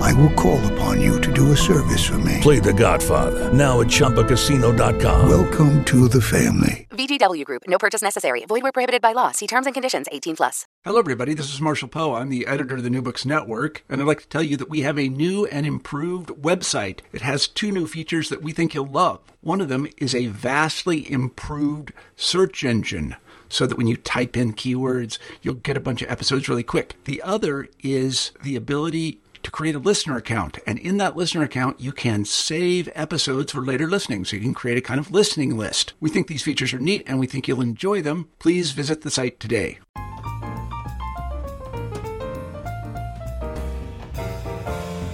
I 0.00 0.14
will 0.14 0.30
call 0.30 0.58
upon 0.72 1.00
you 1.00 1.20
to 1.20 1.30
do 1.32 1.52
a 1.52 1.56
service 1.56 2.06
for 2.06 2.18
me. 2.18 2.38
Play 2.40 2.58
The 2.58 2.72
Godfather 2.72 3.52
now 3.52 3.80
at 3.80 3.88
ChumbaCasino.com. 3.88 5.28
Welcome 5.28 5.84
to 5.84 6.08
the 6.08 6.22
family. 6.22 6.86
VGW 6.90 7.44
Group. 7.44 7.64
No 7.66 7.76
purchase 7.76 8.00
necessary. 8.00 8.44
Void 8.46 8.62
where 8.62 8.72
prohibited 8.72 9.02
by 9.02 9.12
law. 9.12 9.30
See 9.30 9.46
terms 9.46 9.66
and 9.66 9.74
conditions. 9.74 10.06
18 10.10 10.36
plus. 10.36 10.66
Hello, 10.84 10.98
everybody. 10.98 11.34
This 11.34 11.52
is 11.52 11.60
Marshall 11.60 11.88
Poe. 11.88 12.14
I'm 12.14 12.30
the 12.30 12.46
editor 12.46 12.76
of 12.76 12.82
the 12.82 12.90
New 12.90 13.02
Books 13.02 13.26
Network, 13.26 13.84
and 13.88 14.00
I'd 14.00 14.06
like 14.06 14.22
to 14.22 14.28
tell 14.28 14.42
you 14.42 14.56
that 14.56 14.70
we 14.70 14.80
have 14.80 14.98
a 14.98 15.08
new 15.08 15.44
and 15.46 15.66
improved 15.66 16.30
website. 16.30 17.00
It 17.12 17.20
has 17.20 17.46
two 17.46 17.70
new 17.70 17.86
features 17.86 18.30
that 18.30 18.42
we 18.42 18.52
think 18.52 18.74
you'll 18.74 18.86
love. 18.86 19.20
One 19.42 19.60
of 19.60 19.68
them 19.68 19.86
is 19.98 20.14
a 20.14 20.28
vastly 20.28 21.10
improved 21.12 21.92
search 22.16 22.64
engine 22.64 23.16
so 23.50 23.66
that 23.66 23.76
when 23.76 23.86
you 23.86 23.96
type 23.96 24.36
in 24.36 24.54
keywords, 24.54 25.18
you'll 25.42 25.54
get 25.54 25.76
a 25.76 25.80
bunch 25.80 26.00
of 26.00 26.10
episodes 26.10 26.48
really 26.48 26.62
quick. 26.62 26.94
The 27.04 27.20
other 27.22 27.68
is 27.82 28.30
the 28.42 28.56
ability 28.56 29.20
to 29.42 29.50
create 29.50 29.74
a 29.74 29.78
listener 29.78 30.16
account. 30.16 30.58
And 30.66 30.78
in 30.78 30.96
that 30.98 31.16
listener 31.16 31.42
account, 31.42 31.80
you 31.80 31.92
can 31.92 32.24
save 32.24 32.88
episodes 32.94 33.52
for 33.52 33.60
later 33.60 33.88
listening. 33.88 34.24
So 34.24 34.36
you 34.36 34.42
can 34.42 34.54
create 34.54 34.78
a 34.78 34.82
kind 34.82 35.00
of 35.00 35.10
listening 35.10 35.56
list. 35.56 35.94
We 36.00 36.10
think 36.10 36.26
these 36.26 36.42
features 36.42 36.72
are 36.72 36.78
neat 36.78 37.04
and 37.06 37.18
we 37.18 37.26
think 37.26 37.48
you'll 37.48 37.60
enjoy 37.60 38.02
them. 38.02 38.28
Please 38.38 38.72
visit 38.72 39.02
the 39.02 39.10
site 39.10 39.40
today. 39.40 39.78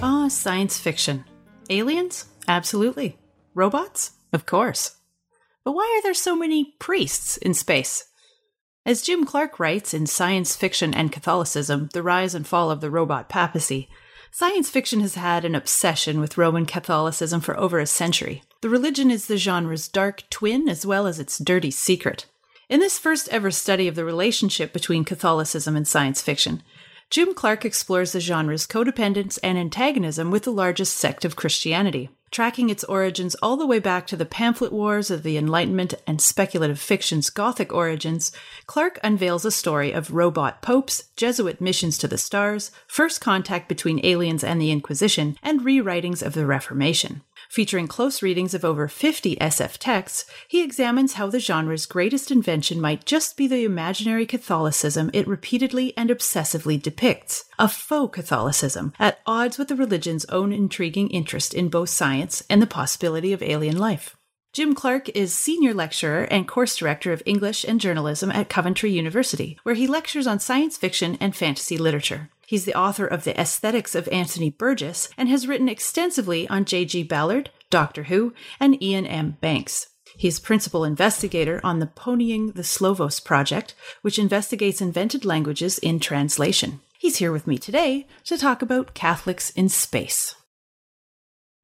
Ah, 0.02 0.28
science 0.28 0.78
fiction. 0.78 1.24
Aliens? 1.70 2.27
Absolutely. 2.48 3.19
Robots? 3.54 4.12
Of 4.32 4.47
course. 4.47 4.97
But 5.64 5.72
why 5.72 5.98
are 5.98 6.02
there 6.02 6.14
so 6.14 6.36
many 6.36 6.74
priests 6.78 7.36
in 7.38 7.54
space? 7.54 8.04
As 8.84 9.02
Jim 9.02 9.24
Clarke 9.24 9.58
writes 9.58 9.92
in 9.92 10.06
Science 10.06 10.54
Fiction 10.54 10.94
and 10.94 11.10
Catholicism 11.10 11.88
The 11.92 12.04
Rise 12.04 12.36
and 12.36 12.47
Fall 12.47 12.70
of 12.70 12.80
the 12.80 12.88
Robot 12.88 13.28
Papacy, 13.28 13.88
science 14.39 14.69
fiction 14.69 15.01
has 15.01 15.15
had 15.15 15.47
an 15.47 15.55
obsession 15.55 16.20
with 16.20 16.37
Roman 16.37 16.67
Catholicism 16.67 17.41
for 17.41 17.59
over 17.59 17.79
a 17.79 17.87
century. 17.87 18.43
The 18.61 18.69
religion 18.69 19.11
is 19.11 19.25
the 19.25 19.39
genre's 19.39 19.89
dark 19.89 20.25
twin 20.28 20.69
as 20.69 20.84
well 20.84 21.06
as 21.06 21.19
its 21.19 21.39
dirty 21.39 21.70
secret. 21.70 22.27
In 22.69 22.78
this 22.78 22.98
first 22.98 23.31
ever 23.31 23.51
study 23.51 23.89
of 23.89 23.95
the 23.95 24.05
relationship 24.05 24.75
between 24.75 25.06
Catholicism 25.06 25.75
and 25.75 25.89
science 25.89 26.20
fiction, 26.20 26.62
Jim 27.09 27.33
Clarke 27.33 27.65
explores 27.65 28.12
the 28.12 28.20
genre's 28.20 28.67
codependence 28.67 29.39
and 29.43 29.56
antagonism 29.56 30.31
with 30.31 30.43
the 30.43 30.53
largest 30.53 30.99
sect 30.99 31.25
of 31.25 31.34
Christianity, 31.34 32.10
tracking 32.36 32.69
its 32.69 32.84
origins 32.84 33.34
all 33.36 33.56
the 33.56 33.66
way 33.66 33.78
back 33.78 34.06
to 34.06 34.14
the 34.14 34.26
pamphlet 34.26 34.70
wars 34.70 35.10
of 35.10 35.22
the 35.22 35.38
Enlightenment 35.38 35.94
and 36.06 36.20
speculative 36.20 36.78
fiction's 36.78 37.30
Gothic 37.30 37.72
origins. 37.72 38.30
Clarke 38.66 38.98
unveils 39.02 39.47
a 39.47 39.50
story 39.50 39.91
of 39.91 40.12
robot 40.12 40.60
popes, 40.60 41.04
Jesuit 41.16 41.62
missions 41.62 41.97
to 41.97 42.06
the 42.06 42.19
stars, 42.19 42.70
first 42.86 43.22
contact 43.22 43.70
between 43.70 44.04
aliens 44.04 44.44
and 44.44 44.60
the 44.60 44.70
Inquisition, 44.70 45.38
and 45.42 45.62
rewritings 45.62 46.22
of 46.22 46.34
the 46.34 46.44
Reformation. 46.44 47.22
Featuring 47.49 47.87
close 47.87 48.23
readings 48.23 48.55
of 48.55 48.65
over 48.65 48.89
50 48.89 49.37
SF 49.37 49.79
texts, 49.79 50.25
he 50.49 50.62
examines 50.62 51.15
how 51.15 51.29
the 51.29 51.41
genre's 51.41 51.87
greatest 51.87 52.31
invention 52.31 52.81
might 52.81 53.05
just 53.05 53.37
be 53.37 53.47
the 53.47 53.65
imaginary 53.65 54.27
Catholicism 54.27 55.11
it 55.12 55.29
repeatedly 55.29 55.97
and 55.97 56.11
obsessively 56.11 56.81
depicts, 56.81 57.45
a 57.59 57.69
faux 57.69 58.15
Catholicism, 58.15 58.93
at 58.99 59.21
odds 59.27 59.59
with 59.59 59.69
the 59.69 59.77
religion's 59.77 60.25
own 60.27 60.53
intriguing 60.53 61.09
interest 61.09 61.55
in 61.55 61.69
both 61.69 61.89
science 61.89 62.43
and 62.51 62.61
the 62.61 62.67
possibility 62.67 63.33
of 63.33 63.43
alien 63.43 63.78
life. 63.78 64.17
Jim 64.57 64.75
Clarke 64.75 65.11
is 65.11 65.34
senior 65.34 65.75
lecturer 65.75 66.23
and 66.25 66.49
course 66.49 66.77
director 66.77 67.13
of 67.13 67.23
English 67.27 67.63
and 67.65 67.78
journalism 67.78 68.31
at 68.33 68.49
Coventry 68.49 68.91
University, 68.91 69.59
where 69.65 69.75
he 69.75 69.87
lectures 69.87 70.27
on 70.27 70.39
science 70.39 70.78
fiction 70.78 71.19
and 71.21 71.37
fantasy 71.37 71.77
literature. 71.77 72.31
He's 72.49 72.65
the 72.65 72.79
author 72.79 73.09
of 73.09 73.25
The 73.25 73.39
Aesthetics 73.39 73.97
of 73.97 74.07
Anthony 74.12 74.51
Burgess 74.51 75.09
and 75.19 75.29
has 75.29 75.49
written 75.49 75.69
extensively 75.69 76.49
on 76.49 76.65
J.G. 76.65 77.03
Ballard, 77.03 77.51
Doctor 77.71 78.05
Who, 78.05 78.34
and 78.61 78.81
Iain 78.81 79.05
M. 79.05 79.37
Banks. 79.41 79.89
He's 80.17 80.39
principal 80.39 80.84
investigator 80.84 81.61
on 81.65 81.81
the 81.81 81.89
Ponying 81.89 82.55
the 82.55 82.62
Slovos 82.62 83.19
project, 83.19 83.75
which 84.03 84.17
investigates 84.17 84.81
invented 84.81 85.25
languages 85.25 85.79
in 85.79 85.99
translation. 85.99 86.79
He's 87.01 87.17
here 87.17 87.33
with 87.33 87.49
me 87.49 87.59
today 87.59 88.07
to 88.27 88.39
talk 88.39 88.63
about 88.63 88.95
Catholics 88.95 89.51
in 89.51 89.69
space. 89.69 90.37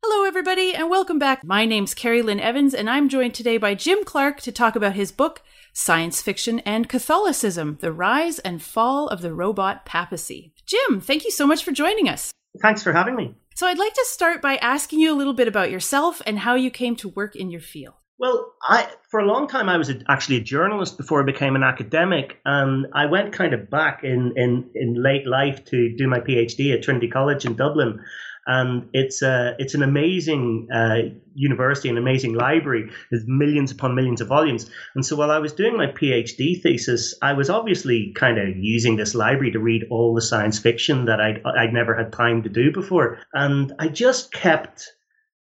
Hello, 0.04 0.26
everybody, 0.26 0.74
and 0.74 0.90
welcome 0.90 1.20
back. 1.20 1.44
My 1.44 1.64
name's 1.64 1.94
Carrie 1.94 2.22
Lynn 2.22 2.40
Evans, 2.40 2.74
and 2.74 2.90
I'm 2.90 3.08
joined 3.08 3.34
today 3.34 3.56
by 3.56 3.76
Jim 3.76 4.04
Clarke 4.04 4.40
to 4.40 4.50
talk 4.50 4.74
about 4.74 4.96
his 4.96 5.12
book, 5.12 5.42
Science 5.72 6.20
Fiction 6.20 6.58
and 6.60 6.88
Catholicism 6.88 7.78
The 7.80 7.92
Rise 7.92 8.40
and 8.40 8.60
Fall 8.60 9.06
of 9.06 9.22
the 9.22 9.32
Robot 9.32 9.86
Papacy. 9.86 10.51
Jim, 10.66 11.00
thank 11.00 11.24
you 11.24 11.30
so 11.30 11.46
much 11.46 11.64
for 11.64 11.72
joining 11.72 12.08
us. 12.08 12.32
Thanks 12.60 12.82
for 12.82 12.92
having 12.92 13.16
me. 13.16 13.34
So, 13.54 13.66
I'd 13.66 13.78
like 13.78 13.94
to 13.94 14.06
start 14.08 14.40
by 14.40 14.56
asking 14.56 15.00
you 15.00 15.12
a 15.12 15.16
little 15.16 15.34
bit 15.34 15.48
about 15.48 15.70
yourself 15.70 16.22
and 16.26 16.38
how 16.38 16.54
you 16.54 16.70
came 16.70 16.96
to 16.96 17.08
work 17.08 17.36
in 17.36 17.50
your 17.50 17.60
field. 17.60 17.94
Well, 18.18 18.54
I 18.62 18.88
for 19.10 19.18
a 19.18 19.26
long 19.26 19.48
time 19.48 19.68
I 19.68 19.76
was 19.76 19.90
a, 19.90 20.00
actually 20.08 20.36
a 20.36 20.42
journalist 20.42 20.96
before 20.96 21.20
I 21.20 21.26
became 21.26 21.56
an 21.56 21.64
academic, 21.64 22.38
and 22.44 22.86
I 22.94 23.06
went 23.06 23.32
kind 23.32 23.52
of 23.52 23.68
back 23.68 24.04
in, 24.04 24.32
in, 24.36 24.70
in 24.74 24.94
late 24.94 25.26
life 25.26 25.64
to 25.66 25.94
do 25.96 26.06
my 26.06 26.20
PhD 26.20 26.72
at 26.72 26.82
Trinity 26.82 27.08
College 27.08 27.44
in 27.44 27.56
Dublin 27.56 28.00
and 28.46 28.88
it's 28.92 29.22
a 29.22 29.54
it's 29.58 29.74
an 29.74 29.82
amazing 29.82 30.68
uh, 30.72 30.96
university, 31.34 31.88
an 31.88 31.98
amazing 31.98 32.34
library. 32.34 32.90
There's 33.10 33.24
millions 33.26 33.70
upon 33.70 33.94
millions 33.94 34.20
of 34.20 34.28
volumes, 34.28 34.70
and 34.94 35.04
so 35.04 35.16
while 35.16 35.30
I 35.30 35.38
was 35.38 35.52
doing 35.52 35.76
my 35.76 35.86
PhD 35.86 36.60
thesis, 36.60 37.14
I 37.22 37.32
was 37.32 37.50
obviously 37.50 38.12
kind 38.16 38.38
of 38.38 38.56
using 38.56 38.96
this 38.96 39.14
library 39.14 39.52
to 39.52 39.58
read 39.58 39.86
all 39.90 40.14
the 40.14 40.22
science 40.22 40.58
fiction 40.58 41.04
that 41.06 41.20
I'd 41.20 41.42
I'd 41.44 41.72
never 41.72 41.96
had 41.96 42.12
time 42.12 42.42
to 42.42 42.48
do 42.48 42.72
before, 42.72 43.18
and 43.32 43.72
I 43.78 43.88
just 43.88 44.32
kept 44.32 44.92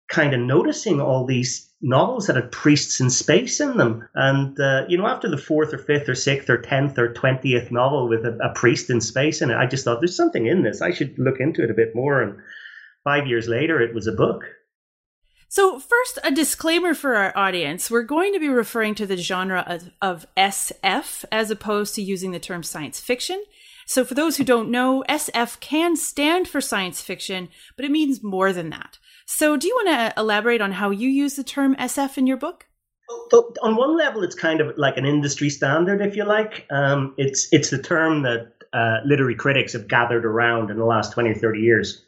kind 0.08 0.32
of 0.32 0.40
noticing 0.40 1.00
all 1.00 1.26
these 1.26 1.68
novels 1.80 2.26
that 2.26 2.36
had 2.36 2.50
priests 2.50 3.00
in 3.00 3.10
space 3.10 3.60
in 3.60 3.76
them. 3.76 4.08
And, 4.14 4.58
uh, 4.58 4.84
you 4.88 4.98
know, 4.98 5.06
after 5.06 5.28
the 5.28 5.36
fourth 5.36 5.72
or 5.72 5.78
fifth 5.78 6.08
or 6.08 6.14
sixth 6.14 6.50
or 6.50 6.58
tenth 6.58 6.98
or 6.98 7.12
twentieth 7.12 7.70
novel 7.70 8.08
with 8.08 8.24
a, 8.24 8.36
a, 8.42 8.52
priest 8.54 8.90
in 8.90 9.00
space 9.00 9.42
in 9.42 9.50
it, 9.50 9.56
I 9.56 9.66
just 9.66 9.84
thought 9.84 10.00
there's 10.00 10.16
something 10.16 10.46
in 10.46 10.62
this. 10.62 10.82
I 10.82 10.90
should 10.90 11.14
look 11.18 11.40
into 11.40 11.62
it 11.62 11.70
a 11.70 11.74
bit 11.74 11.94
more. 11.94 12.22
And 12.22 12.38
five 13.04 13.26
years 13.26 13.48
later, 13.48 13.80
it 13.80 13.94
was 13.94 14.06
a 14.06 14.12
book. 14.12 14.44
So, 15.50 15.78
first, 15.78 16.18
a 16.22 16.30
disclaimer 16.30 16.92
for 16.92 17.14
our 17.14 17.36
audience. 17.36 17.90
We're 17.90 18.02
going 18.02 18.34
to 18.34 18.40
be 18.40 18.50
referring 18.50 18.94
to 18.96 19.06
the 19.06 19.16
genre 19.16 19.64
of, 19.66 19.90
of, 20.02 20.26
SF 20.36 21.24
as 21.32 21.50
opposed 21.50 21.94
to 21.94 22.02
using 22.02 22.32
the 22.32 22.38
term 22.38 22.62
science 22.62 23.00
fiction. 23.00 23.42
So, 23.86 24.04
for 24.04 24.12
those 24.12 24.36
who 24.36 24.44
don't 24.44 24.70
know, 24.70 25.04
SF 25.08 25.58
can 25.60 25.96
stand 25.96 26.48
for 26.48 26.60
science 26.60 27.00
fiction, 27.00 27.48
but 27.76 27.86
it 27.86 27.90
means 27.90 28.22
more 28.22 28.52
than 28.52 28.68
that. 28.70 28.98
So, 29.24 29.56
do 29.56 29.66
you 29.66 29.74
want 29.74 29.88
to 29.88 30.20
elaborate 30.20 30.60
on 30.60 30.72
how 30.72 30.90
you 30.90 31.08
use 31.08 31.36
the 31.36 31.44
term 31.44 31.74
SF 31.76 32.18
in 32.18 32.26
your 32.26 32.36
book? 32.36 32.66
Well, 33.08 33.54
on 33.62 33.76
one 33.76 33.96
level, 33.96 34.22
it's 34.22 34.34
kind 34.34 34.60
of 34.60 34.76
like 34.76 34.98
an 34.98 35.06
industry 35.06 35.48
standard, 35.48 36.02
if 36.02 36.14
you 36.14 36.24
like. 36.24 36.66
Um, 36.70 37.14
it's 37.16 37.48
it's 37.52 37.70
the 37.70 37.82
term 37.82 38.22
that 38.22 38.52
uh, 38.74 38.98
literary 39.06 39.34
critics 39.34 39.72
have 39.72 39.88
gathered 39.88 40.26
around 40.26 40.70
in 40.70 40.76
the 40.76 40.84
last 40.84 41.12
twenty 41.12 41.30
or 41.30 41.34
thirty 41.34 41.60
years. 41.60 42.04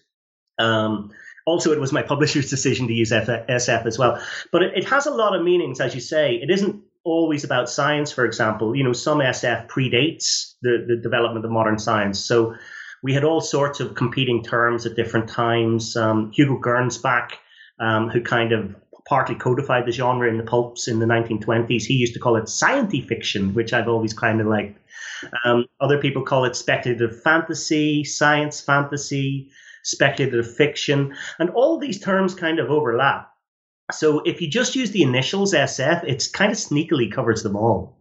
Um, 0.61 1.11
also, 1.47 1.73
it 1.73 1.81
was 1.81 1.93
my 1.93 2.03
publisher's 2.03 2.51
decision 2.51 2.87
to 2.89 2.93
use 2.93 3.11
SF 3.11 3.87
as 3.87 3.99
well. 3.99 4.23
But 4.53 4.62
it, 4.62 4.73
it, 4.77 4.89
has 4.89 5.07
a 5.07 5.11
lot 5.11 5.35
of 5.35 5.43
meanings, 5.43 5.81
as 5.81 5.95
you 5.95 6.01
say. 6.01 6.35
It 6.35 6.51
isn't 6.51 6.83
always 7.03 7.45
about 7.45 7.69
science, 7.69 8.12
for 8.12 8.25
example. 8.25 8.77
You 8.77 8.85
know, 8.85 8.93
some 8.93 9.19
SF 9.19 9.69
predates 9.69 10.55
the, 10.62 10.85
the 10.87 10.97
development 10.97 11.45
of 11.45 11.51
modern 11.51 11.79
science. 11.79 12.21
So 12.21 12.55
we 13.03 13.15
had 13.15 13.25
all 13.25 13.41
sorts 13.41 13.81
of 13.81 13.95
competing 13.95 14.45
terms 14.45 14.87
at 14.87 14.97
different 14.97 15.29
times. 15.29 15.97
Um, 15.97 16.31
Hugo 16.33 16.61
Gernsback, 16.61 17.33
um, 17.79 18.11
who 18.11 18.21
kind 18.21 18.53
of 18.53 18.77
partly 19.09 19.35
codified 19.35 19.87
the 19.87 19.93
genre 19.93 20.29
in 20.29 20.37
the 20.37 20.45
pulps 20.45 20.87
in 20.87 20.99
the 20.99 21.07
1920s. 21.07 21.85
He 21.85 21.95
used 21.95 22.15
to 22.15 22.21
call 22.21 22.37
it 22.37 22.49
science 22.49 22.95
fiction, 23.07 23.55
which 23.55 23.73
I've 23.73 23.89
always 23.89 24.12
kind 24.12 24.41
of 24.41 24.47
liked. 24.47 24.79
Um, 25.45 25.67
other 25.81 25.99
people 25.99 26.23
call 26.23 26.45
it 26.45 26.55
speculative 26.55 27.23
fantasy, 27.23 28.05
science 28.05 28.61
fantasy, 28.61 29.51
speculative 29.85 30.55
fiction, 30.55 31.15
and 31.38 31.50
all 31.50 31.79
these 31.79 32.00
terms 32.00 32.35
kind 32.35 32.59
of 32.59 32.71
overlap. 32.71 33.31
So 33.93 34.21
if 34.21 34.41
you 34.41 34.49
just 34.49 34.77
use 34.77 34.91
the 34.91 35.03
initials 35.03 35.53
SF, 35.53 36.05
it's 36.05 36.29
kind 36.29 36.53
of 36.53 36.59
sneakily 36.59 37.11
covers 37.12 37.43
them 37.43 37.56
all. 37.56 37.97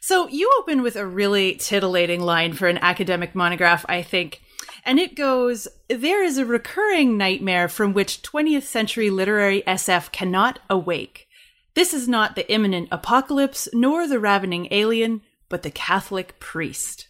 So 0.00 0.28
you 0.28 0.50
open 0.60 0.82
with 0.82 0.94
a 0.94 1.06
really 1.06 1.56
titillating 1.56 2.20
line 2.20 2.52
for 2.52 2.68
an 2.68 2.78
academic 2.78 3.34
monograph, 3.34 3.84
I 3.88 4.02
think. 4.02 4.40
And 4.84 5.00
it 5.00 5.16
goes 5.16 5.66
There 5.88 6.22
is 6.22 6.38
a 6.38 6.46
recurring 6.46 7.18
nightmare 7.18 7.68
from 7.68 7.92
which 7.92 8.22
20th 8.22 8.62
century 8.62 9.10
literary 9.10 9.62
SF 9.66 10.12
cannot 10.12 10.60
awake. 10.70 11.26
This 11.74 11.92
is 11.92 12.08
not 12.08 12.36
the 12.36 12.50
imminent 12.50 12.88
apocalypse, 12.92 13.68
nor 13.72 14.06
the 14.06 14.20
ravening 14.20 14.68
alien, 14.70 15.22
but 15.48 15.62
the 15.62 15.70
Catholic 15.72 16.38
priest. 16.38 17.05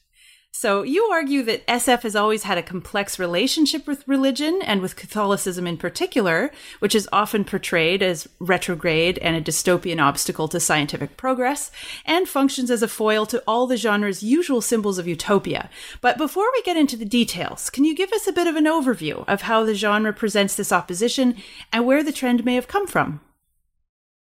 So 0.58 0.85
you 0.85 1.05
argue 1.12 1.43
that 1.43 1.67
SF 1.67 2.00
has 2.05 2.17
always 2.17 2.44
had 2.44 2.56
a 2.56 2.62
complex 2.62 3.19
relationship 3.19 3.87
with 3.87 4.08
religion 4.08 4.62
and 4.64 4.81
with 4.81 4.97
Catholicism 4.97 5.67
in 5.67 5.76
particular, 5.76 6.50
which 6.79 6.94
is 6.94 7.06
often 7.12 7.44
portrayed 7.44 8.03
as 8.03 8.26
retrograde 8.38 9.19
and 9.19 9.37
a 9.37 9.43
dystopian 9.43 10.00
obstacle 10.00 10.49
to 10.49 10.58
scientific 10.58 11.19
progress, 11.19 11.70
and 12.06 12.26
functions 12.26 12.70
as 12.70 12.82
a 12.82 12.88
foil 12.88 13.26
to 13.26 13.44
all 13.47 13.67
the 13.67 13.76
genre's 13.76 14.23
usual 14.23 14.62
symbols 14.62 14.97
of 14.97 15.06
utopia. 15.06 15.69
But 16.00 16.17
before 16.17 16.50
we 16.55 16.62
get 16.62 16.79
into 16.79 16.97
the 16.97 17.05
details, 17.05 17.69
can 17.69 17.85
you 17.85 17.94
give 17.94 18.14
us 18.14 18.26
a 18.26 18.32
bit 18.32 18.47
of 18.47 18.56
an 18.56 18.64
overview 18.64 19.29
of 19.29 19.43
how 19.43 19.62
the 19.62 19.75
genre 19.75 20.14
presents 20.14 20.56
this 20.56 20.73
opposition 20.73 21.37
and 21.70 21.85
where 21.85 22.03
the 22.03 22.12
trend 22.12 22.47
may 22.47 22.55
have 22.55 22.67
come 22.67 22.87
from? 22.87 23.20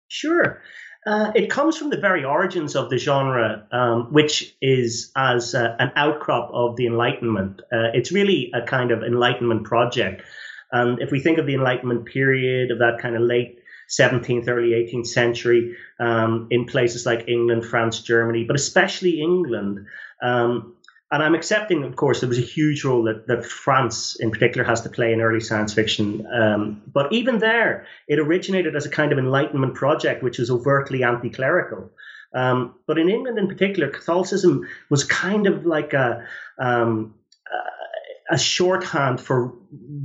Sure. 0.08 0.60
Uh, 1.06 1.32
it 1.34 1.48
comes 1.48 1.78
from 1.78 1.88
the 1.88 1.96
very 1.96 2.24
origins 2.24 2.76
of 2.76 2.90
the 2.90 2.98
genre, 2.98 3.66
um, 3.72 4.12
which 4.12 4.54
is 4.60 5.10
as 5.16 5.54
uh, 5.54 5.74
an 5.78 5.90
outcrop 5.96 6.50
of 6.52 6.76
the 6.76 6.86
Enlightenment. 6.86 7.60
Uh, 7.72 7.88
it's 7.94 8.12
really 8.12 8.50
a 8.52 8.62
kind 8.62 8.90
of 8.90 9.02
Enlightenment 9.02 9.64
project. 9.64 10.22
And 10.70 11.00
if 11.00 11.10
we 11.10 11.20
think 11.20 11.38
of 11.38 11.46
the 11.46 11.54
Enlightenment 11.54 12.04
period 12.04 12.70
of 12.70 12.78
that 12.80 12.98
kind 13.00 13.16
of 13.16 13.22
late 13.22 13.60
17th, 13.88 14.46
early 14.48 14.70
18th 14.70 15.06
century 15.06 15.76
um, 15.98 16.48
in 16.50 16.66
places 16.66 17.06
like 17.06 17.28
England, 17.28 17.64
France, 17.64 18.00
Germany, 18.02 18.44
but 18.44 18.54
especially 18.54 19.20
England, 19.20 19.86
um, 20.22 20.74
and 21.12 21.22
I'm 21.22 21.34
accepting, 21.34 21.82
of 21.82 21.96
course, 21.96 22.20
there 22.20 22.28
was 22.28 22.38
a 22.38 22.42
huge 22.42 22.84
role 22.84 23.02
that, 23.04 23.26
that 23.26 23.44
France 23.44 24.16
in 24.20 24.30
particular 24.30 24.64
has 24.64 24.82
to 24.82 24.88
play 24.88 25.12
in 25.12 25.20
early 25.20 25.40
science 25.40 25.74
fiction. 25.74 26.26
Um, 26.32 26.82
but 26.92 27.12
even 27.12 27.38
there, 27.38 27.86
it 28.06 28.20
originated 28.20 28.76
as 28.76 28.86
a 28.86 28.90
kind 28.90 29.10
of 29.10 29.18
enlightenment 29.18 29.74
project, 29.74 30.22
which 30.22 30.38
was 30.38 30.50
overtly 30.50 31.02
anti 31.02 31.30
clerical. 31.30 31.90
Um, 32.32 32.76
but 32.86 32.96
in 32.96 33.08
England 33.08 33.38
in 33.38 33.48
particular, 33.48 33.88
Catholicism 33.88 34.68
was 34.88 35.02
kind 35.02 35.48
of 35.48 35.66
like 35.66 35.94
a, 35.94 36.24
um, 36.58 37.14
a 38.30 38.38
shorthand 38.38 39.20
for 39.20 39.52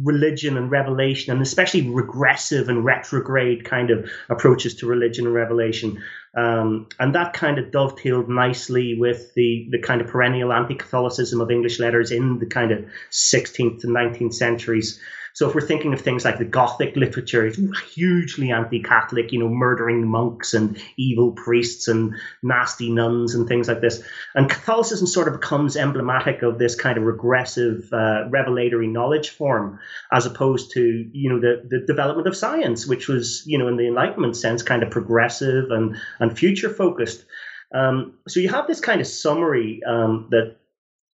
religion 0.04 0.58
and 0.58 0.72
revelation, 0.72 1.32
and 1.32 1.42
especially 1.42 1.90
regressive 1.90 2.70
and 2.70 2.84
retrograde 2.84 3.64
kind 3.66 3.92
of 3.92 4.10
approaches 4.30 4.76
to 4.76 4.88
religion 4.88 5.26
and 5.26 5.36
revelation. 5.36 6.02
Um, 6.36 6.88
and 7.00 7.14
that 7.16 7.34
kind 7.34 7.60
of 7.60 7.72
dovetailed 7.72 8.28
nicely 8.28 8.98
with 9.00 9.34
the, 9.36 9.68
the 9.72 9.80
kind 9.80 10.02
of 10.02 10.08
perennial 10.08 10.52
anti 10.52 10.76
Catholicism 10.76 11.40
of 11.40 11.52
English 11.52 11.80
letters 11.80 12.12
in 12.12 12.40
the 12.40 12.46
kind 12.46 12.72
of 12.72 12.86
16th 13.12 13.84
and 13.84 13.96
19th 13.96 14.34
centuries. 14.34 15.00
So 15.36 15.50
if 15.50 15.54
we're 15.54 15.60
thinking 15.68 15.94
of 15.94 16.00
things 16.00 16.24
like 16.24 16.38
the 16.38 16.46
Gothic 16.46 16.96
literature, 16.96 17.46
it's 17.46 17.60
hugely 17.94 18.52
anti-Catholic, 18.52 19.34
you 19.34 19.40
know, 19.40 19.50
murdering 19.50 20.08
monks 20.08 20.54
and 20.54 20.82
evil 20.96 21.34
priests 21.34 21.90
and 21.90 22.16
nasty 22.42 22.90
nuns 22.90 23.36
and 23.36 23.46
things 23.46 23.68
like 23.68 23.82
this. 23.82 24.02
And 24.34 24.50
Catholicism 24.50 25.08
sort 25.08 25.28
of 25.28 25.42
becomes 25.42 25.76
emblematic 25.76 26.42
of 26.42 26.58
this 26.58 26.76
kind 26.76 26.98
of 26.98 27.04
regressive, 27.04 27.92
uh, 27.92 28.30
revelatory 28.30 28.88
knowledge 28.88 29.32
form, 29.32 29.80
as 30.10 30.26
opposed 30.26 30.72
to, 30.72 31.10
you 31.12 31.30
know, 31.30 31.42
the, 31.42 31.68
the 31.68 31.86
development 31.86 32.30
of 32.30 32.38
science, 32.38 32.88
which 32.88 33.10
was, 33.10 33.44
you 33.46 33.58
know, 33.58 33.68
in 33.68 33.76
the 33.76 33.88
Enlightenment 33.88 34.38
sense, 34.38 34.64
kind 34.64 34.84
of 34.84 34.90
progressive 34.90 35.70
and, 35.70 35.98
and 36.22 36.38
future 36.38 36.70
focused. 36.70 37.26
Um, 37.74 38.14
so 38.26 38.40
you 38.40 38.48
have 38.48 38.68
this 38.68 38.80
kind 38.80 39.02
of 39.02 39.08
summary 39.08 39.82
um, 39.86 40.28
that 40.32 40.56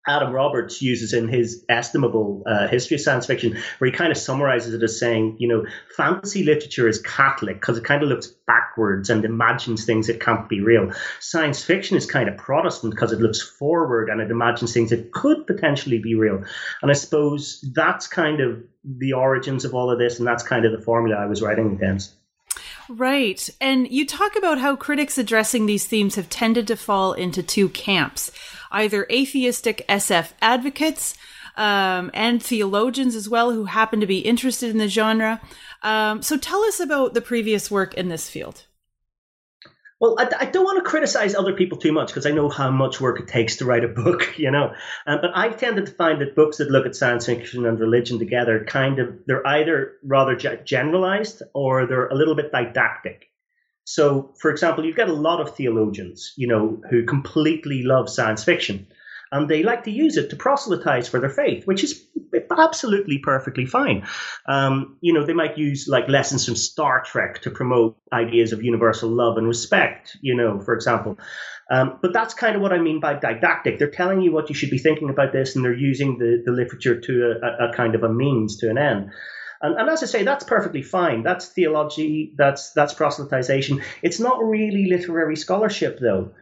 Adam 0.06 0.32
Roberts 0.32 0.80
uses 0.80 1.12
in 1.12 1.28
his 1.28 1.64
estimable 1.68 2.42
uh, 2.46 2.66
history 2.68 2.94
of 2.94 3.02
science 3.02 3.26
fiction, 3.26 3.58
where 3.78 3.90
he 3.90 3.96
kind 3.96 4.10
of 4.10 4.16
summarizes 4.16 4.72
it 4.72 4.82
as 4.82 4.98
saying, 4.98 5.36
you 5.38 5.46
know, 5.46 5.66
fantasy 5.96 6.42
literature 6.42 6.88
is 6.88 7.00
Catholic 7.02 7.60
because 7.60 7.76
it 7.76 7.84
kind 7.84 8.02
of 8.02 8.08
looks 8.08 8.26
backwards 8.46 9.10
and 9.10 9.24
imagines 9.24 9.84
things 9.84 10.06
that 10.06 10.20
can't 10.20 10.48
be 10.48 10.60
real. 10.60 10.92
Science 11.20 11.62
fiction 11.62 11.96
is 11.96 12.06
kind 12.06 12.28
of 12.28 12.38
Protestant 12.38 12.94
because 12.94 13.12
it 13.12 13.20
looks 13.20 13.42
forward 13.42 14.08
and 14.08 14.20
it 14.20 14.30
imagines 14.30 14.72
things 14.72 14.90
that 14.90 15.12
could 15.12 15.46
potentially 15.46 15.98
be 15.98 16.14
real. 16.14 16.42
And 16.80 16.90
I 16.90 16.94
suppose 16.94 17.62
that's 17.74 18.06
kind 18.06 18.40
of 18.40 18.62
the 18.82 19.12
origins 19.12 19.66
of 19.66 19.74
all 19.74 19.90
of 19.90 19.98
this, 19.98 20.18
and 20.18 20.26
that's 20.26 20.42
kind 20.42 20.64
of 20.64 20.72
the 20.72 20.82
formula 20.82 21.16
I 21.16 21.26
was 21.26 21.42
writing 21.42 21.72
against. 21.72 22.14
Right. 22.90 23.48
And 23.60 23.88
you 23.88 24.04
talk 24.04 24.34
about 24.34 24.58
how 24.58 24.74
critics 24.74 25.16
addressing 25.16 25.66
these 25.66 25.86
themes 25.86 26.16
have 26.16 26.28
tended 26.28 26.66
to 26.66 26.76
fall 26.76 27.12
into 27.12 27.40
two 27.40 27.68
camps 27.68 28.32
either 28.72 29.06
atheistic 29.10 29.84
SF 29.88 30.32
advocates 30.42 31.16
um, 31.56 32.10
and 32.14 32.42
theologians 32.42 33.14
as 33.14 33.28
well 33.28 33.52
who 33.52 33.64
happen 33.64 34.00
to 34.00 34.06
be 34.06 34.18
interested 34.18 34.70
in 34.70 34.78
the 34.78 34.88
genre. 34.88 35.40
Um, 35.82 36.22
so 36.22 36.36
tell 36.36 36.64
us 36.64 36.80
about 36.80 37.14
the 37.14 37.20
previous 37.20 37.70
work 37.70 37.94
in 37.94 38.08
this 38.08 38.28
field. 38.28 38.64
Well, 40.00 40.16
I, 40.18 40.30
I, 40.40 40.44
don't 40.46 40.64
want 40.64 40.82
to 40.82 40.88
criticize 40.88 41.34
other 41.34 41.52
people 41.52 41.76
too 41.76 41.92
much 41.92 42.08
because 42.08 42.24
I 42.24 42.30
know 42.30 42.48
how 42.48 42.70
much 42.70 43.02
work 43.02 43.20
it 43.20 43.28
takes 43.28 43.56
to 43.56 43.66
write 43.66 43.84
a 43.84 43.88
book, 44.02 44.38
you 44.38 44.50
know. 44.50 44.72
Uh, 45.06 45.18
but 45.20 45.32
I've 45.34 45.58
tended 45.58 45.86
to 45.86 45.92
find 45.92 46.20
that 46.22 46.34
books 46.34 46.56
that 46.56 46.70
look 46.70 46.86
at 46.86 46.96
science 46.96 47.26
fiction 47.26 47.66
and 47.66 47.78
religion 47.78 48.18
together 48.18 48.64
kind 48.64 48.98
of, 48.98 49.18
they're 49.26 49.46
either 49.46 49.98
rather 50.02 50.34
generalized 50.36 51.42
or 51.54 51.86
they're 51.86 52.08
a 52.08 52.14
little 52.14 52.34
bit 52.34 52.50
didactic. 52.50 53.26
So, 53.84 54.34
for 54.38 54.50
example, 54.50 54.86
you've 54.86 54.96
got 54.96 55.08
a 55.08 55.12
lot 55.12 55.40
of 55.40 55.54
theologians, 55.54 56.32
you 56.36 56.46
know, 56.46 56.80
who 56.90 57.04
completely 57.04 57.82
love 57.82 58.08
science 58.08 58.42
fiction 58.42 58.86
and 59.32 59.48
they 59.48 59.62
like 59.62 59.84
to 59.84 59.90
use 59.90 60.16
it 60.16 60.30
to 60.30 60.36
proselytize 60.36 61.08
for 61.08 61.20
their 61.20 61.30
faith, 61.30 61.66
which 61.66 61.84
is 61.84 62.04
absolutely 62.58 63.18
perfectly 63.18 63.66
fine. 63.66 64.06
Um, 64.46 64.96
you 65.00 65.12
know, 65.12 65.24
they 65.24 65.32
might 65.32 65.58
use 65.58 65.86
like 65.88 66.08
lessons 66.08 66.44
from 66.44 66.56
Star 66.56 67.02
Trek 67.02 67.42
to 67.42 67.50
promote 67.50 67.96
ideas 68.12 68.52
of 68.52 68.62
universal 68.62 69.08
love 69.08 69.36
and 69.36 69.46
respect, 69.46 70.16
you 70.20 70.34
know, 70.34 70.60
for 70.60 70.74
example. 70.74 71.18
Um, 71.70 71.98
but 72.02 72.12
that's 72.12 72.34
kind 72.34 72.56
of 72.56 72.62
what 72.62 72.72
I 72.72 72.78
mean 72.78 72.98
by 72.98 73.14
didactic. 73.14 73.78
They're 73.78 73.90
telling 73.90 74.20
you 74.20 74.32
what 74.32 74.48
you 74.48 74.54
should 74.54 74.70
be 74.70 74.78
thinking 74.78 75.08
about 75.08 75.32
this, 75.32 75.54
and 75.54 75.64
they're 75.64 75.72
using 75.72 76.18
the, 76.18 76.42
the 76.44 76.52
literature 76.52 77.00
to 77.00 77.34
a, 77.42 77.68
a 77.68 77.72
kind 77.72 77.94
of 77.94 78.02
a 78.02 78.12
means 78.12 78.56
to 78.58 78.70
an 78.70 78.78
end. 78.78 79.10
And, 79.62 79.78
and, 79.78 79.90
as 79.90 80.02
I 80.02 80.06
say, 80.06 80.24
that's 80.24 80.42
perfectly 80.42 80.82
fine. 80.82 81.22
That's 81.22 81.46
theology. 81.46 82.32
That's 82.36 82.72
that's 82.72 82.94
proselytization. 82.94 83.82
It's 84.02 84.18
not 84.18 84.42
really 84.42 84.86
literary 84.86 85.36
scholarship, 85.36 85.98
though. 86.00 86.32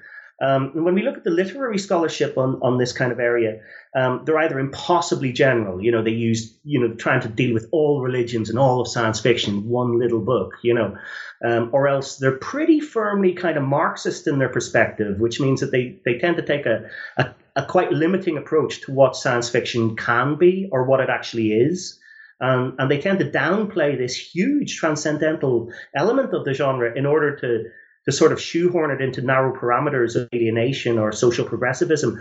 Um, 0.40 0.71
when 0.85 0.95
we 0.95 1.02
look 1.02 1.16
at 1.16 1.25
the 1.25 1.30
literary 1.30 1.78
scholarship 1.78 2.38
on, 2.38 2.61
on 2.62 2.78
this 2.78 2.92
kind 2.92 3.11
of 3.11 3.18
area, 3.18 3.61
um, 3.97 4.23
they're 4.25 4.38
either 4.38 4.61
impossibly 4.61 5.33
general, 5.33 5.83
you 5.83 5.90
know, 5.90 6.02
they 6.02 6.12
use, 6.12 6.57
you 6.62 6.80
know, 6.80 6.95
trying 6.95 7.21
to 7.23 7.28
deal 7.28 7.52
with 7.52 7.66
all 7.73 8.02
religions 8.02 8.49
and 8.49 8.59
all 8.59 8.80
of 8.80 8.87
science 8.87 9.18
fiction, 9.18 9.68
one 9.68 9.99
little 9.99 10.21
book, 10.21 10.52
you 10.62 10.75
know, 10.75 10.97
um, 11.45 11.71
or 11.73 11.88
else 11.88 12.18
they're 12.18 12.38
pretty 12.38 12.78
firmly 12.78 13.33
kind 13.33 13.57
of 13.57 13.64
Marxist 13.64 14.28
in 14.28 14.38
their 14.38 14.49
perspective, 14.49 15.18
which 15.18 15.40
means 15.40 15.61
that 15.61 15.73
they, 15.73 15.99
they 16.04 16.18
tend 16.18 16.37
to 16.37 16.42
take 16.42 16.66
a, 16.66 16.88
a, 17.16 17.35
a 17.57 17.66
quite 17.66 17.90
limiting 17.90 18.37
approach 18.37 18.83
to 18.83 18.92
what 18.92 19.16
science 19.16 19.50
fiction 19.50 19.97
can 19.97 20.37
be 20.37 20.68
or 20.71 20.85
what 20.85 21.00
it 21.00 21.11
actually 21.11 21.52
is. 21.52 21.99
Um, 22.40 22.76
and 22.78 22.88
they 22.88 23.00
tend 23.00 23.18
to 23.18 23.28
downplay 23.28 23.99
this 23.99 24.14
huge 24.14 24.76
transcendental 24.76 25.73
element 25.97 26.33
of 26.33 26.45
the 26.45 26.54
genre 26.54 26.97
in 26.97 27.04
order 27.04 27.35
to 27.37 27.64
to 28.09 28.12
sort 28.12 28.33
of 28.33 28.41
shoehorn 28.41 28.91
it 28.91 29.03
into 29.03 29.21
narrow 29.21 29.55
parameters 29.55 30.17
of 30.17 30.31
alienation 30.35 30.99
or 30.99 31.12
social 31.12 31.45
progressivism. 31.45 32.19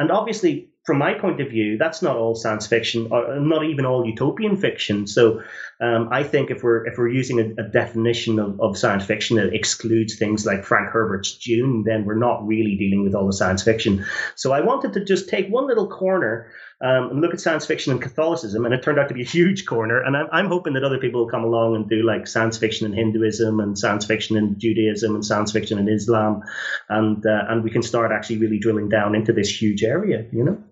And 0.00 0.10
obviously, 0.10 0.70
from 0.84 0.96
my 0.96 1.12
point 1.12 1.42
of 1.42 1.50
view, 1.50 1.76
that's 1.76 2.00
not 2.00 2.16
all 2.16 2.34
science 2.34 2.66
fiction, 2.66 3.08
or 3.10 3.38
not 3.38 3.64
even 3.64 3.84
all 3.84 4.06
utopian 4.06 4.56
fiction. 4.56 5.06
So, 5.06 5.42
um, 5.78 6.08
I 6.10 6.22
think 6.22 6.50
if 6.50 6.62
we're 6.62 6.86
if 6.86 6.96
we're 6.96 7.10
using 7.10 7.38
a, 7.38 7.62
a 7.62 7.68
definition 7.68 8.38
of, 8.38 8.58
of, 8.60 8.78
science 8.78 9.04
fiction 9.04 9.36
that 9.36 9.52
excludes 9.52 10.16
things 10.16 10.46
like 10.46 10.64
Frank 10.64 10.88
Herbert's 10.88 11.36
Dune, 11.36 11.84
then 11.84 12.06
we're 12.06 12.14
not 12.14 12.46
really 12.46 12.76
dealing 12.76 13.04
with 13.04 13.14
all 13.14 13.26
the 13.26 13.34
science 13.34 13.62
fiction. 13.62 14.06
So, 14.36 14.52
I 14.52 14.62
wanted 14.62 14.94
to 14.94 15.04
just 15.04 15.28
take 15.28 15.48
one 15.48 15.66
little 15.66 15.86
corner 15.86 16.50
um, 16.82 17.10
and 17.10 17.20
look 17.20 17.34
at 17.34 17.40
science 17.40 17.66
fiction 17.66 17.92
and 17.92 18.00
Catholicism, 18.00 18.64
and 18.64 18.72
it 18.72 18.82
turned 18.82 18.98
out 18.98 19.08
to 19.08 19.14
be 19.14 19.20
a 19.20 19.26
huge 19.26 19.66
corner. 19.66 20.00
And 20.02 20.16
I'm, 20.16 20.28
I'm 20.32 20.46
hoping 20.46 20.72
that 20.74 20.84
other 20.84 20.98
people 20.98 21.20
will 21.20 21.30
come 21.30 21.44
along 21.44 21.76
and 21.76 21.88
do 21.88 22.02
like 22.02 22.26
science 22.26 22.56
fiction 22.56 22.86
and 22.86 22.94
Hinduism 22.94 23.60
and 23.60 23.78
science 23.78 24.06
fiction 24.06 24.38
and 24.38 24.58
Judaism 24.58 25.14
and 25.14 25.24
science 25.24 25.52
fiction 25.52 25.78
in 25.78 25.88
Islam, 25.88 26.42
and 26.88 27.24
uh, 27.26 27.44
and 27.48 27.62
we 27.62 27.70
can 27.70 27.82
start 27.82 28.12
actually 28.12 28.38
really 28.38 28.58
drilling 28.58 28.88
down 28.88 29.14
into 29.14 29.32
this 29.34 29.50
huge 29.50 29.84
area, 29.90 30.26
you 30.32 30.44
know. 30.44 30.62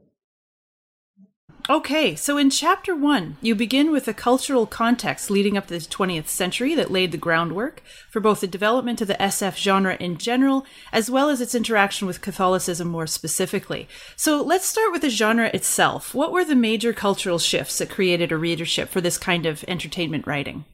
Okay, 1.71 2.15
so 2.15 2.39
in 2.39 2.49
chapter 2.49 2.97
one, 2.97 3.37
you 3.43 3.55
begin 3.55 3.93
with 3.93 4.07
the 4.07 4.15
cultural 4.15 4.65
context 4.65 5.31
leading 5.31 5.59
up 5.59 5.67
to 5.67 5.75
the 5.75 5.81
20th 5.81 6.29
century 6.29 6.75
that 6.75 6.91
laid 6.91 7.13
the 7.13 7.19
groundwork 7.19 7.83
for 8.09 8.21
both 8.21 8.41
the 8.41 8.47
development 8.47 9.03
of 9.03 9.09
the 9.09 9.21
SF 9.21 9.59
genre 9.59 9.95
in 10.01 10.17
general, 10.17 10.65
as 10.95 11.11
well 11.11 11.29
as 11.29 11.43
its 11.43 11.55
interaction 11.55 12.07
with 12.07 12.23
Catholicism 12.23 12.89
more 12.89 13.07
specifically. 13.07 13.87
So 14.17 14.41
let's 14.41 14.65
start 14.65 14.93
with 14.93 15.03
the 15.03 15.11
genre 15.11 15.51
itself. 15.53 16.15
What 16.15 16.33
were 16.33 16.45
the 16.45 16.57
major 16.57 16.95
cultural 16.95 17.39
shifts 17.39 17.77
that 17.79 17.91
created 17.91 18.33
a 18.33 18.39
readership 18.39 18.89
for 18.89 19.03
this 19.03 19.19
kind 19.19 19.45
of 19.45 19.63
entertainment 19.69 20.27
writing? 20.27 20.65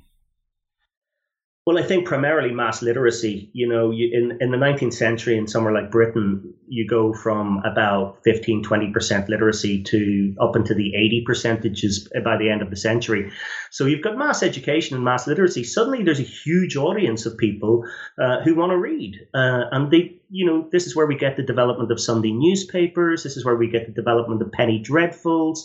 Well, 1.66 1.78
I 1.78 1.83
think 1.83 2.06
primarily 2.06 2.52
mass 2.52 2.83
literacy. 2.83 3.49
You 3.54 3.66
know, 3.66 3.90
you, 3.90 4.11
in, 4.12 4.37
in 4.42 4.50
the 4.50 4.59
19th 4.59 4.92
century, 4.92 5.38
in 5.38 5.49
somewhere 5.49 5.73
like 5.73 5.90
Britain, 5.90 6.52
you 6.68 6.87
go 6.87 7.14
from 7.14 7.62
about 7.64 8.18
15, 8.23 8.62
20% 8.62 9.28
literacy 9.28 9.83
to 9.85 10.35
up 10.42 10.56
into 10.56 10.75
the 10.75 10.94
80 10.94 11.23
percentages 11.25 12.06
by 12.23 12.37
the 12.37 12.50
end 12.50 12.61
of 12.61 12.68
the 12.68 12.76
century. 12.76 13.33
So 13.71 13.87
you've 13.87 14.02
got 14.02 14.18
mass 14.18 14.42
education 14.42 14.97
and 14.97 15.06
mass 15.06 15.26
literacy. 15.26 15.64
Suddenly 15.64 16.02
there's 16.02 16.21
a 16.21 16.25
huge 16.44 16.76
audience 16.76 17.25
of 17.25 17.38
people 17.38 17.85
uh, 18.18 18.42
who 18.42 18.56
want 18.56 18.73
to 18.73 18.76
read. 18.76 19.26
Uh, 19.33 19.64
and 19.73 19.90
they, 19.90 20.21
you 20.28 20.44
know, 20.44 20.68
this 20.71 20.87
is 20.87 20.94
where 20.94 21.06
we 21.06 21.16
get 21.16 21.38
the 21.38 21.42
development 21.42 21.90
of 21.90 21.99
Sunday 21.99 22.33
newspapers. 22.33 23.23
This 23.23 23.38
is 23.38 23.44
where 23.44 23.56
we 23.56 23.71
get 23.71 23.87
the 23.87 23.92
development 23.92 24.42
of 24.42 24.52
penny 24.52 24.85
dreadfuls 24.87 25.61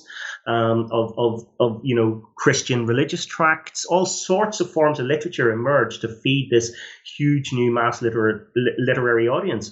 um, 0.50 0.90
of, 0.92 1.14
of, 1.16 1.48
of, 1.60 1.82
you 1.84 1.96
know, 1.96 2.28
Christian 2.36 2.88
religious 2.88 3.24
tracts, 3.24 3.86
all 3.86 4.08
sorts 4.08 4.60
of 4.60 4.72
forms 4.72 5.00
of 5.00 5.06
literature 5.06 5.52
emerged 5.52 6.02
to 6.02 6.08
feed 6.08 6.50
this 6.50 6.74
huge 7.18 7.54
new 7.54 7.72
mass 7.72 8.02
liter- 8.02 8.52
literary 8.80 9.28
audience. 9.28 9.72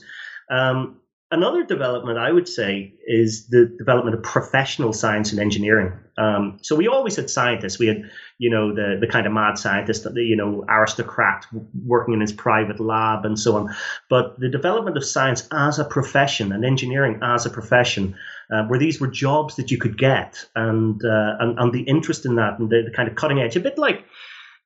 Um, 0.51 1.01
another 1.31 1.63
development 1.63 2.17
I 2.17 2.31
would 2.31 2.47
say 2.47 2.93
is 3.05 3.47
the 3.47 3.65
development 3.77 4.15
of 4.15 4.23
professional 4.23 4.93
science 4.93 5.31
and 5.31 5.39
engineering. 5.39 5.93
Um, 6.17 6.57
so 6.61 6.75
we 6.75 6.87
always 6.87 7.15
had 7.15 7.29
scientists. 7.29 7.77
We 7.77 7.87
had, 7.87 8.09
you 8.37 8.49
know, 8.49 8.73
the 8.73 8.97
the 8.99 9.07
kind 9.07 9.27
of 9.27 9.33
mad 9.33 9.57
scientist, 9.57 10.03
the 10.03 10.23
you 10.23 10.35
know 10.35 10.63
aristocrat 10.67 11.45
working 11.85 12.13
in 12.13 12.21
his 12.21 12.33
private 12.33 12.79
lab 12.79 13.25
and 13.25 13.37
so 13.37 13.57
on. 13.57 13.75
But 14.09 14.39
the 14.39 14.49
development 14.49 14.97
of 14.97 15.05
science 15.05 15.47
as 15.51 15.79
a 15.79 15.85
profession 15.85 16.51
and 16.51 16.65
engineering 16.65 17.19
as 17.21 17.45
a 17.45 17.49
profession 17.49 18.15
uh, 18.51 18.63
where 18.63 18.79
these 18.79 18.99
were 18.99 19.07
jobs 19.07 19.55
that 19.57 19.69
you 19.71 19.77
could 19.77 19.97
get, 19.97 20.45
and 20.55 21.03
uh, 21.03 21.35
and, 21.39 21.59
and 21.59 21.73
the 21.73 21.81
interest 21.81 22.25
in 22.25 22.35
that, 22.35 22.59
and 22.59 22.69
the, 22.69 22.83
the, 22.85 22.91
kind 22.91 23.09
of 23.09 23.15
cutting 23.15 23.39
edge, 23.39 23.55
a 23.55 23.59
bit 23.59 23.77
like. 23.77 24.05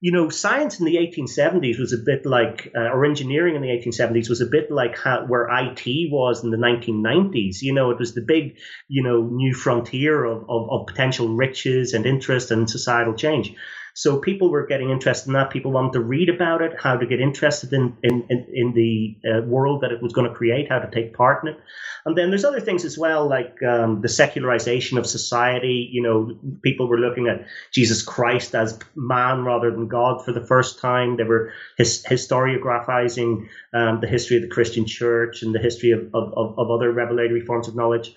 You 0.02 0.12
know, 0.12 0.30
science 0.30 0.80
in 0.80 0.86
the 0.86 0.96
1870s 0.96 1.80
was 1.80 1.94
a 1.94 1.98
bit 1.98 2.26
like, 2.26 2.72
uh, 2.76 2.90
or 2.90 3.06
engineering 3.06 3.56
in 3.56 3.62
the 3.62 3.68
1870s 3.68 4.30
was 4.30 4.42
a 4.42 4.48
bit 4.48 4.72
like 4.72 4.98
how, 4.98 5.26
where 5.28 5.48
IT 5.48 6.12
was 6.12 6.44
in 6.44 6.50
the 6.50 6.58
1990s. 6.58 7.62
You 7.62 7.74
know, 7.74 7.92
it 7.92 8.00
was 8.00 8.16
the 8.16 8.22
big, 8.22 8.58
you 8.88 9.04
know, 9.04 9.22
new 9.22 9.54
frontier 9.54 10.24
of, 10.24 10.44
of, 10.50 10.72
of 10.72 10.88
potential 10.88 11.30
riches 11.30 11.94
and 11.94 12.08
interest 12.08 12.50
and 12.50 12.68
societal 12.68 13.14
change. 13.14 13.54
So 13.96 14.20
people 14.20 14.50
were 14.52 14.66
getting 14.68 14.90
interested 14.92 15.28
in 15.30 15.34
that. 15.34 15.52
People 15.52 15.72
wanted 15.72 15.94
to 15.94 16.02
read 16.02 16.30
about 16.30 16.62
it, 16.62 16.74
how 16.80 16.98
to 16.98 17.06
get 17.06 17.22
interested 17.22 17.74
in 17.74 17.98
in 18.04 18.26
in, 18.30 18.48
in 18.54 18.74
the 18.74 19.18
uh, 19.30 19.42
world 19.44 19.82
that 19.82 19.92
it 19.92 20.02
was 20.02 20.14
going 20.14 20.28
to 20.30 20.36
create, 20.36 20.70
how 20.70 20.80
to 20.80 20.92
take 20.92 21.14
part 21.16 21.44
in 21.44 21.50
it. 21.54 21.60
And 22.06 22.18
then 22.18 22.30
there's 22.32 22.46
other 22.46 22.62
things 22.62 22.86
as 22.86 22.98
well, 22.98 23.28
like 23.30 23.62
um, 23.64 24.02
the 24.02 24.10
secularization 24.10 24.98
of 24.98 25.06
society. 25.06 25.90
You 25.92 26.02
know, 26.04 26.38
people 26.64 26.88
were 26.88 27.00
looking 27.00 27.28
at 27.28 27.48
Jesus 27.72 28.02
Christ 28.04 28.56
as 28.56 28.80
man 28.96 29.44
rather 29.46 29.72
than 29.72 29.88
God 29.88 30.26
for 30.26 30.32
the 30.34 30.46
first 30.46 30.80
time. 30.80 31.18
They 31.18 31.24
were 31.26 31.54
his, 31.78 32.04
historiographizing 32.04 33.48
um, 33.74 34.02
the 34.02 34.08
history 34.08 34.38
of 34.38 34.44
the 34.44 34.50
Christian 34.50 34.86
Church 34.88 35.44
and 35.44 35.54
the 35.54 35.60
history 35.60 35.92
of, 35.92 36.02
of, 36.16 36.34
of 36.58 36.72
other 36.72 36.92
revelatory 36.92 37.42
forms 37.42 37.68
of 37.68 37.76
knowledge. 37.76 38.16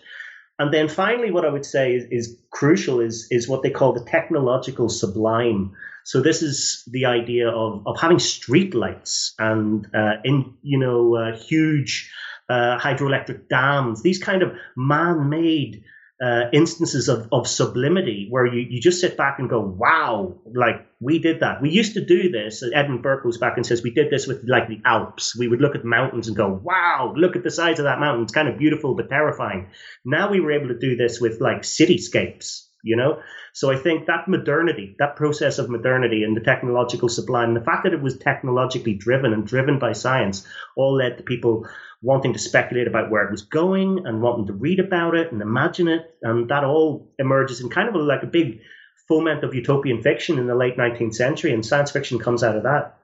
And 0.58 0.73
then 0.73 0.88
finally, 0.88 1.30
what 1.30 1.44
I 1.44 1.49
would 1.49 1.66
say 1.66 1.94
is, 1.94 2.04
is, 2.11 2.38
crucial 2.50 3.00
is, 3.00 3.26
is 3.30 3.49
what 3.49 3.62
they 3.62 3.70
call 3.70 3.92
the 3.92 4.04
technological 4.04 4.88
sublime. 4.88 5.73
So 6.04 6.20
this 6.20 6.42
is 6.42 6.84
the 6.87 7.06
idea 7.06 7.49
of, 7.49 7.82
of 7.87 7.99
having 7.99 8.18
streetlights 8.18 9.32
and 9.38 9.88
uh, 9.94 10.14
in 10.23 10.54
you 10.62 10.78
know 10.78 11.16
uh, 11.16 11.37
huge 11.37 12.12
uh, 12.49 12.78
hydroelectric 12.78 13.49
dams, 13.49 14.02
these 14.02 14.18
kind 14.18 14.42
of 14.42 14.52
man-made 14.76 15.82
uh, 16.23 16.44
instances 16.52 17.09
of, 17.09 17.28
of 17.33 17.49
sublimity 17.49 18.28
where 18.30 18.47
you, 18.47 18.66
you 18.68 18.80
just 18.80 19.00
sit 19.00 19.16
back 19.16 19.38
and 19.38 19.50
go, 19.50 19.61
wow, 19.61 20.40
like 20.54 20.87
we 21.00 21.18
did 21.18 21.40
that. 21.40 21.61
We 21.61 21.71
used 21.71 21.94
to 21.94 22.04
do 22.04 22.30
this. 22.30 22.62
Edmund 22.73 23.02
Burke 23.02 23.25
goes 23.25 23.38
back 23.38 23.56
and 23.56 23.66
says, 23.66 23.83
we 23.83 23.90
did 23.90 24.11
this 24.11 24.26
with 24.26 24.44
like 24.47 24.68
the 24.68 24.80
Alps. 24.85 25.37
We 25.37 25.49
would 25.49 25.61
look 25.61 25.75
at 25.75 25.85
mountains 25.85 26.28
and 26.28 26.37
go, 26.37 26.49
wow, 26.49 27.12
look 27.16 27.35
at 27.37 27.42
the 27.42 27.50
size 27.50 27.78
of 27.80 27.85
that 27.85 27.99
mountain. 27.99 28.23
It's 28.23 28.33
kind 28.33 28.49
of 28.49 28.59
beautiful, 28.59 28.94
but 28.94 29.09
terrifying. 29.09 29.71
Now 30.04 30.30
we 30.30 30.40
were 30.40 30.52
able 30.52 30.68
to 30.68 30.78
do 30.78 30.97
this 30.97 31.21
with 31.21 31.40
like 31.40 31.62
cityscapes, 31.62 32.68
you 32.85 32.97
know? 32.97 33.18
So 33.52 33.73
I 33.73 33.76
think 33.76 34.06
that 34.06 34.28
modernity, 34.28 34.97
that 34.99 35.16
process 35.16 35.59
of 35.59 35.68
modernity 35.68 36.23
and 36.23 36.37
the 36.37 36.40
technological 36.40 37.09
sublime, 37.09 37.49
and 37.49 37.56
the 37.56 37.64
fact 37.64 37.85
that 37.85 37.92
it 37.92 38.02
was 38.02 38.18
technologically 38.18 38.94
driven 38.94 39.33
and 39.33 39.47
driven 39.47 39.78
by 39.78 39.92
science 39.92 40.47
all 40.76 40.97
led 40.97 41.18
to 41.18 41.25
people 41.25 41.66
wanting 42.04 42.34
to 42.34 42.38
speculate 42.38 42.87
about 42.87 43.11
where 43.11 43.25
it 43.25 43.30
was 43.30 43.42
going 43.42 44.06
and 44.06 44.20
wanting 44.20 44.46
to 44.46 44.52
read 44.52 44.78
about 44.78 45.14
it 45.14 45.32
and 45.32 45.40
imagine 45.40 45.88
it. 45.88 46.14
And 46.23 46.50
that 46.50 46.62
all 46.62 47.11
emerges 47.18 47.61
in 47.61 47.70
kind 47.70 47.88
of 47.88 47.94
a, 47.94 47.99
like 47.99 48.23
a 48.23 48.26
big 48.26 48.61
foment 49.08 49.42
of 49.42 49.54
utopian 49.54 50.02
fiction 50.02 50.38
in 50.38 50.46
the 50.46 50.54
late 50.54 50.76
19th 50.76 51.14
century, 51.14 51.52
and 51.52 51.64
science 51.64 51.90
fiction 51.90 52.18
comes 52.18 52.42
out 52.42 52.56
of 52.56 52.62
that. 52.64 52.99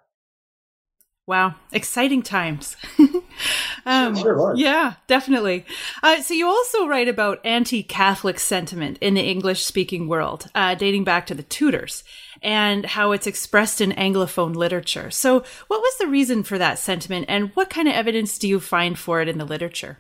Wow, 1.27 1.55
exciting 1.73 2.23
times. 2.23 2.77
um, 3.87 4.17
sure 4.17 4.55
yeah, 4.57 4.95
definitely. 5.07 5.65
Uh, 6.03 6.23
so 6.23 6.35
you 6.35 6.47
also 6.47 6.87
write 6.87 7.09
about 7.09 7.45
anti-Catholic 7.45 8.39
sentiment 8.39 8.99
in 9.01 9.15
the 9.15 9.23
English-speaking 9.23 10.09
world, 10.09 10.49
uh, 10.55 10.75
dating 10.75 11.05
back 11.05 11.27
to 11.27 11.35
the 11.35 11.43
Tudors, 11.43 12.05
and 12.43 12.87
how 12.87 13.13
it's 13.13 13.27
expressed 13.27 13.81
in 13.81 13.93
Anglophone 13.93 14.55
literature. 14.55 15.11
So, 15.11 15.45
what 15.69 15.81
was 15.81 15.97
the 15.99 16.07
reason 16.07 16.43
for 16.43 16.59
that 16.59 16.79
sentiment, 16.79 17.27
and 17.29 17.51
what 17.55 17.71
kind 17.71 17.89
of 17.89 17.95
evidence 17.95 18.39
do 18.39 18.49
you 18.49 18.61
find 18.61 18.99
for 18.99 19.21
it 19.21 19.29
in 19.29 19.39
the 19.39 19.45
literature? 19.45 19.99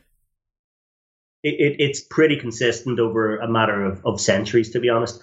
It, 1.43 1.55
it, 1.59 1.77
it's 1.79 2.01
pretty 2.01 2.39
consistent 2.39 3.01
over 3.01 3.39
a 3.39 3.51
matter 3.51 3.85
of, 3.85 4.05
of 4.05 4.21
centuries, 4.21 4.71
to 4.71 4.81
be 4.81 4.91
honest. 4.91 5.21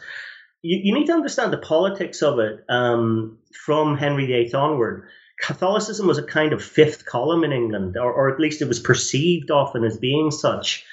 You, 0.64 0.80
you, 0.84 0.94
need 0.94 1.06
to 1.08 1.14
understand 1.14 1.54
the 1.54 1.60
politics 1.60 2.24
of 2.24 2.40
it 2.40 2.66
um, 2.70 3.38
from 3.54 3.98
Henry 3.98 4.26
VIII 4.26 4.54
onward 4.54 5.08
Catholicism 5.40 6.08
was 6.08 6.18
a 6.18 6.24
kind 6.24 6.54
of 6.54 6.64
fifth 6.64 7.06
column 7.06 7.44
in 7.44 7.52
England, 7.52 7.96
or, 7.98 8.12
or 8.12 8.34
at 8.34 8.40
least 8.40 8.62
it 8.62 8.68
was 8.68 8.80
perceived 8.80 9.52
often 9.52 9.84
as 9.84 9.98
being 9.98 10.32
such. 10.32 10.86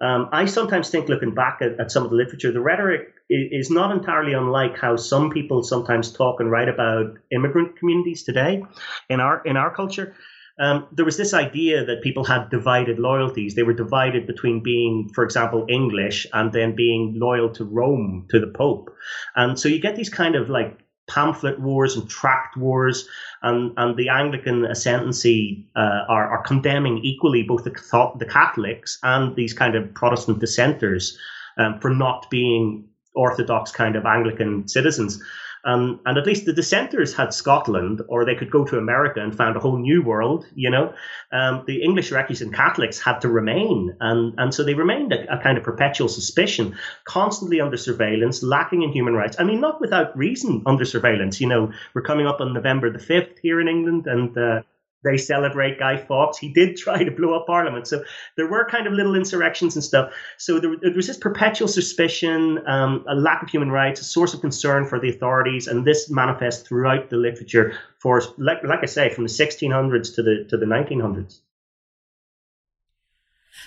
Um, 0.00 0.28
I 0.30 0.44
sometimes 0.44 0.90
think, 0.90 1.08
looking 1.08 1.34
back 1.34 1.58
at, 1.60 1.80
at, 1.80 1.90
some 1.90 2.04
of 2.04 2.10
the 2.10 2.16
literature, 2.16 2.52
the 2.52 2.60
rhetoric 2.60 3.14
is, 3.28 3.68
not 3.68 3.90
entirely 3.90 4.32
unlike 4.32 4.78
how 4.78 4.94
some 4.94 5.30
people 5.30 5.64
sometimes 5.64 6.12
talk 6.12 6.38
and 6.38 6.50
write 6.50 6.68
about 6.68 7.18
immigrant 7.32 7.76
communities 7.76 8.22
today 8.22 8.62
in 9.08 9.18
our 9.18 9.42
in 9.44 9.56
our 9.56 9.74
culture. 9.74 10.14
Um, 10.60 10.86
there 10.92 11.04
was 11.04 11.16
this 11.16 11.34
idea 11.34 11.84
that 11.84 12.02
people 12.02 12.24
had 12.24 12.50
divided 12.50 12.98
loyalties. 12.98 13.54
They 13.54 13.62
were 13.62 13.72
divided 13.74 14.26
between 14.26 14.62
being, 14.62 15.08
for 15.14 15.24
example, 15.24 15.66
English 15.68 16.26
and 16.32 16.52
then 16.52 16.74
being 16.74 17.14
loyal 17.16 17.50
to 17.54 17.64
Rome, 17.64 18.26
to 18.30 18.40
the 18.40 18.48
Pope. 18.48 18.90
And 19.36 19.58
so 19.58 19.68
you 19.68 19.80
get 19.80 19.94
these 19.94 20.08
kind 20.08 20.34
of 20.34 20.48
like 20.48 20.78
pamphlet 21.08 21.58
wars 21.60 21.96
and 21.96 22.08
tract 22.08 22.56
wars, 22.56 23.08
and, 23.42 23.72
and 23.76 23.96
the 23.96 24.08
Anglican 24.08 24.64
ascendancy 24.64 25.66
uh, 25.76 26.04
are, 26.08 26.28
are 26.30 26.42
condemning 26.42 26.98
equally 26.98 27.42
both 27.42 27.64
the, 27.64 28.14
the 28.18 28.26
Catholics 28.26 28.98
and 29.02 29.34
these 29.36 29.52
kind 29.52 29.74
of 29.74 29.92
Protestant 29.94 30.38
dissenters 30.38 31.18
um, 31.56 31.80
for 31.80 31.90
not 31.90 32.30
being 32.30 32.84
orthodox 33.14 33.72
kind 33.72 33.96
of 33.96 34.06
Anglican 34.06 34.68
citizens. 34.68 35.22
Um, 35.64 36.00
and 36.06 36.16
at 36.18 36.26
least 36.26 36.46
the 36.46 36.52
dissenters 36.52 37.14
had 37.14 37.34
Scotland, 37.34 38.02
or 38.08 38.24
they 38.24 38.34
could 38.34 38.50
go 38.50 38.64
to 38.64 38.78
America 38.78 39.20
and 39.20 39.36
found 39.36 39.56
a 39.56 39.60
whole 39.60 39.78
new 39.78 40.02
world. 40.02 40.46
You 40.54 40.70
know, 40.70 40.94
um, 41.32 41.64
the 41.66 41.82
English 41.82 42.10
recusant 42.10 42.54
Catholics 42.54 42.98
had 43.00 43.20
to 43.20 43.28
remain, 43.28 43.96
and 44.00 44.34
and 44.38 44.54
so 44.54 44.62
they 44.62 44.74
remained 44.74 45.12
a, 45.12 45.34
a, 45.34 45.38
kind 45.38 45.58
of 45.58 45.64
perpetual 45.64 46.08
suspicion, 46.08 46.76
constantly 47.04 47.60
under 47.60 47.76
surveillance, 47.76 48.42
lacking 48.42 48.82
in 48.82 48.92
human 48.92 49.14
rights. 49.14 49.36
I 49.38 49.44
mean, 49.44 49.60
not 49.60 49.80
without 49.80 50.16
reason 50.16 50.62
under 50.66 50.84
surveillance. 50.84 51.40
You 51.40 51.48
know, 51.48 51.72
we're 51.94 52.02
coming 52.02 52.26
up 52.26 52.40
on 52.40 52.52
November 52.52 52.90
the 52.90 52.98
fifth 52.98 53.38
here 53.42 53.60
in 53.60 53.68
England, 53.68 54.06
and 54.06 54.36
uh, 54.36 54.62
they 55.04 55.16
celebrate 55.16 55.78
Guy 55.78 55.96
Fawkes. 55.96 56.38
He 56.38 56.52
did 56.52 56.76
try 56.84 57.04
to 57.04 57.10
blow 57.10 57.34
up 57.34 57.46
Parliament. 57.46 57.86
So 57.86 58.02
there 58.36 58.48
were 58.48 58.64
kind 58.64 58.86
of 58.86 58.92
little 58.92 59.14
insurrections 59.14 59.76
and 59.76 59.84
stuff. 59.84 60.12
So 60.38 60.58
there, 60.58 60.74
there 60.80 60.92
was 60.94 61.06
this 61.06 61.16
perpetual 61.16 61.68
suspicion, 61.68 62.60
um, 62.66 63.04
a 63.08 63.14
lack 63.14 63.42
of 63.42 63.48
human 63.48 63.70
rights, 63.70 64.00
a 64.00 64.04
source 64.04 64.34
of 64.34 64.40
concern 64.40 64.86
for 64.86 64.98
the 64.98 65.10
authorities, 65.10 65.66
and 65.66 65.86
this 65.86 66.10
manifests 66.10 66.66
throughout 66.66 67.10
the 67.10 67.16
literature 67.16 67.74
for, 67.98 68.22
like, 68.38 68.62
like 68.64 68.80
I 68.82 68.86
say, 68.86 69.08
from 69.10 69.24
the 69.24 69.30
1600s 69.30 70.14
to 70.14 70.22
the 70.22 70.46
to 70.48 70.56
the 70.56 70.66
1900s. 70.66 71.40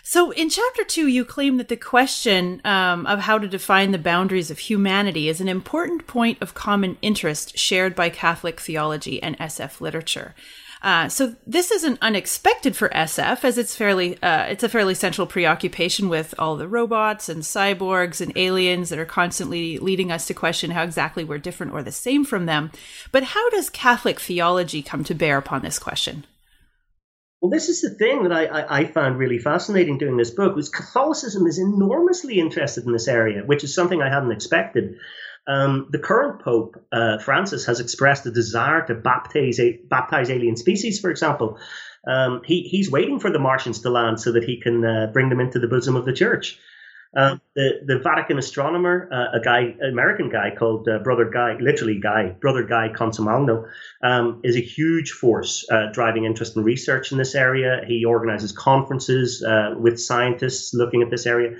So, 0.03 0.31
in 0.31 0.49
chapter 0.49 0.83
two, 0.83 1.07
you 1.07 1.23
claim 1.23 1.57
that 1.57 1.67
the 1.67 1.77
question 1.77 2.61
um, 2.65 3.05
of 3.05 3.19
how 3.19 3.37
to 3.37 3.47
define 3.47 3.91
the 3.91 3.99
boundaries 3.99 4.49
of 4.49 4.59
humanity 4.59 5.29
is 5.29 5.41
an 5.41 5.47
important 5.47 6.07
point 6.07 6.41
of 6.41 6.53
common 6.53 6.97
interest 7.01 7.57
shared 7.57 7.95
by 7.95 8.09
Catholic 8.09 8.59
theology 8.59 9.21
and 9.21 9.37
SF 9.37 9.79
literature. 9.79 10.33
Uh, 10.81 11.07
so 11.07 11.35
this 11.45 11.69
isn't 11.69 11.99
unexpected 12.01 12.75
for 12.75 12.89
SF, 12.89 13.43
as 13.43 13.57
it's 13.57 13.75
fairly 13.75 14.21
uh, 14.23 14.45
it's 14.45 14.63
a 14.63 14.69
fairly 14.69 14.95
central 14.95 15.27
preoccupation 15.27 16.09
with 16.09 16.33
all 16.39 16.55
the 16.55 16.67
robots 16.67 17.29
and 17.29 17.43
cyborgs 17.43 18.19
and 18.19 18.35
aliens 18.35 18.89
that 18.89 18.97
are 18.97 19.05
constantly 19.05 19.77
leading 19.77 20.11
us 20.11 20.25
to 20.25 20.33
question 20.33 20.71
how 20.71 20.81
exactly 20.81 21.23
we're 21.23 21.37
different 21.37 21.73
or 21.73 21.83
the 21.83 21.91
same 21.91 22.25
from 22.25 22.47
them. 22.47 22.71
But 23.11 23.23
how 23.23 23.49
does 23.51 23.69
Catholic 23.69 24.19
theology 24.19 24.81
come 24.81 25.03
to 25.03 25.13
bear 25.13 25.37
upon 25.37 25.61
this 25.61 25.77
question? 25.77 26.25
Well, 27.41 27.51
this 27.51 27.69
is 27.69 27.81
the 27.81 27.89
thing 27.89 28.23
that 28.23 28.31
I, 28.31 28.45
I, 28.45 28.79
I, 28.81 28.85
found 28.85 29.17
really 29.17 29.39
fascinating 29.39 29.97
doing 29.97 30.15
this 30.15 30.29
book 30.29 30.55
was 30.55 30.69
Catholicism 30.69 31.47
is 31.47 31.57
enormously 31.57 32.39
interested 32.39 32.85
in 32.85 32.93
this 32.93 33.07
area, 33.07 33.41
which 33.43 33.63
is 33.63 33.73
something 33.73 33.99
I 33.99 34.13
hadn't 34.13 34.31
expected. 34.31 34.97
Um, 35.47 35.87
the 35.91 35.99
current 35.99 36.41
Pope, 36.41 36.75
uh, 36.91 37.17
Francis, 37.17 37.65
has 37.65 37.79
expressed 37.79 38.25
a 38.25 38.31
desire 38.31 38.85
to 38.87 38.95
baptize, 38.95 39.59
baptize 39.89 40.29
alien 40.29 40.55
species, 40.55 40.99
for 40.99 41.09
example. 41.09 41.57
Um, 42.07 42.41
he, 42.45 42.63
he's 42.63 42.91
waiting 42.91 43.19
for 43.19 43.31
the 43.31 43.39
Martians 43.39 43.81
to 43.81 43.89
land 43.89 44.19
so 44.19 44.31
that 44.33 44.43
he 44.43 44.59
can 44.59 44.85
uh, 44.85 45.07
bring 45.13 45.29
them 45.29 45.39
into 45.39 45.59
the 45.59 45.67
bosom 45.67 45.95
of 45.95 46.05
the 46.05 46.13
church. 46.13 46.59
Uh, 47.15 47.35
the 47.55 47.81
the 47.85 47.99
Vatican 47.99 48.37
astronomer, 48.37 49.09
uh, 49.11 49.37
a 49.37 49.41
guy, 49.41 49.75
American 49.85 50.29
guy 50.29 50.49
called 50.57 50.87
uh, 50.87 50.99
Brother 50.99 51.29
Guy, 51.29 51.57
literally 51.59 51.99
Guy, 51.99 52.29
Brother 52.39 52.63
Guy 52.63 52.87
Consolmagno, 52.95 53.67
um, 54.01 54.39
is 54.45 54.55
a 54.55 54.61
huge 54.61 55.11
force 55.11 55.65
uh, 55.69 55.87
driving 55.91 56.23
interest 56.23 56.55
in 56.55 56.63
research 56.63 57.11
in 57.11 57.17
this 57.17 57.35
area. 57.35 57.81
He 57.85 58.05
organizes 58.05 58.53
conferences 58.53 59.43
uh, 59.43 59.73
with 59.77 59.99
scientists 59.99 60.73
looking 60.73 61.01
at 61.01 61.09
this 61.09 61.25
area. 61.25 61.57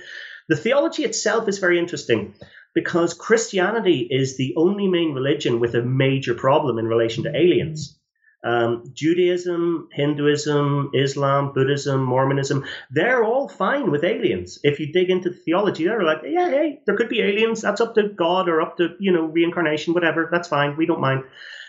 The 0.48 0.56
theology 0.56 1.04
itself 1.04 1.50
is 1.50 1.60
very 1.60 1.78
interesting 1.80 2.34
because 2.74 3.13
Christianity 3.13 4.08
is 4.10 4.38
the 4.38 4.54
only 4.58 4.88
main 4.88 5.13
religion 5.13 5.60
with 5.60 5.75
a 5.75 5.82
major 5.82 6.34
problem 6.34 6.78
in 6.78 6.86
relation 6.86 7.24
to 7.24 7.36
aliens. 7.36 7.98
Um, 8.44 8.92
Judaism, 8.94 9.90
Hinduism, 9.92 10.92
Islam, 10.96 11.54
Buddhism, 11.54 12.04
Mormonism, 12.04 12.66
they're 12.90 13.24
all 13.24 13.48
fine 13.48 13.92
with 13.92 14.04
aliens. 14.04 14.58
If 14.63 14.80
you 14.80 14.92
dig 14.92 15.12
into 15.12 15.30
the 15.30 15.36
theology, 15.36 15.84
they're 15.84 16.01
like, 16.01 16.22
yeah, 16.25 16.50
hey, 16.50 16.82
there 16.86 16.98
could 16.98 17.10
be 17.10 17.22
aliens. 17.22 17.62
That's 17.62 17.82
up 17.82 17.94
to 17.96 18.10
God 18.10 18.50
or 18.50 18.62
up 18.62 18.78
to, 18.78 18.96
you 19.00 19.12
know, 19.12 19.25
reincarnation, 19.25 19.94
whatever. 19.94 20.28
That's 20.32 20.48
fine. 20.48 20.75
We 20.75 20.88
don't 20.88 21.01
mind. 21.01 21.24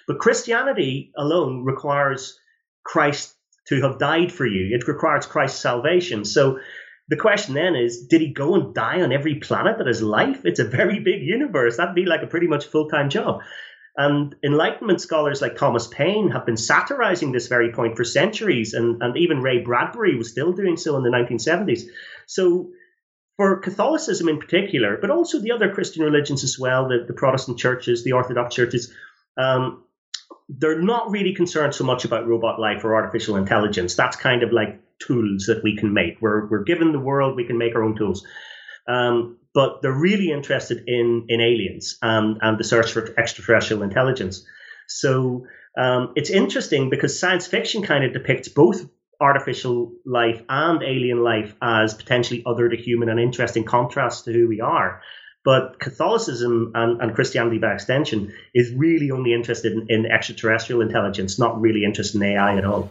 But 0.06 0.18
Christianity 0.18 1.12
alone 1.16 1.64
requires 1.64 2.38
Christ 2.84 3.34
to 3.68 3.82
have 3.82 3.98
died 3.98 4.32
for 4.32 4.46
you. 4.46 4.74
It 4.74 4.88
requires 4.88 5.26
Christ's 5.26 5.60
salvation. 5.60 6.24
So 6.24 6.58
the 7.08 7.16
question 7.16 7.54
then 7.54 7.74
is, 7.74 8.06
did 8.06 8.20
he 8.20 8.32
go 8.32 8.54
and 8.54 8.74
die 8.74 9.02
on 9.02 9.12
every 9.12 9.36
planet 9.36 9.78
that 9.78 9.86
has 9.86 10.02
life? 10.02 10.44
It's 10.44 10.60
a 10.60 10.64
very 10.64 11.00
big 11.00 11.22
universe. 11.22 11.76
That'd 11.76 11.94
be 11.94 12.06
like 12.06 12.22
a 12.22 12.26
pretty 12.26 12.46
much 12.46 12.66
full 12.66 12.88
time 12.88 13.10
job. 13.10 13.40
And 13.96 14.34
Enlightenment 14.42 15.00
scholars 15.02 15.42
like 15.42 15.56
Thomas 15.56 15.86
Paine 15.86 16.30
have 16.30 16.46
been 16.46 16.56
satirizing 16.56 17.32
this 17.32 17.48
very 17.48 17.72
point 17.72 17.96
for 17.96 18.04
centuries, 18.04 18.72
and, 18.72 19.02
and 19.02 19.16
even 19.18 19.42
Ray 19.42 19.60
Bradbury 19.60 20.16
was 20.16 20.30
still 20.30 20.52
doing 20.52 20.78
so 20.78 20.96
in 20.96 21.02
the 21.02 21.10
1970s. 21.10 21.82
So, 22.26 22.70
for 23.36 23.58
Catholicism 23.58 24.28
in 24.28 24.38
particular, 24.38 24.96
but 24.98 25.10
also 25.10 25.40
the 25.40 25.52
other 25.52 25.72
Christian 25.72 26.04
religions 26.04 26.44
as 26.44 26.58
well, 26.58 26.88
the, 26.88 27.04
the 27.06 27.12
Protestant 27.12 27.58
churches, 27.58 28.04
the 28.04 28.12
Orthodox 28.12 28.54
churches, 28.54 28.92
um, 29.36 29.84
they're 30.48 30.80
not 30.80 31.10
really 31.10 31.34
concerned 31.34 31.74
so 31.74 31.84
much 31.84 32.04
about 32.04 32.26
robot 32.26 32.60
life 32.60 32.84
or 32.84 32.94
artificial 32.94 33.36
intelligence. 33.36 33.94
That's 33.94 34.16
kind 34.16 34.42
of 34.42 34.52
like 34.52 34.81
tools 35.06 35.46
that 35.46 35.62
we 35.62 35.76
can 35.76 35.92
make. 35.92 36.20
We're, 36.20 36.46
we're 36.48 36.64
given 36.64 36.92
the 36.92 37.00
world, 37.00 37.36
we 37.36 37.46
can 37.46 37.58
make 37.58 37.74
our 37.74 37.82
own 37.82 37.96
tools. 37.96 38.24
Um, 38.88 39.38
but 39.54 39.82
they're 39.82 39.92
really 39.92 40.30
interested 40.30 40.84
in, 40.86 41.26
in 41.28 41.40
aliens 41.40 41.98
and, 42.02 42.38
and 42.40 42.58
the 42.58 42.64
search 42.64 42.92
for 42.92 43.14
extraterrestrial 43.18 43.82
intelligence. 43.82 44.44
So 44.88 45.46
um, 45.78 46.12
it's 46.16 46.30
interesting 46.30 46.90
because 46.90 47.18
science 47.18 47.46
fiction 47.46 47.82
kind 47.82 48.04
of 48.04 48.12
depicts 48.12 48.48
both 48.48 48.88
artificial 49.20 49.92
life 50.04 50.42
and 50.48 50.82
alien 50.82 51.22
life 51.22 51.54
as 51.62 51.94
potentially 51.94 52.42
other 52.44 52.68
to 52.68 52.76
human 52.76 53.08
and 53.08 53.20
interesting 53.20 53.64
contrast 53.64 54.24
to 54.24 54.32
who 54.32 54.48
we 54.48 54.60
are. 54.60 55.00
But 55.44 55.80
Catholicism 55.80 56.72
and, 56.74 57.00
and 57.00 57.14
Christianity 57.14 57.58
by 57.58 57.72
extension 57.72 58.32
is 58.54 58.72
really 58.74 59.10
only 59.10 59.32
interested 59.32 59.72
in, 59.72 59.86
in 59.88 60.06
extraterrestrial 60.06 60.82
intelligence, 60.82 61.38
not 61.38 61.60
really 61.60 61.84
interested 61.84 62.20
in 62.20 62.22
AI 62.22 62.58
at 62.58 62.64
all. 62.64 62.90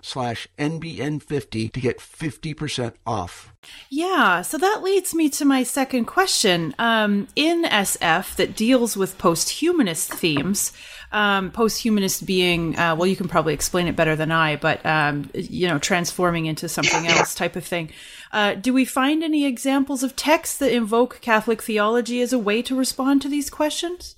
slash 0.01 0.47
NBN50 0.57 1.71
to 1.71 1.79
get 1.79 1.99
50% 1.99 2.93
off. 3.05 3.53
Yeah, 3.89 4.41
so 4.41 4.57
that 4.57 4.81
leads 4.83 5.13
me 5.13 5.29
to 5.31 5.45
my 5.45 5.63
second 5.63 6.05
question. 6.05 6.73
Um, 6.79 7.27
in 7.35 7.63
SF 7.63 8.35
that 8.35 8.55
deals 8.55 8.97
with 8.97 9.17
post-humanist 9.17 10.13
themes, 10.13 10.73
um, 11.11 11.51
post-humanist 11.51 12.25
being, 12.25 12.77
uh, 12.77 12.95
well, 12.95 13.07
you 13.07 13.15
can 13.15 13.27
probably 13.27 13.53
explain 13.53 13.87
it 13.87 13.95
better 13.95 14.15
than 14.15 14.31
I, 14.31 14.55
but, 14.55 14.83
um, 14.85 15.29
you 15.33 15.67
know, 15.67 15.77
transforming 15.77 16.45
into 16.45 16.67
something 16.67 17.07
else 17.07 17.35
type 17.35 17.55
of 17.55 17.65
thing. 17.65 17.91
Uh, 18.31 18.55
do 18.55 18.73
we 18.73 18.85
find 18.85 19.23
any 19.23 19.45
examples 19.45 20.03
of 20.03 20.15
texts 20.15 20.57
that 20.57 20.71
invoke 20.71 21.21
Catholic 21.21 21.61
theology 21.61 22.21
as 22.21 22.33
a 22.33 22.39
way 22.39 22.61
to 22.63 22.75
respond 22.75 23.21
to 23.21 23.29
these 23.29 23.49
questions? 23.49 24.15